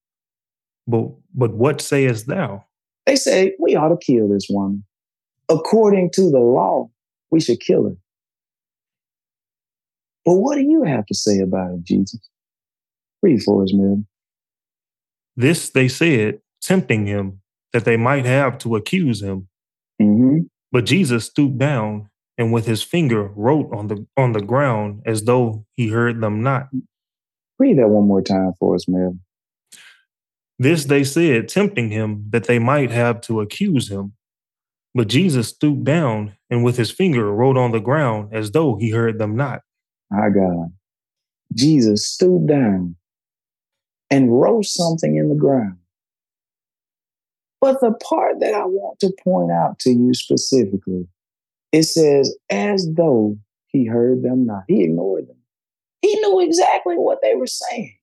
But 0.87 1.11
but 1.35 1.55
what 1.55 1.81
sayest 1.81 2.27
thou? 2.27 2.65
They 3.07 3.17
say 3.17 3.55
we 3.59 3.75
ought 3.75 3.89
to 3.89 3.97
kill 3.97 4.29
this 4.29 4.47
woman. 4.49 4.85
According 5.49 6.11
to 6.15 6.31
the 6.31 6.39
law, 6.39 6.91
we 7.31 7.41
should 7.41 7.61
kill 7.61 7.85
her. 7.85 7.97
But 10.25 10.35
what 10.35 10.57
do 10.57 10.63
you 10.63 10.85
have 10.85 11.07
to 11.07 11.15
say 11.15 11.41
about 11.41 11.73
it, 11.73 11.83
Jesus? 11.83 12.21
Read 13.23 13.43
for 13.43 13.63
us, 13.63 13.73
Mel. 13.75 14.05
This 15.37 15.71
they 15.71 15.89
said, 15.89 16.41
tempting 16.61 17.07
him, 17.07 17.41
that 17.73 17.85
they 17.85 17.97
might 17.97 18.27
have 18.27 18.59
to 18.59 18.77
accuse 18.77 19.23
him. 19.23 19.49
But 20.73 20.87
Jesus 20.87 21.27
stooped 21.27 21.59
down 21.59 22.09
and 22.39 22.53
with 22.53 22.67
his 22.67 22.83
finger 22.83 23.31
wrote 23.37 23.71
on 23.73 23.89
the 23.89 24.07
on 24.17 24.33
the 24.33 24.41
ground 24.41 25.03
as 25.05 25.25
though 25.25 25.67
he 25.77 25.89
heard 25.89 26.21
them 26.21 26.43
not. 26.43 26.69
Read 27.59 27.79
that 27.79 27.89
one 27.89 28.09
more 28.09 28.23
time 28.23 28.53
for 28.59 28.75
us, 28.75 28.89
Mel. 28.89 29.19
This 30.59 30.87
they 30.87 31.05
said, 31.05 31.49
tempting 31.49 31.91
him 31.91 32.27
that 32.31 32.45
they 32.45 32.59
might 32.59 32.91
have 32.91 33.21
to 33.23 33.41
accuse 33.41 33.91
him. 33.91 34.15
But 34.95 35.09
Jesus 35.09 35.49
stooped 35.49 35.85
down 35.85 36.37
and 36.51 36.65
with 36.65 36.77
his 36.77 36.91
finger 36.91 37.33
wrote 37.33 37.57
on 37.57 37.73
the 37.73 37.81
ground 37.81 38.31
as 38.33 38.51
though 38.51 38.77
he 38.77 38.91
heard 38.91 39.19
them 39.19 39.37
not. 39.37 39.61
My 40.11 40.29
God. 40.29 40.73
Jesus 41.55 42.07
stooped 42.07 42.47
down 42.47 42.97
and 44.11 44.41
wrote 44.41 44.67
something 44.67 45.17
in 45.17 45.29
the 45.29 45.35
ground. 45.35 45.79
But 47.63 47.81
the 47.81 47.93
part 47.93 48.41
that 48.41 48.55
I 48.55 48.67
want 48.67 48.99
to 49.01 49.13
point 49.23 49.53
out 49.53 49.79
to 49.81 49.91
you 49.91 50.13
specifically, 50.15 51.07
it 51.71 51.85
says, 51.85 52.37
as 52.51 52.89
though 52.95 53.39
he 53.69 53.87
heard 53.87 54.23
them 54.23 54.45
not. 54.45 54.65
He 54.67 54.83
ignored 54.83 55.29
them. 55.29 55.37
He 56.03 56.13
knew 56.17 56.41
exactly 56.41 56.97
what 56.97 57.21
they 57.23 57.37
were 57.37 57.47
saying. 57.47 57.97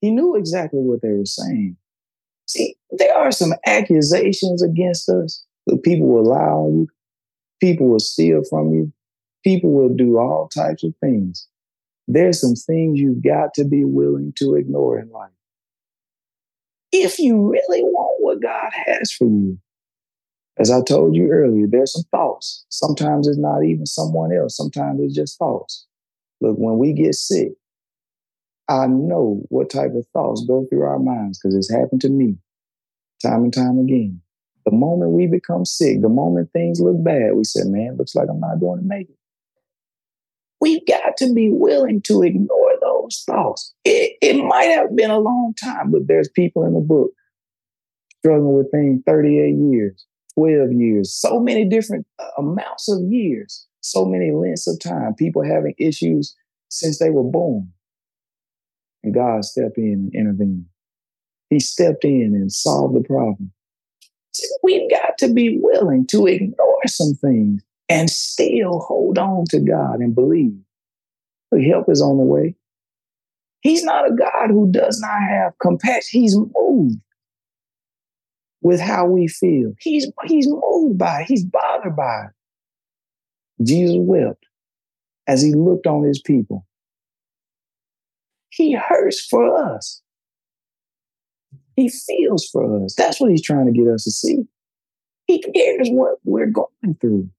He 0.00 0.10
knew 0.10 0.36
exactly 0.36 0.80
what 0.80 1.02
they 1.02 1.12
were 1.12 1.26
saying. 1.26 1.76
See, 2.46 2.76
there 2.90 3.14
are 3.14 3.30
some 3.30 3.52
accusations 3.66 4.62
against 4.62 5.10
us 5.10 5.44
that 5.66 5.82
people 5.84 6.08
will 6.08 6.24
lie 6.24 6.38
on 6.38 6.78
you, 6.78 6.88
people 7.60 7.88
will 7.88 8.00
steal 8.00 8.40
from 8.48 8.72
you, 8.72 8.90
people 9.44 9.70
will 9.70 9.94
do 9.94 10.18
all 10.18 10.48
types 10.48 10.82
of 10.82 10.94
things. 11.00 11.46
There's 12.08 12.40
some 12.40 12.54
things 12.54 12.98
you've 12.98 13.22
got 13.22 13.52
to 13.54 13.64
be 13.64 13.84
willing 13.84 14.32
to 14.38 14.54
ignore 14.54 14.98
in 14.98 15.10
life. 15.10 15.30
If 16.92 17.18
you 17.18 17.50
really 17.50 17.82
want 17.82 18.20
what 18.20 18.42
God 18.42 18.70
has 18.86 19.12
for 19.12 19.26
you, 19.26 19.58
as 20.58 20.70
I 20.70 20.82
told 20.82 21.14
you 21.14 21.28
earlier, 21.30 21.66
there's 21.68 21.92
some 21.92 22.04
thoughts. 22.10 22.66
Sometimes 22.68 23.28
it's 23.28 23.38
not 23.38 23.64
even 23.64 23.86
someone 23.86 24.32
else, 24.32 24.56
sometimes 24.56 25.00
it's 25.00 25.14
just 25.14 25.38
thoughts. 25.38 25.86
Look, 26.40 26.56
when 26.56 26.78
we 26.78 26.92
get 26.92 27.14
sick, 27.14 27.52
I 28.68 28.86
know 28.86 29.42
what 29.48 29.70
type 29.70 29.94
of 29.94 30.06
thoughts 30.12 30.44
go 30.46 30.66
through 30.68 30.82
our 30.82 30.98
minds 30.98 31.38
because 31.38 31.56
it's 31.56 31.72
happened 31.72 32.00
to 32.02 32.08
me 32.08 32.36
time 33.22 33.44
and 33.44 33.52
time 33.52 33.78
again. 33.78 34.20
The 34.66 34.72
moment 34.72 35.12
we 35.12 35.26
become 35.26 35.64
sick, 35.64 36.02
the 36.02 36.08
moment 36.08 36.50
things 36.52 36.80
look 36.80 37.02
bad, 37.02 37.34
we 37.34 37.44
say, 37.44 37.62
man, 37.64 37.96
looks 37.96 38.14
like 38.14 38.28
I'm 38.28 38.40
not 38.40 38.60
going 38.60 38.80
to 38.80 38.86
make 38.86 39.08
it. 39.08 39.16
We've 40.60 40.86
got 40.86 41.16
to 41.18 41.32
be 41.32 41.50
willing 41.50 42.02
to 42.02 42.22
ignore 42.22 42.69
those 43.10 43.24
thoughts. 43.24 43.74
It, 43.84 44.16
it 44.20 44.44
might 44.44 44.64
have 44.64 44.94
been 44.96 45.10
a 45.10 45.18
long 45.18 45.54
time, 45.62 45.90
but 45.90 46.06
there's 46.06 46.28
people 46.28 46.64
in 46.64 46.74
the 46.74 46.80
book 46.80 47.10
struggling 48.18 48.56
with 48.56 48.70
things 48.70 49.02
38 49.06 49.54
years, 49.72 50.06
12 50.34 50.72
years, 50.72 51.12
so 51.12 51.40
many 51.40 51.64
different 51.64 52.06
uh, 52.18 52.28
amounts 52.38 52.90
of 52.90 53.00
years, 53.10 53.66
so 53.80 54.04
many 54.04 54.30
lengths 54.30 54.66
of 54.66 54.78
time. 54.80 55.14
People 55.14 55.42
having 55.42 55.74
issues 55.78 56.34
since 56.68 56.98
they 56.98 57.10
were 57.10 57.24
born. 57.24 57.68
And 59.02 59.14
God 59.14 59.44
stepped 59.44 59.78
in 59.78 60.10
and 60.12 60.14
intervened. 60.14 60.66
He 61.48 61.58
stepped 61.58 62.04
in 62.04 62.32
and 62.34 62.52
solved 62.52 62.94
the 62.94 63.02
problem. 63.02 63.52
See, 64.32 64.46
we've 64.62 64.90
got 64.90 65.18
to 65.18 65.32
be 65.32 65.58
willing 65.60 66.06
to 66.08 66.26
ignore 66.26 66.82
some 66.86 67.14
things 67.14 67.62
and 67.88 68.08
still 68.08 68.80
hold 68.80 69.18
on 69.18 69.46
to 69.46 69.58
God 69.58 69.98
and 69.98 70.14
believe. 70.14 70.54
The 71.50 71.62
help 71.64 71.88
is 71.88 72.00
on 72.00 72.18
the 72.18 72.22
way. 72.22 72.54
He's 73.60 73.84
not 73.84 74.10
a 74.10 74.14
God 74.14 74.48
who 74.48 74.70
does 74.70 75.00
not 75.00 75.20
have 75.28 75.58
compassion. 75.60 76.20
He's 76.20 76.36
moved 76.36 76.98
with 78.62 78.80
how 78.80 79.06
we 79.06 79.28
feel. 79.28 79.72
He's, 79.80 80.06
he's 80.24 80.48
moved 80.48 80.98
by 80.98 81.22
it. 81.22 81.26
He's 81.28 81.44
bothered 81.44 81.96
by 81.96 82.24
it. 82.26 83.64
Jesus 83.64 83.96
wept 83.98 84.44
as 85.26 85.42
he 85.42 85.52
looked 85.54 85.86
on 85.86 86.04
his 86.04 86.20
people. 86.20 86.66
He 88.50 88.72
hurts 88.72 89.24
for 89.24 89.74
us. 89.74 90.02
He 91.76 91.88
feels 91.88 92.48
for 92.48 92.84
us. 92.84 92.94
That's 92.94 93.20
what 93.20 93.30
he's 93.30 93.42
trying 93.42 93.66
to 93.66 93.72
get 93.72 93.88
us 93.88 94.04
to 94.04 94.10
see. 94.10 94.38
He 95.26 95.40
cares 95.40 95.88
what 95.90 96.16
we're 96.24 96.46
going 96.46 96.96
through. 97.00 97.30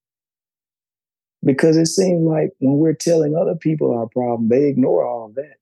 Because 1.43 1.75
it 1.75 1.87
seems 1.87 2.23
like 2.23 2.51
when 2.59 2.77
we're 2.77 2.93
telling 2.93 3.35
other 3.35 3.55
people 3.55 3.97
our 3.97 4.07
problem, 4.07 4.49
they 4.49 4.67
ignore 4.67 5.05
all 5.05 5.33
that. 5.35 5.55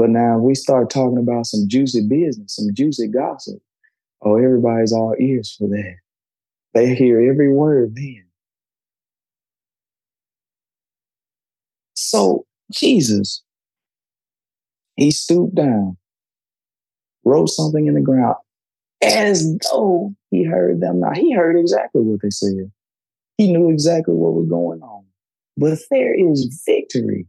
But 0.00 0.08
now 0.08 0.38
we 0.38 0.54
start 0.54 0.88
talking 0.88 1.18
about 1.18 1.44
some 1.44 1.68
juicy 1.68 2.08
business, 2.08 2.56
some 2.56 2.72
juicy 2.72 3.06
gossip. 3.06 3.60
Oh, 4.22 4.38
everybody's 4.38 4.94
all 4.94 5.14
ears 5.20 5.54
for 5.58 5.68
that. 5.68 5.96
They 6.72 6.94
hear 6.94 7.20
every 7.20 7.52
word 7.52 7.94
then. 7.94 8.24
So 11.92 12.46
Jesus, 12.72 13.42
he 14.96 15.10
stooped 15.10 15.54
down, 15.54 15.98
wrote 17.22 17.50
something 17.50 17.86
in 17.86 17.92
the 17.92 18.00
ground 18.00 18.36
as 19.02 19.54
though 19.70 20.14
he 20.30 20.44
heard 20.44 20.80
them 20.80 21.00
Now, 21.00 21.12
He 21.12 21.34
heard 21.34 21.58
exactly 21.58 22.00
what 22.00 22.22
they 22.22 22.30
said. 22.30 22.72
He 23.36 23.52
knew 23.52 23.68
exactly 23.68 24.14
what 24.14 24.32
was 24.32 24.48
going 24.48 24.80
on. 24.80 25.04
But 25.58 25.78
there 25.90 26.14
is 26.14 26.62
victory 26.66 27.26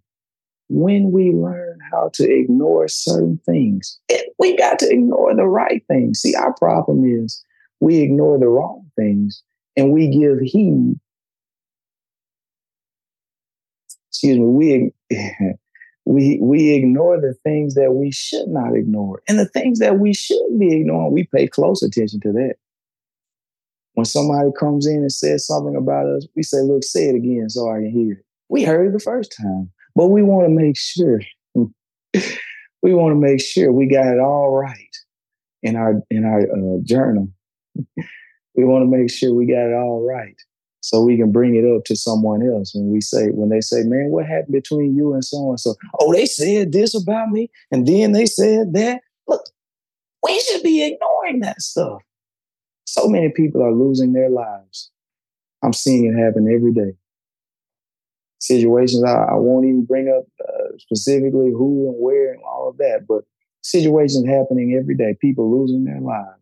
when 0.72 1.12
we 1.12 1.32
learn 1.32 1.78
how 1.92 2.10
to 2.14 2.24
ignore 2.24 2.88
certain 2.88 3.38
things. 3.46 4.00
we 4.40 4.56
got 4.56 4.80
to 4.80 4.90
ignore 4.90 5.36
the 5.36 5.46
right 5.46 5.84
things. 5.88 6.22
See, 6.22 6.34
our 6.34 6.54
problem 6.54 7.04
is 7.04 7.44
we 7.82 7.98
ignore 8.00 8.40
the 8.40 8.48
wrong 8.48 8.90
things 8.96 9.44
and 9.76 9.92
we 9.92 10.08
give 10.08 10.40
heed. 10.40 10.98
Excuse 14.10 14.38
me, 14.38 14.46
we 14.46 14.94
we 16.06 16.40
we 16.42 16.74
ignore 16.74 17.20
the 17.20 17.36
things 17.44 17.76
that 17.76 17.92
we 17.94 18.12
should 18.12 18.48
not 18.48 18.74
ignore. 18.74 19.22
And 19.28 19.38
the 19.38 19.50
things 19.50 19.80
that 19.80 20.00
we 20.00 20.14
should 20.14 20.58
be 20.58 20.78
ignoring, 20.78 21.12
we 21.12 21.28
pay 21.36 21.48
close 21.48 21.84
attention 21.84 22.22
to 22.22 22.32
that. 22.32 22.56
When 23.94 24.06
somebody 24.06 24.50
comes 24.58 24.88
in 24.88 24.98
and 24.98 25.12
says 25.12 25.46
something 25.46 25.76
about 25.76 26.08
us, 26.08 26.26
we 26.34 26.44
say, 26.44 26.62
look, 26.62 26.84
say 26.84 27.10
it 27.10 27.16
again 27.16 27.50
so 27.50 27.70
I 27.70 27.80
can 27.80 27.92
hear 27.92 28.14
it. 28.14 28.26
We 28.48 28.64
heard 28.64 28.88
it 28.88 28.94
the 28.94 29.00
first 29.00 29.36
time, 29.38 29.70
but 29.96 30.08
we 30.08 30.24
want 30.24 30.46
to 30.46 30.54
make 30.54 30.78
sure. 30.78 31.22
we 31.56 32.94
want 32.94 33.12
to 33.14 33.20
make 33.20 33.42
sure 33.42 33.72
we 33.72 33.88
got 33.88 34.08
it 34.08 34.20
all 34.20 34.52
right 34.52 34.96
in 35.64 35.76
our 35.76 36.02
in 36.10 36.26
our 36.26 36.42
uh, 36.42 36.80
journal. 36.84 37.30
we 38.56 38.66
want 38.66 38.84
to 38.84 38.98
make 38.98 39.12
sure 39.12 39.34
we 39.34 39.46
got 39.46 39.70
it 39.70 39.74
all 39.74 40.06
right 40.06 40.36
so 40.84 41.04
we 41.04 41.16
can 41.16 41.32
bring 41.32 41.56
it 41.56 41.64
up 41.64 41.84
to 41.86 41.96
someone 41.96 42.42
else 42.42 42.74
when 42.74 42.92
we 42.92 43.00
say 43.00 43.28
when 43.28 43.50
they 43.50 43.62
say 43.62 43.84
man 43.84 44.10
what 44.10 44.26
happened 44.26 44.52
between 44.52 44.96
you 44.96 45.14
and 45.14 45.24
so 45.24 45.50
and 45.50 45.60
so 45.60 45.76
oh 46.00 46.12
they 46.12 46.26
said 46.26 46.72
this 46.72 47.00
about 47.00 47.30
me 47.30 47.50
and 47.72 47.88
then 47.88 48.14
they 48.14 48.26
said 48.26 48.74
that 48.74 49.00
look 49.28 49.42
we 50.24 50.40
should 50.40 50.64
be 50.64 50.84
ignoring 50.84 51.40
that 51.40 51.62
stuff 51.62 52.02
so 52.92 53.08
many 53.08 53.30
people 53.30 53.64
are 53.64 53.72
losing 53.72 54.12
their 54.12 54.30
lives. 54.30 54.92
I'm 55.64 55.72
seeing 55.72 56.06
it 56.06 56.22
happen 56.22 56.54
every 56.54 56.74
day. 56.74 56.98
Situations 58.42 59.04
I, 59.04 59.14
I 59.14 59.36
won't 59.36 59.66
even 59.66 59.86
bring 59.86 60.10
up 60.10 60.26
uh, 60.44 60.78
specifically 60.80 61.52
who 61.52 61.90
and 61.90 61.96
where 62.00 62.34
and 62.34 62.42
all 62.44 62.68
of 62.68 62.78
that, 62.78 63.06
but 63.08 63.24
situations 63.62 64.28
happening 64.28 64.76
every 64.80 64.96
day. 64.96 65.16
People 65.22 65.52
losing 65.52 65.86
their 65.86 66.02
lives. 66.02 66.40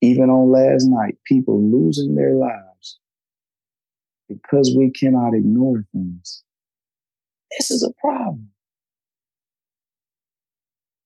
Even 0.00 0.30
on 0.30 0.50
last 0.50 0.84
night, 0.88 1.16
people 1.24 1.62
losing 1.62 2.16
their 2.16 2.34
lives 2.34 2.98
because 4.28 4.74
we 4.76 4.90
cannot 4.90 5.32
ignore 5.32 5.84
things. 5.92 6.42
This 7.56 7.70
is 7.70 7.84
a 7.84 7.92
problem. 8.00 8.48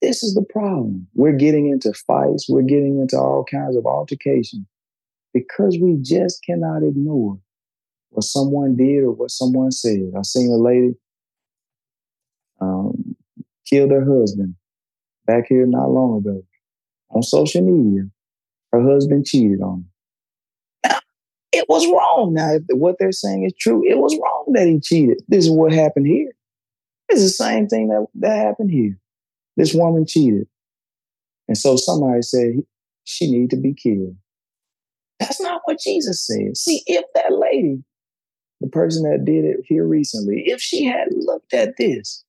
This 0.01 0.23
is 0.23 0.35
the 0.35 0.47
problem. 0.49 1.09
We're 1.15 1.37
getting 1.37 1.69
into 1.69 1.93
fights, 1.93 2.47
we're 2.49 2.63
getting 2.63 3.01
into 3.01 3.19
all 3.19 3.45
kinds 3.45 3.77
of 3.77 3.85
altercation 3.85 4.67
because 5.35 5.77
we 5.81 5.99
just 6.01 6.43
cannot 6.43 6.83
ignore 6.83 7.39
what 8.11 8.25
someone 8.25 8.77
did 8.77 9.05
or 9.05 9.13
what 9.13 9.31
someone 9.31 9.71
said. 9.71 10.13
I 10.17 10.23
seen 10.23 10.51
a 10.51 10.57
lady 10.57 10.95
um, 12.61 13.17
killed 13.69 13.91
her 13.91 14.05
husband 14.05 14.55
back 15.27 15.47
here 15.49 15.67
not 15.67 15.91
long 15.91 16.19
ago 16.19 16.43
on 17.11 17.23
social 17.23 17.63
media. 17.63 18.05
Her 18.73 18.83
husband 18.83 19.27
cheated 19.27 19.61
on 19.61 19.85
her. 19.85 20.97
It 21.53 21.67
was 21.69 21.87
wrong. 21.87 22.35
Now, 22.35 22.55
if 22.55 22.63
what 22.71 22.97
they're 22.99 23.13
saying 23.13 23.45
is 23.45 23.55
true, 23.59 23.83
it 23.89 23.97
was 23.97 24.15
wrong 24.17 24.53
that 24.53 24.67
he 24.67 24.81
cheated. 24.81 25.23
This 25.29 25.47
is 25.47 25.51
what 25.51 25.73
happened 25.73 26.07
here. 26.07 26.33
It's 27.09 27.23
the 27.23 27.29
same 27.29 27.67
thing 27.69 27.89
that, 27.89 28.07
that 28.17 28.37
happened 28.37 28.71
here. 28.71 28.99
This 29.57 29.73
woman 29.73 30.05
cheated. 30.07 30.49
And 31.49 31.57
so 31.57 31.77
somebody 31.77 32.23
said 32.23 32.57
she 33.05 33.31
needed 33.31 33.51
to 33.51 33.57
be 33.57 33.73
killed. 33.73 34.17
That's 35.21 35.41
not 35.41 35.63
what 35.65 35.81
Jesus 35.81 36.27
said. 36.27 36.57
See, 36.57 36.83
if 36.87 37.05
that 37.15 37.33
lady, 37.33 37.83
the 38.61 38.69
person 38.69 39.03
that 39.11 39.25
did 39.25 39.45
it 39.45 39.65
here 39.65 39.87
recently, 39.87 40.45
if 40.47 40.61
she 40.61 40.85
had 40.85 41.09
looked 41.11 41.53
at 41.53 41.77
this 41.77 42.25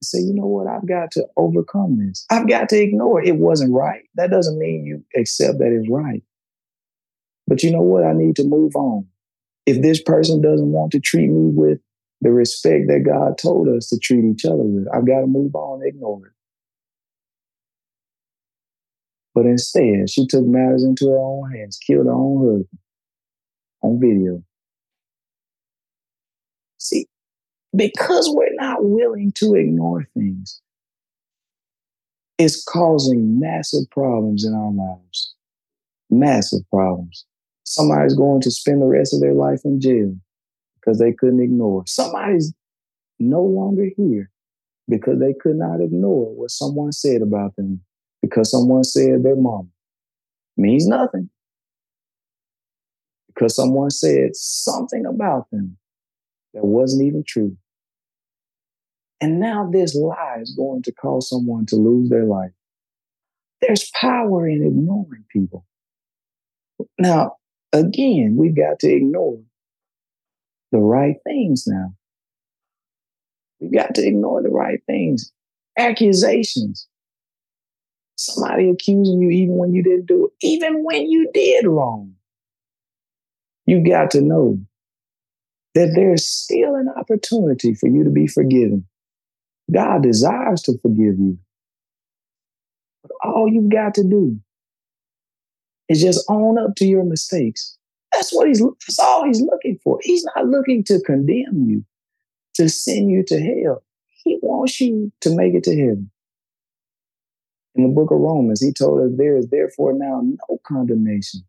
and 0.00 0.06
said, 0.06 0.20
you 0.20 0.34
know 0.34 0.46
what, 0.46 0.66
I've 0.66 0.86
got 0.86 1.10
to 1.12 1.26
overcome 1.36 1.98
this. 1.98 2.24
I've 2.30 2.48
got 2.48 2.68
to 2.70 2.80
ignore 2.80 3.20
it. 3.20 3.28
It 3.28 3.36
wasn't 3.36 3.74
right. 3.74 4.04
That 4.14 4.30
doesn't 4.30 4.58
mean 4.58 4.84
you 4.84 5.04
accept 5.20 5.58
that 5.58 5.76
it's 5.76 5.90
right. 5.90 6.22
But 7.46 7.62
you 7.62 7.70
know 7.70 7.82
what? 7.82 8.04
I 8.04 8.12
need 8.12 8.36
to 8.36 8.44
move 8.44 8.74
on. 8.76 9.06
If 9.66 9.82
this 9.82 10.00
person 10.00 10.40
doesn't 10.40 10.70
want 10.70 10.92
to 10.92 11.00
treat 11.00 11.28
me 11.28 11.50
with 11.52 11.80
the 12.20 12.32
respect 12.32 12.86
that 12.88 13.04
God 13.04 13.38
told 13.38 13.68
us 13.68 13.88
to 13.88 13.98
treat 13.98 14.24
each 14.24 14.44
other 14.44 14.62
with. 14.62 14.86
I've 14.94 15.06
got 15.06 15.20
to 15.20 15.26
move 15.26 15.54
on, 15.54 15.82
ignore 15.84 16.26
it. 16.26 16.32
But 19.34 19.44
instead, 19.44 20.08
she 20.08 20.26
took 20.26 20.46
matters 20.46 20.82
into 20.82 21.10
her 21.10 21.18
own 21.18 21.52
hands, 21.52 21.78
killed 21.78 22.06
her 22.06 22.12
own 22.12 22.38
husband 22.38 22.78
on 23.82 24.00
video. 24.00 24.42
See, 26.86 27.08
because 27.74 28.30
we're 28.32 28.54
not 28.54 28.84
willing 28.84 29.32
to 29.36 29.56
ignore 29.56 30.06
things, 30.14 30.60
it's 32.38 32.62
causing 32.62 33.40
massive 33.40 33.90
problems 33.90 34.44
in 34.44 34.54
our 34.54 34.70
lives. 34.70 35.34
Massive 36.10 36.60
problems. 36.70 37.24
Somebody's 37.64 38.14
going 38.14 38.40
to 38.42 38.52
spend 38.52 38.82
the 38.82 38.86
rest 38.86 39.12
of 39.12 39.20
their 39.20 39.32
life 39.32 39.62
in 39.64 39.80
jail 39.80 40.14
because 40.76 41.00
they 41.00 41.12
couldn't 41.12 41.40
ignore. 41.40 41.82
Somebody's 41.88 42.54
no 43.18 43.42
longer 43.42 43.88
here 43.96 44.30
because 44.88 45.18
they 45.18 45.34
could 45.34 45.56
not 45.56 45.80
ignore 45.80 46.32
what 46.36 46.52
someone 46.52 46.92
said 46.92 47.20
about 47.20 47.56
them 47.56 47.80
because 48.22 48.48
someone 48.48 48.84
said 48.84 49.24
their 49.24 49.34
mom 49.34 49.70
means 50.56 50.86
nothing. 50.86 51.30
Because 53.26 53.56
someone 53.56 53.90
said 53.90 54.36
something 54.36 55.04
about 55.04 55.50
them 55.50 55.76
that 56.56 56.64
wasn't 56.64 57.06
even 57.06 57.22
true. 57.26 57.54
And 59.20 59.38
now 59.38 59.68
this 59.70 59.94
lie 59.94 60.38
is 60.40 60.54
going 60.56 60.82
to 60.84 60.92
cause 60.92 61.28
someone 61.28 61.66
to 61.66 61.76
lose 61.76 62.08
their 62.08 62.24
life. 62.24 62.52
There's 63.60 63.90
power 64.00 64.48
in 64.48 64.64
ignoring 64.64 65.24
people. 65.30 65.66
Now, 66.98 67.36
again, 67.74 68.36
we've 68.38 68.56
got 68.56 68.78
to 68.80 68.90
ignore 68.90 69.38
the 70.72 70.78
right 70.78 71.16
things 71.24 71.66
now. 71.66 71.94
We've 73.60 73.72
got 73.72 73.94
to 73.96 74.06
ignore 74.06 74.42
the 74.42 74.50
right 74.50 74.80
things. 74.86 75.32
Accusations. 75.78 76.88
Somebody 78.16 78.70
accusing 78.70 79.20
you 79.20 79.28
even 79.28 79.56
when 79.56 79.74
you 79.74 79.82
didn't 79.82 80.06
do 80.06 80.26
it, 80.26 80.46
even 80.46 80.84
when 80.84 81.10
you 81.10 81.30
did 81.34 81.66
wrong. 81.66 82.14
You 83.66 83.86
got 83.86 84.10
to 84.12 84.22
know 84.22 84.58
that 85.76 85.92
there's 85.94 86.26
still 86.26 86.74
an 86.74 86.88
opportunity 86.96 87.74
for 87.74 87.86
you 87.86 88.02
to 88.02 88.08
be 88.08 88.26
forgiven. 88.26 88.86
God 89.70 90.02
desires 90.02 90.62
to 90.62 90.78
forgive 90.80 91.18
you. 91.18 91.38
But 93.02 93.10
all 93.22 93.46
you've 93.46 93.70
got 93.70 93.94
to 93.96 94.02
do 94.02 94.38
is 95.90 96.00
just 96.00 96.24
own 96.30 96.58
up 96.58 96.76
to 96.76 96.86
your 96.86 97.04
mistakes. 97.04 97.76
That's 98.10 98.32
what 98.32 98.48
he's 98.48 98.60
that's 98.60 98.98
all 98.98 99.26
he's 99.26 99.42
looking 99.42 99.78
for. 99.84 99.98
He's 100.00 100.24
not 100.34 100.46
looking 100.46 100.82
to 100.84 100.98
condemn 101.00 101.66
you, 101.68 101.84
to 102.54 102.70
send 102.70 103.10
you 103.10 103.22
to 103.26 103.38
hell. 103.38 103.82
He 104.24 104.38
wants 104.40 104.80
you 104.80 105.12
to 105.20 105.36
make 105.36 105.52
it 105.52 105.64
to 105.64 105.76
heaven. 105.78 106.10
In 107.74 107.82
the 107.82 107.90
book 107.90 108.10
of 108.10 108.18
Romans, 108.18 108.62
he 108.62 108.72
told 108.72 109.02
us 109.02 109.10
there 109.18 109.36
is 109.36 109.48
therefore 109.50 109.92
now 109.92 110.22
no 110.22 110.58
condemnation. 110.66 111.40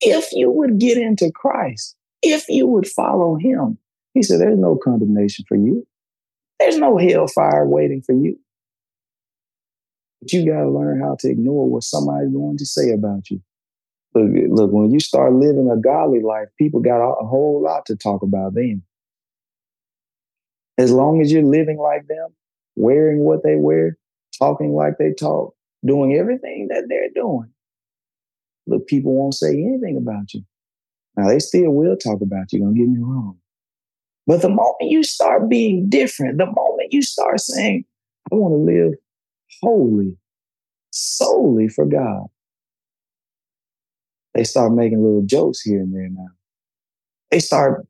If 0.00 0.32
you 0.32 0.50
would 0.50 0.78
get 0.78 0.96
into 0.96 1.30
Christ, 1.30 1.94
if 2.32 2.48
you 2.48 2.66
would 2.66 2.86
follow 2.86 3.36
him, 3.36 3.78
he 4.14 4.22
said, 4.22 4.40
There's 4.40 4.58
no 4.58 4.76
condemnation 4.76 5.44
for 5.48 5.56
you. 5.56 5.86
There's 6.58 6.78
no 6.78 6.96
hellfire 6.96 7.66
waiting 7.66 8.02
for 8.02 8.14
you. 8.14 8.38
But 10.20 10.32
you 10.32 10.46
got 10.46 10.62
to 10.62 10.70
learn 10.70 11.00
how 11.00 11.16
to 11.20 11.30
ignore 11.30 11.68
what 11.68 11.82
somebody's 11.82 12.32
going 12.32 12.56
to 12.58 12.66
say 12.66 12.90
about 12.90 13.30
you. 13.30 13.40
Look, 14.14 14.30
look, 14.48 14.72
when 14.72 14.90
you 14.90 15.00
start 15.00 15.34
living 15.34 15.70
a 15.70 15.76
godly 15.76 16.22
life, 16.22 16.48
people 16.58 16.80
got 16.80 17.04
a 17.06 17.26
whole 17.26 17.62
lot 17.62 17.84
to 17.86 17.96
talk 17.96 18.22
about 18.22 18.54
them. 18.54 18.82
As 20.78 20.90
long 20.90 21.20
as 21.20 21.30
you're 21.30 21.42
living 21.42 21.78
like 21.78 22.06
them, 22.06 22.28
wearing 22.76 23.20
what 23.20 23.42
they 23.42 23.56
wear, 23.56 23.98
talking 24.38 24.72
like 24.72 24.94
they 24.98 25.12
talk, 25.12 25.54
doing 25.84 26.14
everything 26.14 26.68
that 26.70 26.84
they're 26.88 27.10
doing, 27.14 27.50
look, 28.66 28.86
people 28.86 29.14
won't 29.14 29.34
say 29.34 29.50
anything 29.50 29.98
about 29.98 30.32
you. 30.32 30.42
Now, 31.16 31.28
they 31.28 31.38
still 31.38 31.70
will 31.70 31.96
talk 31.96 32.20
about 32.20 32.52
you, 32.52 32.60
don't 32.60 32.74
get 32.74 32.88
me 32.88 32.98
wrong. 33.00 33.38
But 34.26 34.42
the 34.42 34.48
moment 34.48 34.90
you 34.90 35.02
start 35.02 35.48
being 35.48 35.88
different, 35.88 36.38
the 36.38 36.46
moment 36.46 36.92
you 36.92 37.00
start 37.02 37.40
saying, 37.40 37.84
I 38.30 38.34
want 38.34 38.52
to 38.52 38.58
live 38.58 38.94
holy, 39.62 40.16
solely 40.90 41.68
for 41.68 41.86
God, 41.86 42.26
they 44.34 44.44
start 44.44 44.72
making 44.72 45.02
little 45.02 45.24
jokes 45.24 45.62
here 45.62 45.80
and 45.80 45.94
there 45.94 46.08
now. 46.10 46.28
They 47.30 47.38
start 47.38 47.86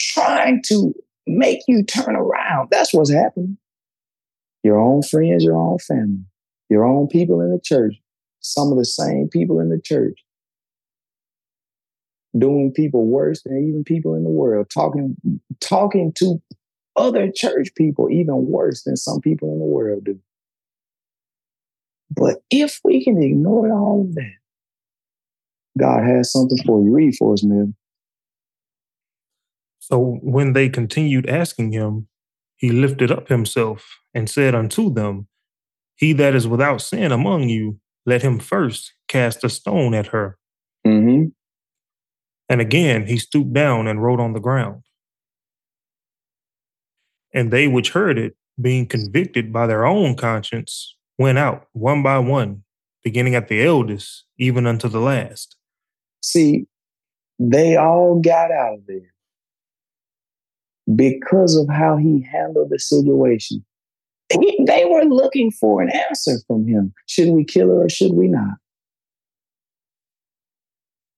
trying 0.00 0.62
to 0.68 0.94
make 1.26 1.60
you 1.68 1.84
turn 1.84 2.16
around. 2.16 2.68
That's 2.70 2.92
what's 2.92 3.12
happening. 3.12 3.58
Your 4.62 4.80
own 4.80 5.02
friends, 5.02 5.44
your 5.44 5.56
own 5.56 5.78
family, 5.78 6.24
your 6.70 6.84
own 6.84 7.06
people 7.06 7.40
in 7.40 7.52
the 7.52 7.60
church, 7.62 7.94
some 8.40 8.72
of 8.72 8.78
the 8.78 8.84
same 8.84 9.28
people 9.30 9.60
in 9.60 9.68
the 9.68 9.80
church 9.80 10.23
doing 12.36 12.72
people 12.72 13.06
worse 13.06 13.42
than 13.42 13.66
even 13.68 13.84
people 13.84 14.14
in 14.14 14.24
the 14.24 14.30
world, 14.30 14.68
talking 14.72 15.16
talking 15.60 16.12
to 16.16 16.40
other 16.96 17.30
church 17.34 17.70
people 17.76 18.10
even 18.10 18.46
worse 18.46 18.82
than 18.82 18.96
some 18.96 19.20
people 19.20 19.52
in 19.52 19.58
the 19.58 19.64
world 19.64 20.04
do. 20.04 20.18
But 22.10 22.42
if 22.50 22.80
we 22.84 23.02
can 23.04 23.20
ignore 23.22 23.72
all 23.72 24.02
of 24.02 24.14
that, 24.14 24.34
God 25.78 26.04
has 26.04 26.32
something 26.32 26.58
for 26.64 26.82
you. 26.82 26.92
Read 26.92 27.14
for 27.16 27.32
us, 27.32 27.42
man. 27.42 27.74
So 29.78 30.18
when 30.22 30.52
they 30.52 30.68
continued 30.68 31.28
asking 31.28 31.72
him, 31.72 32.08
he 32.56 32.70
lifted 32.70 33.10
up 33.10 33.28
himself 33.28 33.98
and 34.14 34.30
said 34.30 34.54
unto 34.54 34.92
them, 34.92 35.26
He 35.96 36.12
that 36.14 36.34
is 36.34 36.46
without 36.46 36.80
sin 36.80 37.12
among 37.12 37.48
you, 37.48 37.80
let 38.06 38.22
him 38.22 38.38
first 38.38 38.94
cast 39.08 39.44
a 39.44 39.48
stone 39.48 39.94
at 39.94 40.08
her. 40.08 40.38
And 42.48 42.60
again 42.60 43.06
he 43.06 43.16
stooped 43.16 43.52
down 43.52 43.86
and 43.86 44.02
wrote 44.02 44.20
on 44.20 44.32
the 44.32 44.40
ground. 44.40 44.82
And 47.32 47.50
they 47.52 47.66
which 47.66 47.90
heard 47.90 48.18
it, 48.18 48.36
being 48.60 48.86
convicted 48.86 49.52
by 49.52 49.66
their 49.66 49.84
own 49.84 50.14
conscience, 50.14 50.94
went 51.18 51.38
out 51.38 51.66
one 51.72 52.02
by 52.02 52.18
one, 52.18 52.62
beginning 53.02 53.34
at 53.34 53.48
the 53.48 53.64
eldest, 53.64 54.24
even 54.38 54.66
unto 54.66 54.88
the 54.88 55.00
last. 55.00 55.56
See, 56.22 56.66
they 57.38 57.76
all 57.76 58.20
got 58.20 58.52
out 58.52 58.74
of 58.74 58.86
there 58.86 59.12
because 60.94 61.56
of 61.56 61.68
how 61.68 61.96
he 61.96 62.22
handled 62.30 62.70
the 62.70 62.78
situation. 62.78 63.64
They 64.30 64.84
were 64.84 65.04
looking 65.04 65.50
for 65.50 65.82
an 65.82 65.90
answer 65.90 66.36
from 66.46 66.66
him. 66.66 66.94
Should 67.06 67.30
we 67.30 67.44
kill 67.44 67.68
her 67.68 67.84
or 67.84 67.88
should 67.88 68.12
we 68.12 68.28
not? 68.28 68.54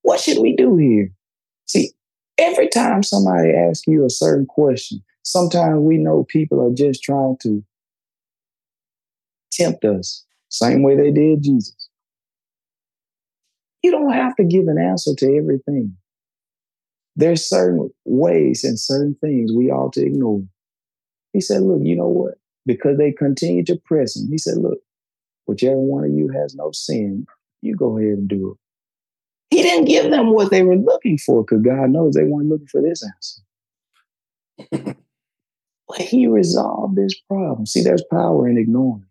What 0.02 0.20
should 0.20 0.38
we 0.38 0.56
do 0.56 0.76
here? 0.76 1.12
Every 2.39 2.68
time 2.68 3.03
somebody 3.03 3.51
asks 3.51 3.87
you 3.87 4.05
a 4.05 4.11
certain 4.11 4.47
question, 4.47 5.03
sometimes 5.22 5.80
we 5.80 5.97
know 5.97 6.24
people 6.28 6.61
are 6.61 6.74
just 6.74 7.03
trying 7.03 7.37
to 7.43 7.64
tempt 9.51 9.84
us, 9.84 10.24
same 10.51 10.82
way 10.82 10.97
they 10.97 11.11
did 11.11 11.43
Jesus. 11.43 11.89
You 13.82 13.91
don't 13.91 14.12
have 14.12 14.37
to 14.37 14.45
give 14.45 14.68
an 14.68 14.78
answer 14.78 15.12
to 15.16 15.37
everything. 15.37 15.97
There's 17.14 17.49
certain 17.49 17.91
ways 18.05 18.64
and 18.64 18.78
certain 18.78 19.16
things 19.20 19.53
we 19.53 19.70
ought 19.70 19.95
to 19.95 20.05
ignore. 20.05 20.43
He 21.32 21.41
said, 21.41 21.62
Look, 21.62 21.80
you 21.82 21.97
know 21.97 22.09
what? 22.09 22.34
Because 22.66 22.99
they 22.99 23.12
continue 23.12 23.64
to 23.64 23.80
press 23.84 24.16
him, 24.16 24.28
he 24.30 24.37
said, 24.37 24.59
Look, 24.59 24.78
whichever 25.47 25.78
one 25.78 26.05
of 26.05 26.11
you 26.11 26.28
has 26.28 26.55
no 26.55 26.70
sin, 26.72 27.26
you 27.62 27.74
go 27.74 27.97
ahead 27.97 28.18
and 28.18 28.28
do 28.28 28.51
it. 28.51 28.65
He 29.51 29.62
didn't 29.62 29.86
give 29.86 30.11
them 30.11 30.32
what 30.32 30.51
they 30.51 30.62
were 30.62 30.76
looking 30.76 31.18
for 31.18 31.44
because 31.44 31.62
God 31.62 31.90
knows 31.90 32.14
they 32.14 32.24
weren't 32.24 32.49
looking 32.49 32.66
for 32.66 32.82
this 32.82 33.03
answer. 33.05 34.97
but 35.88 35.99
he 35.99 36.26
resolved 36.26 36.97
this 36.97 37.14
problem. 37.28 37.66
See, 37.66 37.82
there's 37.82 38.05
power 38.11 38.49
in 38.49 38.59
ignoring. 38.59 39.07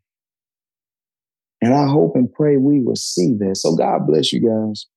And 1.62 1.74
I 1.74 1.88
hope 1.88 2.16
and 2.16 2.32
pray 2.32 2.58
we 2.58 2.82
will 2.82 2.98
see 2.98 3.34
this. 3.34 3.62
So 3.62 3.76
God 3.76 4.06
bless 4.08 4.34
you 4.34 4.42
guys. 4.42 4.88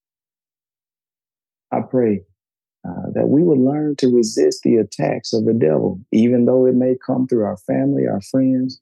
I 1.72 1.80
pray 1.88 2.22
uh, 2.86 3.10
that 3.14 3.28
we 3.28 3.42
would 3.42 3.58
learn 3.58 3.94
to 3.96 4.14
resist 4.14 4.62
the 4.62 4.76
attacks 4.76 5.32
of 5.32 5.44
the 5.44 5.54
devil, 5.54 6.00
even 6.12 6.46
though 6.46 6.66
it 6.66 6.74
may 6.74 6.96
come 7.06 7.26
through 7.26 7.44
our 7.44 7.58
family, 7.58 8.06
our 8.06 8.20
friends, 8.22 8.80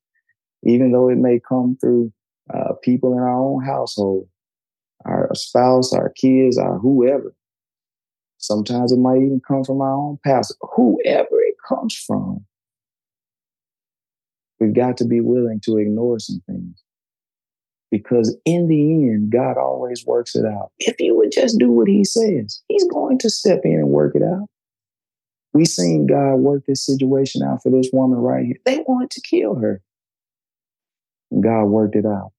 even 0.65 0.93
though 0.93 1.09
it 1.09 1.19
may 1.19 1.39
come 1.47 1.77
through 1.81 2.13
uh, 2.53 2.73
people 2.83 3.13
in 3.13 3.19
our 3.19 3.39
own 3.39 3.65
household 3.65 4.29
our 5.05 5.31
spouse, 5.35 5.93
our 5.93 6.11
kids, 6.11 6.59
our 6.59 6.79
whoever. 6.79 7.35
Sometimes 8.39 8.93
it 8.93 8.99
might 8.99 9.19
even 9.19 9.41
come 9.47 9.65
from 9.65 9.81
our 9.81 9.93
own 9.93 10.19
pastor, 10.25 10.55
whoever 10.61 11.41
it 11.41 11.55
comes 11.69 11.95
from. 11.95 12.45
We've 14.61 14.75
got 14.75 14.97
to 14.99 15.05
be 15.05 15.21
willing 15.21 15.61
to 15.65 15.77
ignore 15.79 16.19
some 16.19 16.43
things 16.47 16.83
because 17.91 18.37
in 18.45 18.69
the 18.69 18.93
end, 19.11 19.31
God 19.31 19.59
always 19.59 20.05
works 20.07 20.35
it 20.35 20.45
out. 20.45 20.73
If 20.79 20.97
you 20.99 21.17
would 21.17 21.33
just 21.33 21.59
do 21.59 21.71
what 21.71 21.89
He 21.89 22.05
says, 22.05 22.63
He's 22.69 22.87
going 22.89 23.19
to 23.19 23.31
step 23.31 23.61
in 23.65 23.75
and 23.75 23.89
work 23.89 24.15
it 24.15 24.23
out. 24.23 24.49
We 25.53 25.65
seen 25.65 26.07
God 26.07 26.37
work 26.37 26.65
this 26.67 26.85
situation 26.85 27.43
out 27.43 27.63
for 27.63 27.71
this 27.71 27.89
woman 27.93 28.19
right 28.19 28.45
here. 28.45 28.57
They 28.65 28.85
wanted 28.87 29.11
to 29.13 29.23
kill 29.23 29.55
her. 29.57 29.81
God 31.41 31.65
worked 31.65 31.97
it 31.97 32.05
out. 32.05 32.33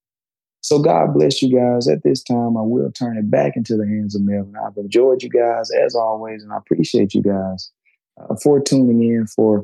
So 0.68 0.80
God 0.80 1.14
bless 1.14 1.42
you 1.42 1.58
guys. 1.58 1.88
At 1.88 2.04
this 2.04 2.22
time, 2.22 2.58
I 2.58 2.62
will 2.62 2.92
turn 2.92 3.18
it 3.18 3.32
back 3.32 3.56
into 3.56 3.78
the 3.78 3.88
hands 3.88 4.16
of 4.16 4.22
Melvin. 4.24 4.54
I've 4.58 4.76
enjoyed 4.76 5.24
you 5.24 5.30
guys 5.30 5.72
as 5.72 5.96
always, 5.96 6.44
and 6.44 6.52
I 6.52 6.58
appreciate 6.58 7.14
you 7.14 7.22
guys 7.22 7.72
uh, 8.20 8.36
for 8.44 8.60
tuning 8.60 9.02
in, 9.02 9.28
for 9.28 9.64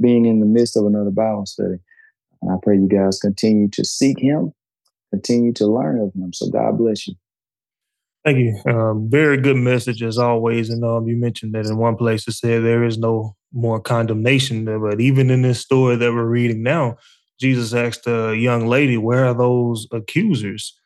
being 0.00 0.24
in 0.24 0.40
the 0.40 0.46
midst 0.46 0.74
of 0.74 0.86
another 0.86 1.10
Bible 1.10 1.44
study. 1.44 1.76
And 2.40 2.50
I 2.50 2.54
pray 2.62 2.76
you 2.78 2.88
guys 2.88 3.18
continue 3.18 3.68
to 3.72 3.84
seek 3.84 4.20
Him, 4.20 4.54
continue 5.10 5.52
to 5.52 5.66
learn 5.66 6.00
of 6.00 6.14
Him. 6.14 6.32
So 6.32 6.48
God 6.48 6.78
bless 6.78 7.06
you. 7.06 7.14
Thank 8.24 8.38
you. 8.38 8.58
Um, 8.66 9.10
very 9.10 9.36
good 9.36 9.58
message 9.58 10.02
as 10.02 10.16
always. 10.16 10.70
And 10.70 10.82
um, 10.82 11.06
you 11.08 11.16
mentioned 11.16 11.54
that 11.56 11.66
in 11.66 11.76
one 11.76 11.96
place 11.96 12.26
it 12.26 12.32
said 12.32 12.64
there 12.64 12.84
is 12.84 12.96
no 12.96 13.36
more 13.52 13.80
condemnation, 13.80 14.64
but 14.64 14.98
even 14.98 15.28
in 15.28 15.42
this 15.42 15.60
story 15.60 15.96
that 15.96 16.10
we're 16.10 16.24
reading 16.24 16.62
now, 16.62 16.96
Jesus 17.38 17.72
asked 17.72 18.06
a 18.06 18.34
young 18.36 18.66
lady, 18.66 18.96
Where 18.96 19.26
are 19.26 19.34
those 19.34 19.86
accusers? 19.92 20.78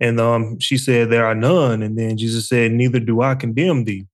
And 0.00 0.20
um, 0.20 0.58
she 0.58 0.78
said, 0.78 1.10
There 1.10 1.26
are 1.26 1.34
none. 1.34 1.82
And 1.82 1.98
then 1.98 2.16
Jesus 2.16 2.48
said, 2.48 2.72
Neither 2.72 3.00
do 3.00 3.20
I 3.22 3.34
condemn 3.34 3.84
thee. 3.84 4.06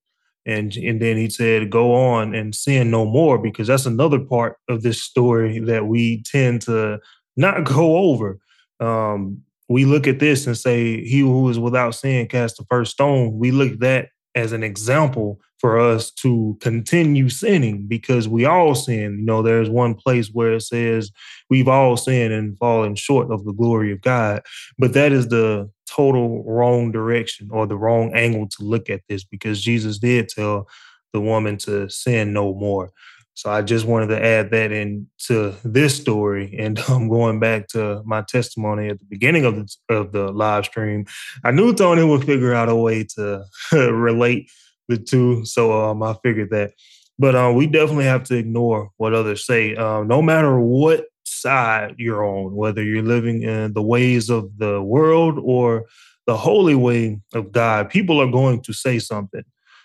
And, 0.45 0.75
and 0.75 1.01
then 1.01 1.17
he 1.17 1.29
said, 1.29 1.69
Go 1.69 1.93
on 1.93 2.35
and 2.35 2.53
sin 2.53 2.91
no 2.91 3.05
more, 3.05 3.37
because 3.37 3.67
that's 3.67 3.85
another 3.85 4.19
part 4.19 4.57
of 4.69 4.83
this 4.83 5.01
story 5.01 5.59
that 5.59 5.87
we 5.87 6.23
tend 6.23 6.61
to 6.63 6.99
not 7.37 7.63
go 7.65 7.97
over. 7.97 8.39
Um, 8.79 9.41
we 9.67 9.85
look 9.85 10.05
at 10.07 10.19
this 10.19 10.45
and 10.45 10.57
say, 10.57 11.03
He 11.03 11.19
who 11.19 11.49
is 11.49 11.59
without 11.59 11.95
sin 11.95 12.27
cast 12.27 12.57
the 12.57 12.65
first 12.69 12.91
stone. 12.91 13.37
We 13.37 13.51
look 13.51 13.73
at 13.73 13.79
that 13.79 14.09
as 14.35 14.51
an 14.51 14.63
example 14.63 15.39
for 15.59 15.79
us 15.79 16.11
to 16.11 16.57
continue 16.61 17.29
sinning 17.29 17.87
because 17.87 18.27
we 18.27 18.45
all 18.45 18.75
sin. 18.75 19.17
You 19.19 19.25
know, 19.25 19.41
there's 19.41 19.69
one 19.69 19.93
place 19.93 20.29
where 20.31 20.53
it 20.53 20.61
says 20.61 21.11
we've 21.49 21.67
all 21.67 21.97
sinned 21.97 22.33
and 22.33 22.57
fallen 22.57 22.95
short 22.95 23.31
of 23.31 23.45
the 23.45 23.53
glory 23.53 23.91
of 23.91 24.01
God. 24.01 24.41
But 24.77 24.93
that 24.93 25.11
is 25.11 25.29
the 25.29 25.69
total 25.89 26.43
wrong 26.43 26.91
direction 26.91 27.49
or 27.51 27.65
the 27.65 27.77
wrong 27.77 28.13
angle 28.13 28.47
to 28.49 28.63
look 28.63 28.89
at 28.89 29.01
this 29.07 29.23
because 29.23 29.61
Jesus 29.61 29.97
did 29.97 30.29
tell 30.29 30.67
the 31.13 31.21
woman 31.21 31.57
to 31.57 31.89
sin 31.89 32.33
no 32.33 32.53
more. 32.53 32.91
So 33.35 33.51
I 33.51 33.61
just 33.61 33.85
wanted 33.85 34.07
to 34.07 34.23
add 34.23 34.51
that 34.51 34.71
into 34.71 35.53
this 35.63 35.95
story. 35.95 36.55
And 36.57 36.79
um, 36.89 37.09
going 37.09 37.39
back 37.39 37.67
to 37.69 38.01
my 38.05 38.21
testimony 38.21 38.89
at 38.89 38.99
the 38.99 39.05
beginning 39.05 39.45
of 39.45 39.55
the, 39.55 39.95
of 39.95 40.11
the 40.11 40.31
live 40.31 40.65
stream, 40.65 41.05
I 41.43 41.51
knew 41.51 41.73
Tony 41.73 42.03
would 42.03 42.25
figure 42.25 42.53
out 42.53 42.69
a 42.69 42.75
way 42.75 43.05
to 43.15 43.45
relate 43.71 44.49
the 44.87 44.97
two. 44.97 45.45
So 45.45 45.71
um, 45.89 46.03
I 46.03 46.15
figured 46.23 46.49
that. 46.51 46.73
But 47.17 47.35
um, 47.35 47.55
we 47.55 47.67
definitely 47.67 48.05
have 48.05 48.23
to 48.25 48.35
ignore 48.35 48.91
what 48.97 49.13
others 49.13 49.45
say. 49.45 49.75
Um, 49.75 50.07
no 50.07 50.21
matter 50.21 50.59
what 50.59 51.05
side 51.23 51.95
you're 51.97 52.25
on, 52.25 52.55
whether 52.55 52.83
you're 52.83 53.03
living 53.03 53.43
in 53.43 53.73
the 53.73 53.81
ways 53.81 54.29
of 54.29 54.57
the 54.57 54.81
world 54.81 55.39
or 55.41 55.85
the 56.27 56.35
holy 56.35 56.75
way 56.75 57.19
of 57.33 57.51
God, 57.51 57.89
people 57.89 58.19
are 58.21 58.29
going 58.29 58.61
to 58.63 58.73
say 58.73 58.99
something. 58.99 59.43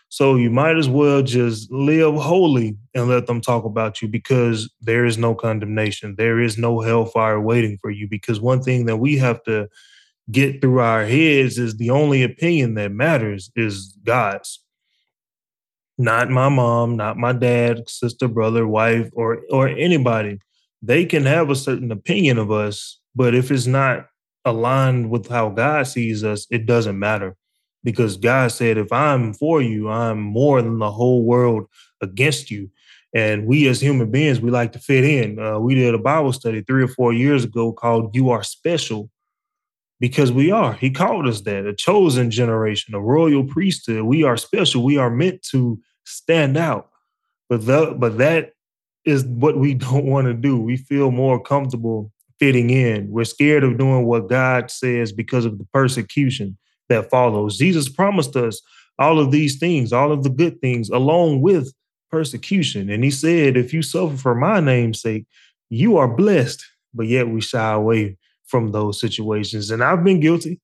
So 0.09 0.34
you 0.34 0.51
might 0.51 0.76
as 0.76 0.88
well 0.88 1.22
just 1.22 1.70
live 1.70 2.16
holy 2.16 2.76
and 2.94 3.07
let 3.07 3.26
them 3.26 3.40
talk 3.40 3.64
about 3.64 4.03
you 4.03 4.09
because 4.09 4.68
there 4.80 5.05
is 5.05 5.16
no 5.16 5.36
condemnation. 5.36 6.16
There 6.18 6.40
is 6.40 6.59
no 6.59 6.80
hellfire 6.80 7.40
waiting 7.40 7.78
for 7.80 7.92
you. 7.92 8.09
Because 8.09 8.40
one 8.40 8.61
thing 8.61 8.86
that 8.86 8.96
we 8.96 9.18
have 9.18 9.40
to 9.44 9.68
get 10.32 10.61
through 10.61 10.80
our 10.80 11.05
heads 11.05 11.59
is 11.59 11.76
the 11.76 11.90
only 11.90 12.24
opinion 12.24 12.74
that 12.74 12.90
matters 12.90 13.53
is 13.55 13.96
God's. 14.05 14.61
Not 16.01 16.30
my 16.30 16.48
mom, 16.48 16.96
not 16.96 17.18
my 17.18 17.34
dad, 17.34 17.86
sister, 17.86 18.26
brother, 18.26 18.66
wife, 18.66 19.11
or 19.12 19.42
or 19.51 19.68
anybody. 19.68 20.38
They 20.80 21.05
can 21.05 21.26
have 21.26 21.51
a 21.51 21.55
certain 21.55 21.92
opinion 21.92 22.38
of 22.38 22.51
us, 22.51 22.98
but 23.14 23.34
if 23.34 23.51
it's 23.51 23.66
not 23.66 24.07
aligned 24.46 25.11
with 25.11 25.28
how 25.28 25.51
God 25.51 25.86
sees 25.86 26.24
us, 26.24 26.46
it 26.51 26.64
doesn't 26.64 26.98
matter 26.98 27.36
because 27.84 28.16
God 28.16 28.51
said, 28.51 28.78
if 28.78 28.90
I'm 28.90 29.34
for 29.34 29.61
you, 29.61 29.90
I'm 29.90 30.22
more 30.22 30.62
than 30.62 30.78
the 30.78 30.90
whole 30.90 31.22
world 31.22 31.66
against 32.01 32.51
you. 32.51 32.70
And 33.14 33.44
we 33.46 33.68
as 33.68 33.82
human 33.82 34.11
beings, 34.11 34.40
we 34.40 34.51
like 34.51 34.72
to 34.72 34.78
fit 34.78 35.05
in. 35.05 35.38
Uh, 35.38 35.59
we 35.59 35.74
did 35.74 35.94
a 35.94 35.98
Bible 35.98 36.32
study 36.32 36.62
three 36.62 36.82
or 36.82 36.88
four 36.88 37.12
years 37.12 37.44
ago 37.44 37.74
called 37.74 38.16
You 38.16 38.30
Are 38.30 38.42
Special 38.42 39.11
because 40.01 40.32
we 40.32 40.51
are. 40.51 40.72
He 40.72 40.90
called 40.90 41.28
us 41.28 41.42
that 41.42 41.66
a 41.66 41.74
chosen 41.74 42.30
generation, 42.30 42.94
a 42.94 43.01
royal 43.03 43.44
priesthood. 43.44 44.05
We 44.05 44.24
are 44.24 44.38
special. 44.38 44.82
We 44.82 44.96
are 44.96 45.11
meant 45.11 45.42
to 45.51 45.78
stand 46.05 46.57
out. 46.57 46.90
But, 47.48 47.66
the, 47.66 47.94
but 47.96 48.18
that 48.18 48.53
is 49.05 49.24
what 49.24 49.59
we 49.59 49.74
don't 49.88 50.07
want 50.07 50.26
to 50.26 50.34
do. 50.34 50.59
We 50.61 50.76
feel 50.76 51.11
more 51.11 51.40
comfortable 51.40 52.12
fitting 52.38 52.70
in. 52.70 53.11
We're 53.11 53.24
scared 53.24 53.64
of 53.64 53.78
doing 53.78 54.07
what 54.07 54.28
God 54.28 54.70
says 54.70 55.12
because 55.12 55.44
of 55.44 55.59
the 55.59 55.66
persecution 55.72 56.57
that 56.88 57.11
follows. 57.11 57.59
Jesus 57.59 57.88
promised 57.88 58.34
us 58.34 58.62
all 58.98 59.18
of 59.18 59.30
these 59.30 59.59
things, 59.59 59.92
all 59.92 60.11
of 60.11 60.22
the 60.22 60.30
good 60.30 60.61
things, 60.61 60.90
along 60.90 61.42
with 61.42 61.72
persecution. 62.11 62.90
And 62.90 63.05
he 63.05 63.11
said, 63.11 63.57
if 63.57 63.72
you 63.72 63.82
suffer 63.82 64.16
for 64.16 64.34
my 64.34 64.61
name's 64.61 65.01
sake, 65.01 65.26
you 65.68 65.96
are 65.96 66.09
blessed. 66.09 66.64
But 66.92 67.07
yet 67.07 67.28
we 67.28 67.40
shy 67.40 67.72
away 67.72 68.16
from 68.46 68.72
those 68.72 69.01
situations. 69.01 69.70
And 69.70 69.82
I've 69.82 70.03
been 70.03 70.20
guilty, 70.20 70.61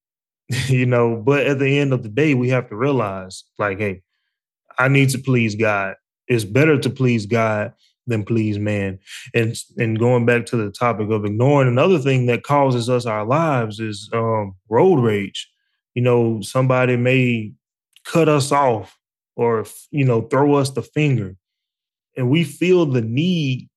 you 0.68 0.86
know, 0.86 1.16
but 1.16 1.46
at 1.46 1.58
the 1.58 1.78
end 1.78 1.92
of 1.92 2.02
the 2.02 2.08
day, 2.08 2.34
we 2.34 2.48
have 2.50 2.68
to 2.68 2.76
realize, 2.76 3.44
like, 3.58 3.78
hey, 3.78 4.02
I 4.80 4.88
need 4.88 5.10
to 5.10 5.18
please 5.18 5.54
God. 5.54 5.94
It's 6.26 6.44
better 6.44 6.78
to 6.78 6.88
please 6.88 7.26
God 7.26 7.74
than 8.06 8.24
please 8.24 8.58
man. 8.58 8.98
And 9.34 9.54
and 9.76 9.98
going 9.98 10.24
back 10.24 10.46
to 10.46 10.56
the 10.56 10.70
topic 10.70 11.10
of 11.10 11.26
ignoring, 11.26 11.68
another 11.68 11.98
thing 11.98 12.26
that 12.26 12.44
causes 12.44 12.88
us 12.88 13.04
our 13.04 13.26
lives 13.26 13.78
is 13.78 14.08
um, 14.14 14.54
road 14.70 14.96
rage. 14.96 15.50
You 15.94 16.02
know, 16.02 16.40
somebody 16.40 16.96
may 16.96 17.52
cut 18.04 18.28
us 18.28 18.52
off 18.52 18.98
or 19.36 19.66
you 19.90 20.04
know 20.04 20.22
throw 20.22 20.54
us 20.54 20.70
the 20.70 20.82
finger, 20.82 21.36
and 22.16 22.30
we 22.30 22.42
feel 22.42 22.86
the 22.86 23.02
need 23.02 23.68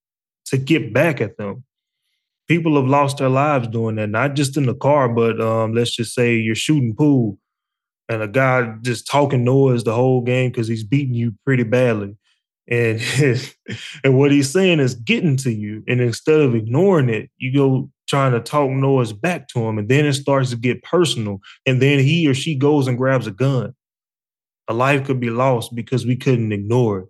to 0.45 0.57
get 0.57 0.93
back 0.93 1.19
at 1.19 1.37
them. 1.37 1.65
People 2.47 2.75
have 2.77 2.87
lost 2.89 3.17
their 3.17 3.29
lives 3.29 3.67
doing 3.67 3.95
that, 3.95 4.09
not 4.09 4.35
just 4.35 4.55
in 4.55 4.67
the 4.67 4.75
car, 4.75 5.09
but 5.09 5.41
um, 5.41 5.73
let's 5.73 5.95
just 5.95 6.13
say 6.13 6.35
you're 6.35 6.55
shooting 6.55 6.95
pool 6.95 7.39
and 8.09 8.21
a 8.21 8.27
guy 8.27 8.75
just 8.81 9.07
talking 9.07 9.43
noise 9.43 9.83
the 9.83 9.93
whole 9.93 10.21
game 10.21 10.51
because 10.51 10.67
he's 10.67 10.83
beating 10.83 11.13
you 11.13 11.33
pretty 11.45 11.63
badly. 11.63 12.15
And 12.67 13.01
and 14.03 14.17
what 14.17 14.31
he's 14.31 14.49
saying 14.49 14.79
is 14.79 14.95
getting 14.95 15.37
to 15.37 15.51
you 15.51 15.83
and 15.87 15.99
instead 15.99 16.39
of 16.39 16.55
ignoring 16.55 17.09
it 17.09 17.29
you 17.37 17.53
go 17.53 17.89
trying 18.07 18.31
to 18.31 18.39
talk 18.39 18.69
noise 18.69 19.11
back 19.11 19.49
to 19.49 19.59
him 19.59 19.77
and 19.77 19.89
then 19.89 20.05
it 20.05 20.13
starts 20.13 20.51
to 20.51 20.55
get 20.55 20.81
personal 20.83 21.39
and 21.65 21.81
then 21.81 21.99
he 21.99 22.27
or 22.27 22.33
she 22.33 22.55
goes 22.55 22.87
and 22.87 22.97
grabs 22.97 23.27
a 23.27 23.31
gun. 23.31 23.73
A 24.69 24.73
life 24.73 25.05
could 25.05 25.19
be 25.19 25.29
lost 25.29 25.75
because 25.75 26.05
we 26.05 26.15
couldn't 26.15 26.53
ignore 26.53 26.99
it. 26.99 27.07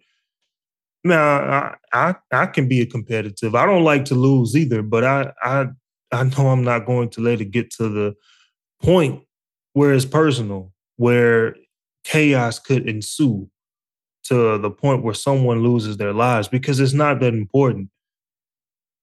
Now 1.04 1.22
I, 1.22 1.76
I 1.94 2.16
i 2.32 2.46
can 2.48 2.68
be 2.68 2.82
a 2.82 2.88
competitive. 2.88 3.54
I 3.54 3.68
don't 3.68 3.84
like 3.84 4.06
to 4.06 4.16
lose 4.16 4.56
either 4.56 4.82
but 4.82 5.04
i 5.04 5.32
i 5.44 5.68
i 6.12 6.24
know 6.24 6.50
i'm 6.50 6.64
not 6.64 6.88
going 6.88 7.10
to 7.10 7.22
let 7.22 7.42
it 7.42 7.52
get 7.52 7.70
to 7.72 7.90
the 7.90 8.16
point 8.82 9.24
where 9.74 9.94
it's 9.94 10.06
personal 10.06 10.73
where 10.98 11.56
chaos 12.04 12.60
could 12.60 12.88
ensue 12.88 13.50
to 14.24 14.58
the 14.58 14.72
point 14.72 15.04
where 15.04 15.14
someone 15.14 15.64
loses 15.64 15.98
their 15.98 16.14
lives 16.14 16.48
because 16.48 16.80
it's 16.80 16.94
not 16.94 17.20
that 17.20 17.34
important. 17.34 17.90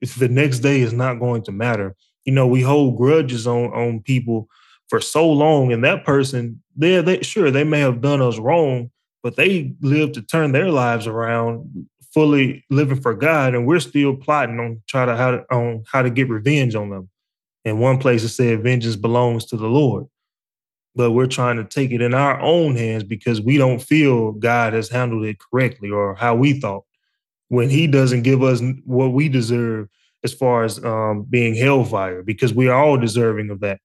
If 0.01 0.15
the 0.15 0.29
next 0.29 0.61
day 0.61 0.81
is 0.81 0.93
not 0.93 1.21
going 1.21 1.43
to 1.43 1.53
matter. 1.53 1.95
You 2.25 2.33
know, 2.33 2.47
we 2.47 2.63
hold 2.63 2.97
grudges 2.97 3.47
on 3.47 3.67
on 3.73 4.01
people 4.01 4.49
for 4.89 5.01
so 5.01 5.31
long, 5.31 5.73
and 5.73 5.85
that 5.85 6.05
person, 6.05 6.63
they 6.77 7.01
they 7.01 7.23
sure 7.23 7.51
they 7.51 7.65
may 7.65 7.81
have 7.81 8.01
done 8.01 8.21
us 8.21 8.39
wrong, 8.39 8.91
but 9.23 9.37
they 9.37 9.75
live 9.81 10.13
to 10.13 10.23
turn 10.23 10.53
their 10.53 10.71
lives 10.71 11.07
around, 11.07 11.87
fully 12.13 12.65
living 12.71 13.01
for 13.01 13.15
God, 13.15 13.55
and 13.55 13.67
we're 13.67 13.81
still 13.81 14.17
plotting 14.17 14.59
on 14.59 14.83
try 14.89 15.05
to 15.05 15.17
how 15.17 15.31
to 15.33 15.45
on 15.51 15.85
how 15.91 16.03
to 16.03 16.11
get 16.11 16.29
revenge 16.29 16.75
on 16.75 16.91
them. 16.91 17.09
In 17.65 17.79
one 17.79 17.99
place, 17.99 18.23
it 18.23 18.31
said, 18.31 18.63
"Vengeance 18.63 18.97
belongs 18.97 19.45
to 19.47 19.57
the 19.57 19.69
Lord." 19.69 20.07
But 20.95 21.13
we're 21.13 21.27
trying 21.27 21.57
to 21.57 21.65
take 21.65 21.93
it 21.93 22.03
in 22.03 22.15
our 22.15 22.41
own 22.41 22.77
hands 22.77 23.05
because 23.05 23.41
we 23.41 23.57
don't 23.57 23.81
feel 23.81 24.33
God 24.33 24.73
has 24.73 24.89
handled 24.89 25.25
it 25.25 25.39
correctly 25.39 25.91
or 25.91 26.15
how 26.15 26.35
we 26.35 26.59
thought 26.59 26.85
when 27.49 27.69
he 27.69 27.87
doesn't 27.87 28.23
give 28.23 28.43
us 28.43 28.63
what 28.85 29.13
we 29.13 29.29
deserve 29.29 29.89
as 30.25 30.33
far 30.33 30.65
as 30.65 30.83
um, 30.85 31.27
being 31.29 31.55
hellfire 31.55 32.23
because 32.23 32.53
we 32.53 32.69
are 32.69 32.83
all 32.83 32.97
deserving 32.97 33.51
of 33.51 33.61
that. 33.61 33.81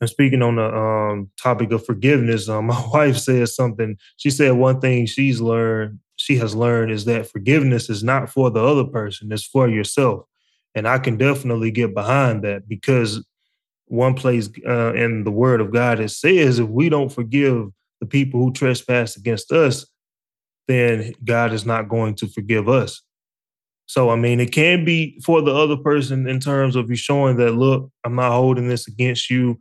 And 0.00 0.08
speaking 0.08 0.42
on 0.42 0.56
the 0.56 0.74
um, 0.74 1.30
topic 1.40 1.72
of 1.72 1.84
forgiveness, 1.84 2.48
um, 2.48 2.66
my 2.68 2.86
wife 2.92 3.18
said 3.18 3.48
something. 3.48 3.96
She 4.16 4.30
said 4.30 4.52
one 4.52 4.80
thing 4.80 5.06
she's 5.06 5.40
learned, 5.40 5.98
she 6.16 6.36
has 6.36 6.54
learned 6.54 6.92
is 6.92 7.04
that 7.06 7.30
forgiveness 7.30 7.90
is 7.90 8.04
not 8.04 8.30
for 8.30 8.50
the 8.50 8.64
other 8.64 8.84
person, 8.84 9.32
it's 9.32 9.44
for 9.44 9.68
yourself. 9.68 10.24
And 10.74 10.86
I 10.86 10.98
can 10.98 11.16
definitely 11.16 11.70
get 11.70 11.94
behind 11.94 12.44
that 12.44 12.68
because 12.68 13.24
one 13.88 14.14
place 14.14 14.48
uh, 14.66 14.94
in 14.94 15.24
the 15.24 15.30
Word 15.30 15.60
of 15.60 15.72
God 15.72 16.00
it 16.00 16.10
says 16.10 16.58
if 16.58 16.68
we 16.68 16.88
don't 16.88 17.12
forgive 17.12 17.68
the 18.00 18.06
people 18.06 18.40
who 18.40 18.52
trespass 18.52 19.16
against 19.16 19.50
us, 19.50 19.86
then 20.68 21.12
God 21.24 21.52
is 21.52 21.66
not 21.66 21.88
going 21.88 22.14
to 22.16 22.28
forgive 22.28 22.68
us. 22.68 23.02
So 23.86 24.10
I 24.10 24.16
mean, 24.16 24.38
it 24.38 24.52
can 24.52 24.84
be 24.84 25.20
for 25.24 25.40
the 25.40 25.54
other 25.54 25.76
person 25.76 26.28
in 26.28 26.40
terms 26.40 26.76
of 26.76 26.90
you 26.90 26.96
showing 26.96 27.36
that 27.38 27.52
look, 27.52 27.90
I'm 28.04 28.14
not 28.14 28.32
holding 28.32 28.68
this 28.68 28.86
against 28.86 29.30
you. 29.30 29.58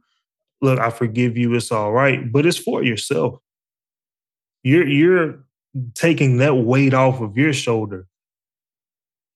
Look, 0.61 0.79
I 0.79 0.89
forgive 0.89 1.37
you. 1.37 1.53
It's 1.53 1.71
all 1.71 1.93
right, 1.93 2.31
but 2.31 2.45
it's 2.45 2.57
for 2.57 2.83
yourself. 2.83 3.39
You're 4.63 4.87
you're 4.87 5.45
taking 5.93 6.37
that 6.37 6.55
weight 6.55 6.93
off 6.93 7.21
of 7.21 7.37
your 7.37 7.53
shoulder 7.53 8.07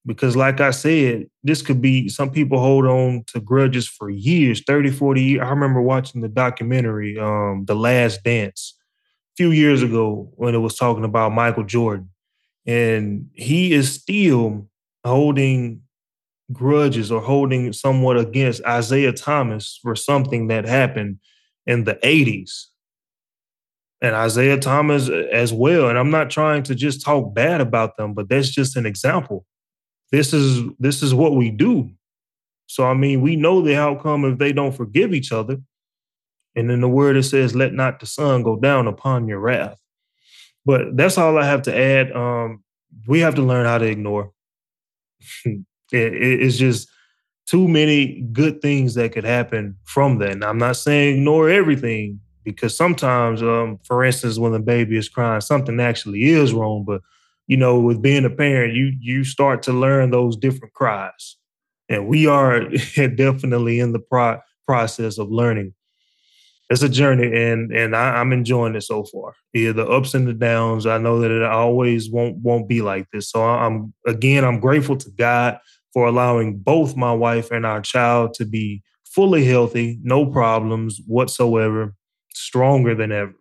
because 0.06 0.36
like 0.36 0.60
i 0.60 0.72
said 0.72 1.26
this 1.44 1.62
could 1.62 1.82
be 1.82 2.10
some 2.10 2.32
people 2.32 2.60
hold 2.60 2.86
on 2.86 3.24
to 3.28 3.40
grudges 3.40 3.88
for 3.88 4.10
years 4.10 4.62
30 4.66 4.92
40 4.92 5.22
years 5.22 5.42
i 5.44 5.50
remember 5.50 5.82
watching 5.82 6.22
the 6.22 6.30
documentary 6.30 7.20
um, 7.20 7.66
the 7.66 7.76
last 7.76 8.24
dance 8.24 8.76
a 9.34 9.36
few 9.38 9.52
years 9.52 9.84
ago 9.84 10.30
when 10.36 10.56
it 10.56 10.60
was 10.60 10.76
talking 10.76 11.04
about 11.06 11.32
michael 11.32 11.64
jordan. 11.64 12.10
And 12.68 13.32
he 13.34 13.74
is 13.74 13.92
still 13.92 14.68
holding 15.04 15.82
grudges 16.54 17.12
or 17.12 17.20
holding 17.20 17.74
somewhat 17.74 18.18
against 18.18 18.62
isiah 18.68 19.14
thomas 19.14 19.80
for 19.82 19.96
something 19.96 20.48
that 20.48 20.66
happened 20.66 21.18
in 21.66 21.84
the 21.84 21.96
80s 21.96 22.66
and 24.04 24.16
Isiah 24.16 24.58
Thomas 24.58 25.10
as 25.10 25.54
well. 25.54 25.88
And 25.88 25.96
I'm 25.96 26.10
not 26.10 26.32
trying 26.32 26.64
to 26.64 26.74
just 26.74 27.06
talk 27.06 27.36
bad 27.36 27.62
about 27.62 27.98
them, 27.98 28.16
but 28.16 28.30
that's 28.30 28.50
just 28.50 28.76
an 28.76 28.88
example 28.88 29.46
this 30.12 30.34
is 30.34 30.64
this 30.80 31.02
is 31.02 31.14
what 31.14 31.36
we 31.36 31.50
do. 31.50 31.90
So 32.68 32.86
I 32.86 32.94
mean, 32.94 33.22
we 33.22 33.36
know 33.36 33.62
the 33.62 33.76
outcome 33.76 34.26
if 34.26 34.38
they 34.38 34.54
don't 34.54 34.76
forgive 34.76 35.14
each 35.14 35.32
other. 35.32 35.58
And 36.56 36.70
in 36.70 36.82
the 36.82 36.90
word 36.90 37.16
it 37.16 37.24
says, 37.24 37.56
"Let 37.56 37.74
not 37.74 38.00
the 38.00 38.06
sun 38.06 38.44
go 38.44 38.58
down 38.58 38.88
upon 38.88 39.28
your 39.28 39.40
wrath." 39.40 39.80
But 40.66 40.96
that's 40.96 41.18
all 41.18 41.38
I 41.38 41.46
have 41.46 41.64
to 41.64 41.76
add. 41.76 42.12
Um, 42.12 42.64
we 43.08 43.20
have 43.20 43.36
to 43.36 43.42
learn 43.42 43.66
how 43.66 43.78
to 43.78 43.86
ignore. 43.86 44.32
it, 45.46 45.64
it's 45.92 46.58
just 46.58 46.90
too 47.48 47.68
many 47.68 48.22
good 48.32 48.62
things 48.62 48.94
that 48.96 49.12
could 49.12 49.24
happen 49.24 49.78
from 49.84 50.20
that. 50.20 50.32
And 50.32 50.44
I'm 50.44 50.58
not 50.58 50.78
saying 50.78 51.18
ignore 51.18 51.50
everything, 51.50 52.20
because 52.44 52.76
sometimes, 52.76 53.42
um, 53.42 53.80
for 53.84 54.04
instance, 54.04 54.40
when 54.40 54.52
the 54.52 54.60
baby 54.60 54.98
is 54.98 55.10
crying, 55.10 55.42
something 55.42 55.80
actually 55.80 56.24
is 56.24 56.54
wrong. 56.54 56.84
But 56.86 57.02
you 57.52 57.58
know, 57.58 57.78
with 57.78 58.02
being 58.02 58.24
a 58.24 58.30
parent, 58.30 58.74
you 58.76 58.94
you 59.02 59.26
start 59.26 59.62
to 59.64 59.74
learn 59.74 60.10
those 60.10 60.38
different 60.38 60.74
cries, 60.74 61.36
and 61.90 62.08
we 62.08 62.26
are 62.26 62.62
definitely 63.16 63.82
in 63.82 63.92
the 63.92 64.00
pro- 64.00 64.40
process 64.66 65.18
of 65.18 65.30
learning. 65.30 65.74
It's 66.70 66.82
a 66.82 66.88
journey, 66.88 67.26
and 67.26 67.70
and 67.76 67.94
I, 67.94 68.22
am 68.22 68.32
enjoying 68.32 68.76
it 68.76 68.84
so 68.84 69.04
far. 69.04 69.34
Yeah, 69.52 69.74
the 69.74 69.86
ups 69.86 70.14
and 70.14 70.26
the 70.26 70.34
downs. 70.34 70.86
I 70.86 70.98
know 70.98 71.20
that 71.20 71.30
it 71.30 71.44
always 71.44 72.10
won't 72.10 72.38
won't 72.38 72.70
be 72.70 72.82
like 72.82 73.08
this. 73.12 73.30
So 73.30 73.44
I'm 73.44 73.94
again, 74.08 74.46
I'm 74.46 74.62
grateful 74.62 74.96
to 74.96 75.12
God 75.18 75.60
for 75.92 76.08
allowing 76.08 76.58
both 76.58 76.96
my 76.96 77.12
wife 77.12 77.52
and 77.52 77.66
our 77.66 77.82
child 77.82 78.34
to 78.36 78.46
be 78.46 78.82
fully 79.04 79.44
healthy, 79.44 80.00
no 80.04 80.26
problems 80.26 81.02
whatsoever, 81.06 81.96
stronger 82.34 82.96
than 82.96 83.12
ever. 83.12 83.36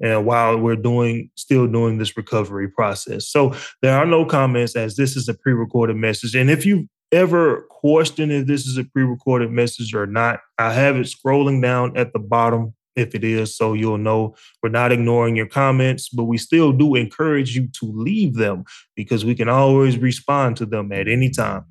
And 0.00 0.26
while 0.26 0.58
we're 0.58 0.76
doing 0.76 1.30
still 1.36 1.66
doing 1.66 1.98
this 1.98 2.16
recovery 2.16 2.68
process. 2.68 3.28
So 3.28 3.54
there 3.82 3.96
are 3.96 4.06
no 4.06 4.24
comments 4.24 4.76
as 4.76 4.96
this 4.96 5.16
is 5.16 5.28
a 5.28 5.34
pre-recorded 5.34 5.96
message. 5.96 6.34
And 6.34 6.50
if 6.50 6.66
you 6.66 6.88
ever 7.12 7.62
question 7.70 8.30
if 8.30 8.46
this 8.46 8.66
is 8.66 8.76
a 8.76 8.84
pre-recorded 8.84 9.50
message 9.50 9.94
or 9.94 10.06
not, 10.06 10.40
I 10.58 10.72
have 10.72 10.96
it 10.96 11.06
scrolling 11.06 11.62
down 11.62 11.96
at 11.96 12.12
the 12.12 12.18
bottom 12.18 12.74
if 12.96 13.14
it 13.14 13.22
is, 13.22 13.54
so 13.54 13.74
you'll 13.74 13.98
know 13.98 14.34
we're 14.62 14.70
not 14.70 14.90
ignoring 14.90 15.36
your 15.36 15.46
comments, 15.46 16.08
but 16.08 16.24
we 16.24 16.38
still 16.38 16.72
do 16.72 16.94
encourage 16.94 17.54
you 17.54 17.68
to 17.68 17.84
leave 17.84 18.34
them 18.34 18.64
because 18.94 19.24
we 19.24 19.34
can 19.34 19.50
always 19.50 19.98
respond 19.98 20.56
to 20.56 20.66
them 20.66 20.90
at 20.92 21.06
any 21.06 21.28
time. 21.28 21.64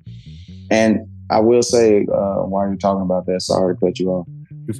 And 0.70 1.00
I 1.28 1.40
will 1.40 1.62
say, 1.62 2.02
uh, 2.02 2.44
while 2.44 2.68
you're 2.68 2.76
talking 2.76 3.02
about 3.02 3.26
that, 3.26 3.42
sorry 3.42 3.74
to 3.74 3.80
cut 3.80 3.98
you 3.98 4.10
off. 4.10 4.28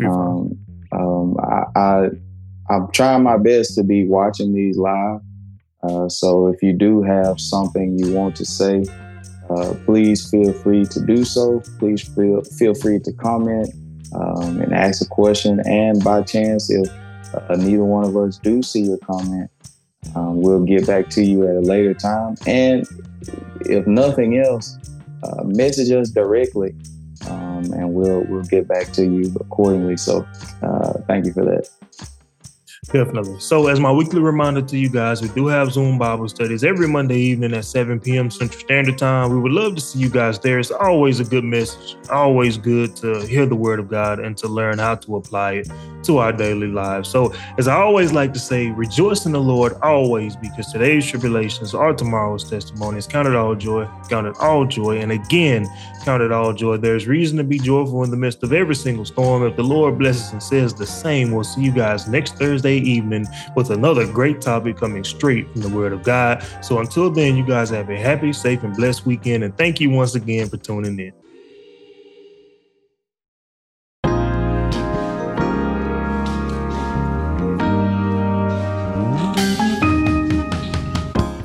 Um, 0.05 0.57
um, 0.93 1.37
I, 1.41 1.65
I 1.75 2.09
I'm 2.69 2.91
trying 2.93 3.23
my 3.23 3.37
best 3.37 3.75
to 3.77 3.83
be 3.83 4.07
watching 4.07 4.55
these 4.55 4.77
live. 4.77 5.21
Uh, 5.83 6.09
so 6.09 6.49
if 6.49 6.63
you 6.63 6.73
do 6.73 7.03
have 7.03 7.41
something 7.41 7.99
you 7.99 8.13
want 8.13 8.35
to 8.37 8.45
say, 8.45 8.85
uh, 9.51 9.75
please 9.85 10.29
feel 10.29 10.53
free 10.53 10.85
to 10.87 11.01
do 11.07 11.25
so. 11.25 11.63
Please 11.79 12.03
feel 12.03 12.43
feel 12.43 12.75
free 12.75 12.99
to 13.01 13.13
comment 13.13 13.69
um, 14.15 14.61
and 14.61 14.73
ask 14.73 15.03
a 15.03 15.09
question. 15.09 15.61
And 15.67 16.03
by 16.03 16.23
chance, 16.23 16.71
if 16.71 16.89
uh, 17.35 17.55
neither 17.57 17.85
one 17.85 18.05
of 18.05 18.17
us 18.17 18.39
do 18.39 18.63
see 18.63 18.81
your 18.81 18.99
comment, 18.99 19.51
um, 20.17 20.41
we'll 20.41 20.65
get 20.65 20.87
back 20.87 21.09
to 21.11 21.23
you 21.23 21.47
at 21.47 21.55
a 21.55 21.61
later 21.61 21.95
time. 21.95 22.37
And 22.47 22.87
if 23.61 23.87
nothing 23.87 24.39
else, 24.39 24.77
uh, 25.23 25.45
message 25.45 25.91
us 25.93 26.11
directly, 26.11 26.75
um, 27.29 27.73
and 27.73 27.95
we'll 27.95 28.23
we'll 28.29 28.45
get 28.45 28.67
back 28.67 28.93
to 28.93 29.05
you 29.05 29.33
accordingly. 29.41 29.97
So, 29.97 30.27
uh, 30.63 30.95
thank 31.07 31.27
you 31.27 31.33
for 31.33 31.45
that. 31.45 31.69
Definitely. 32.85 33.41
So, 33.41 33.67
as 33.67 33.81
my 33.81 33.91
weekly 33.91 34.21
reminder 34.21 34.63
to 34.63 34.79
you 34.79 34.89
guys, 34.89 35.21
we 35.21 35.29
do 35.29 35.47
have 35.47 35.73
Zoom 35.73 35.99
Bible 35.99 36.29
studies 36.29 36.63
every 36.63 36.87
Monday 36.87 37.19
evening 37.19 37.53
at 37.55 37.65
7 37.65 37.99
p.m. 37.99 38.31
Central 38.31 38.61
Standard 38.61 38.99
Time. 38.99 39.31
We 39.31 39.39
would 39.41 39.53
love 39.53 39.75
to 39.75 39.81
see 39.81 39.99
you 39.99 40.09
guys 40.09 40.39
there. 40.39 40.59
It's 40.59 40.71
always 40.71 41.19
a 41.19 41.25
good 41.25 41.45
message, 41.45 41.97
always 42.11 42.59
good 42.59 42.95
to 42.97 43.27
hear 43.27 43.47
the 43.47 43.57
Word 43.57 43.81
of 43.81 43.89
God 43.89 44.21
and 44.21 44.37
to 44.39 44.49
learn 44.49 44.79
how 44.79 44.95
to 44.97 45.17
apply 45.17 45.53
it 45.55 45.69
to 46.05 46.19
our 46.19 46.33
daily 46.33 46.69
lives. 46.69 47.09
So, 47.09 47.35
as 47.59 47.67
I 47.67 47.77
always 47.77 48.13
like 48.13 48.33
to 48.35 48.39
say, 48.39 48.71
rejoice 48.71 49.27
in 49.27 49.33
the 49.33 49.41
Lord 49.41 49.75
always 49.83 50.37
because 50.37 50.71
today's 50.71 51.07
tribulations 51.07 51.75
are 51.75 51.93
tomorrow's 51.93 52.49
testimonies. 52.49 53.07
Count 53.07 53.27
it 53.27 53.35
all 53.35 53.55
joy, 53.55 53.89
count 54.09 54.27
it 54.27 54.37
all 54.39 54.65
joy. 54.65 54.99
And 54.99 55.13
again, 55.13 55.67
count 56.05 56.23
it 56.23 56.31
all 56.31 56.53
joy. 56.53 56.77
There's 56.77 57.09
reason 57.09 57.37
to 57.39 57.45
be 57.45 57.59
joyful 57.59 58.05
in 58.05 58.11
the 58.11 58.17
midst 58.17 58.43
of 58.43 58.53
every 58.53 58.77
single 58.77 59.05
storm. 59.05 59.45
If 59.45 59.57
the 59.57 59.65
Lord 59.65 59.99
blesses 59.99 60.33
and 60.33 60.43
says 60.43 60.73
the 60.73 60.87
same, 60.87 61.33
we'll 61.33 61.45
see 61.45 61.63
you 61.63 61.73
guys 61.73 62.07
next 62.07 62.37
Thursday 62.37 62.66
evening 62.75 63.27
with 63.55 63.71
another 63.71 64.07
great 64.07 64.41
topic 64.41 64.77
coming 64.77 65.05
straight 65.05 65.51
from 65.53 65.63
the 65.63 65.69
Word 65.69 65.93
of 65.93 66.03
God. 66.03 66.45
So 66.63 66.79
until 66.81 67.11
then, 67.11 67.37
you 67.37 67.47
guys 67.47 67.71
have 67.71 67.89
a 67.91 67.99
happy, 67.99 68.33
safe, 68.33 68.63
and 68.63 68.75
blessed 68.77 69.07
weekend. 69.07 69.45
And 69.45 69.57
thank 69.57 69.81
you 69.81 69.91
once 69.91 70.15
again 70.15 70.49
for 70.49 70.57
tuning 70.57 70.99
in. 70.99 71.13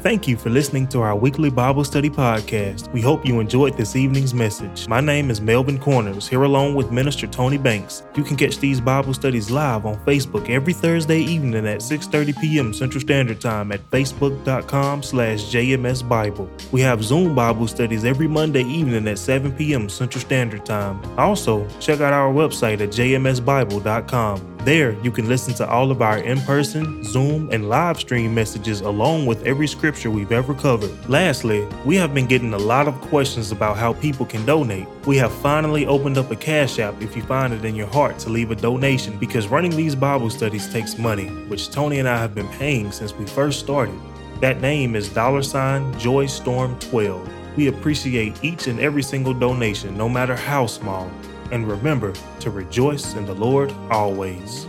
Thank 0.01 0.27
you 0.27 0.35
for 0.35 0.49
listening 0.49 0.87
to 0.87 1.01
our 1.01 1.15
weekly 1.15 1.51
Bible 1.51 1.83
study 1.83 2.09
podcast. 2.09 2.91
We 2.91 3.01
hope 3.01 3.23
you 3.23 3.39
enjoyed 3.39 3.77
this 3.77 3.95
evening's 3.95 4.33
message. 4.33 4.87
My 4.87 4.99
name 4.99 5.29
is 5.29 5.39
Melvin 5.39 5.77
Corners, 5.77 6.27
here 6.27 6.41
along 6.41 6.73
with 6.73 6.91
Minister 6.91 7.27
Tony 7.27 7.59
Banks. 7.59 8.01
You 8.15 8.23
can 8.23 8.35
catch 8.35 8.57
these 8.57 8.81
Bible 8.81 9.13
studies 9.13 9.51
live 9.51 9.85
on 9.85 10.03
Facebook 10.03 10.49
every 10.49 10.73
Thursday 10.73 11.19
evening 11.19 11.67
at 11.67 11.81
6.30 11.81 12.41
p.m. 12.41 12.73
Central 12.73 12.99
Standard 12.99 13.39
Time 13.39 13.71
at 13.71 13.87
facebook.com 13.91 15.03
slash 15.03 15.43
jmsbible. 15.53 16.49
We 16.71 16.81
have 16.81 17.03
Zoom 17.03 17.35
Bible 17.35 17.67
studies 17.67 18.03
every 18.03 18.27
Monday 18.27 18.63
evening 18.63 19.07
at 19.07 19.19
7 19.19 19.51
p.m. 19.51 19.87
Central 19.87 20.21
Standard 20.21 20.65
Time. 20.65 20.99
Also, 21.19 21.67
check 21.79 22.01
out 22.01 22.11
our 22.11 22.33
website 22.33 22.81
at 22.81 22.89
jmsbible.com. 22.89 24.50
There, 24.63 24.91
you 25.01 25.09
can 25.09 25.27
listen 25.27 25.55
to 25.55 25.67
all 25.67 25.89
of 25.89 26.03
our 26.03 26.19
in 26.19 26.39
person, 26.41 27.03
Zoom, 27.03 27.49
and 27.51 27.67
live 27.67 27.99
stream 27.99 28.35
messages 28.35 28.81
along 28.81 29.25
with 29.25 29.43
every 29.43 29.65
scripture 29.65 30.11
we've 30.11 30.31
ever 30.31 30.53
covered. 30.53 30.91
Lastly, 31.09 31.67
we 31.83 31.95
have 31.95 32.13
been 32.13 32.27
getting 32.27 32.53
a 32.53 32.59
lot 32.59 32.87
of 32.87 33.01
questions 33.01 33.51
about 33.51 33.75
how 33.75 33.93
people 33.93 34.23
can 34.23 34.45
donate. 34.45 34.87
We 35.07 35.17
have 35.17 35.33
finally 35.33 35.87
opened 35.87 36.19
up 36.19 36.29
a 36.29 36.35
Cash 36.35 36.77
App 36.77 37.01
if 37.01 37.15
you 37.15 37.23
find 37.23 37.53
it 37.53 37.65
in 37.65 37.73
your 37.73 37.87
heart 37.87 38.19
to 38.19 38.29
leave 38.29 38.51
a 38.51 38.55
donation 38.55 39.17
because 39.17 39.47
running 39.47 39.75
these 39.75 39.95
Bible 39.95 40.29
studies 40.29 40.71
takes 40.71 40.99
money, 40.99 41.29
which 41.47 41.71
Tony 41.71 41.97
and 41.97 42.07
I 42.07 42.17
have 42.17 42.35
been 42.35 42.49
paying 42.49 42.91
since 42.91 43.15
we 43.15 43.25
first 43.25 43.61
started. 43.61 43.99
That 44.41 44.61
name 44.61 44.95
is 44.95 45.09
dollar 45.09 45.41
sign 45.41 45.97
Joy 45.97 46.27
Storm 46.27 46.77
12. 46.77 47.57
We 47.57 47.65
appreciate 47.65 48.43
each 48.43 48.67
and 48.67 48.79
every 48.79 49.01
single 49.01 49.33
donation, 49.33 49.97
no 49.97 50.07
matter 50.07 50.35
how 50.35 50.67
small 50.67 51.09
and 51.51 51.67
remember 51.67 52.13
to 52.39 52.49
rejoice 52.49 53.13
in 53.13 53.25
the 53.25 53.35
Lord 53.35 53.71
always. 53.89 54.65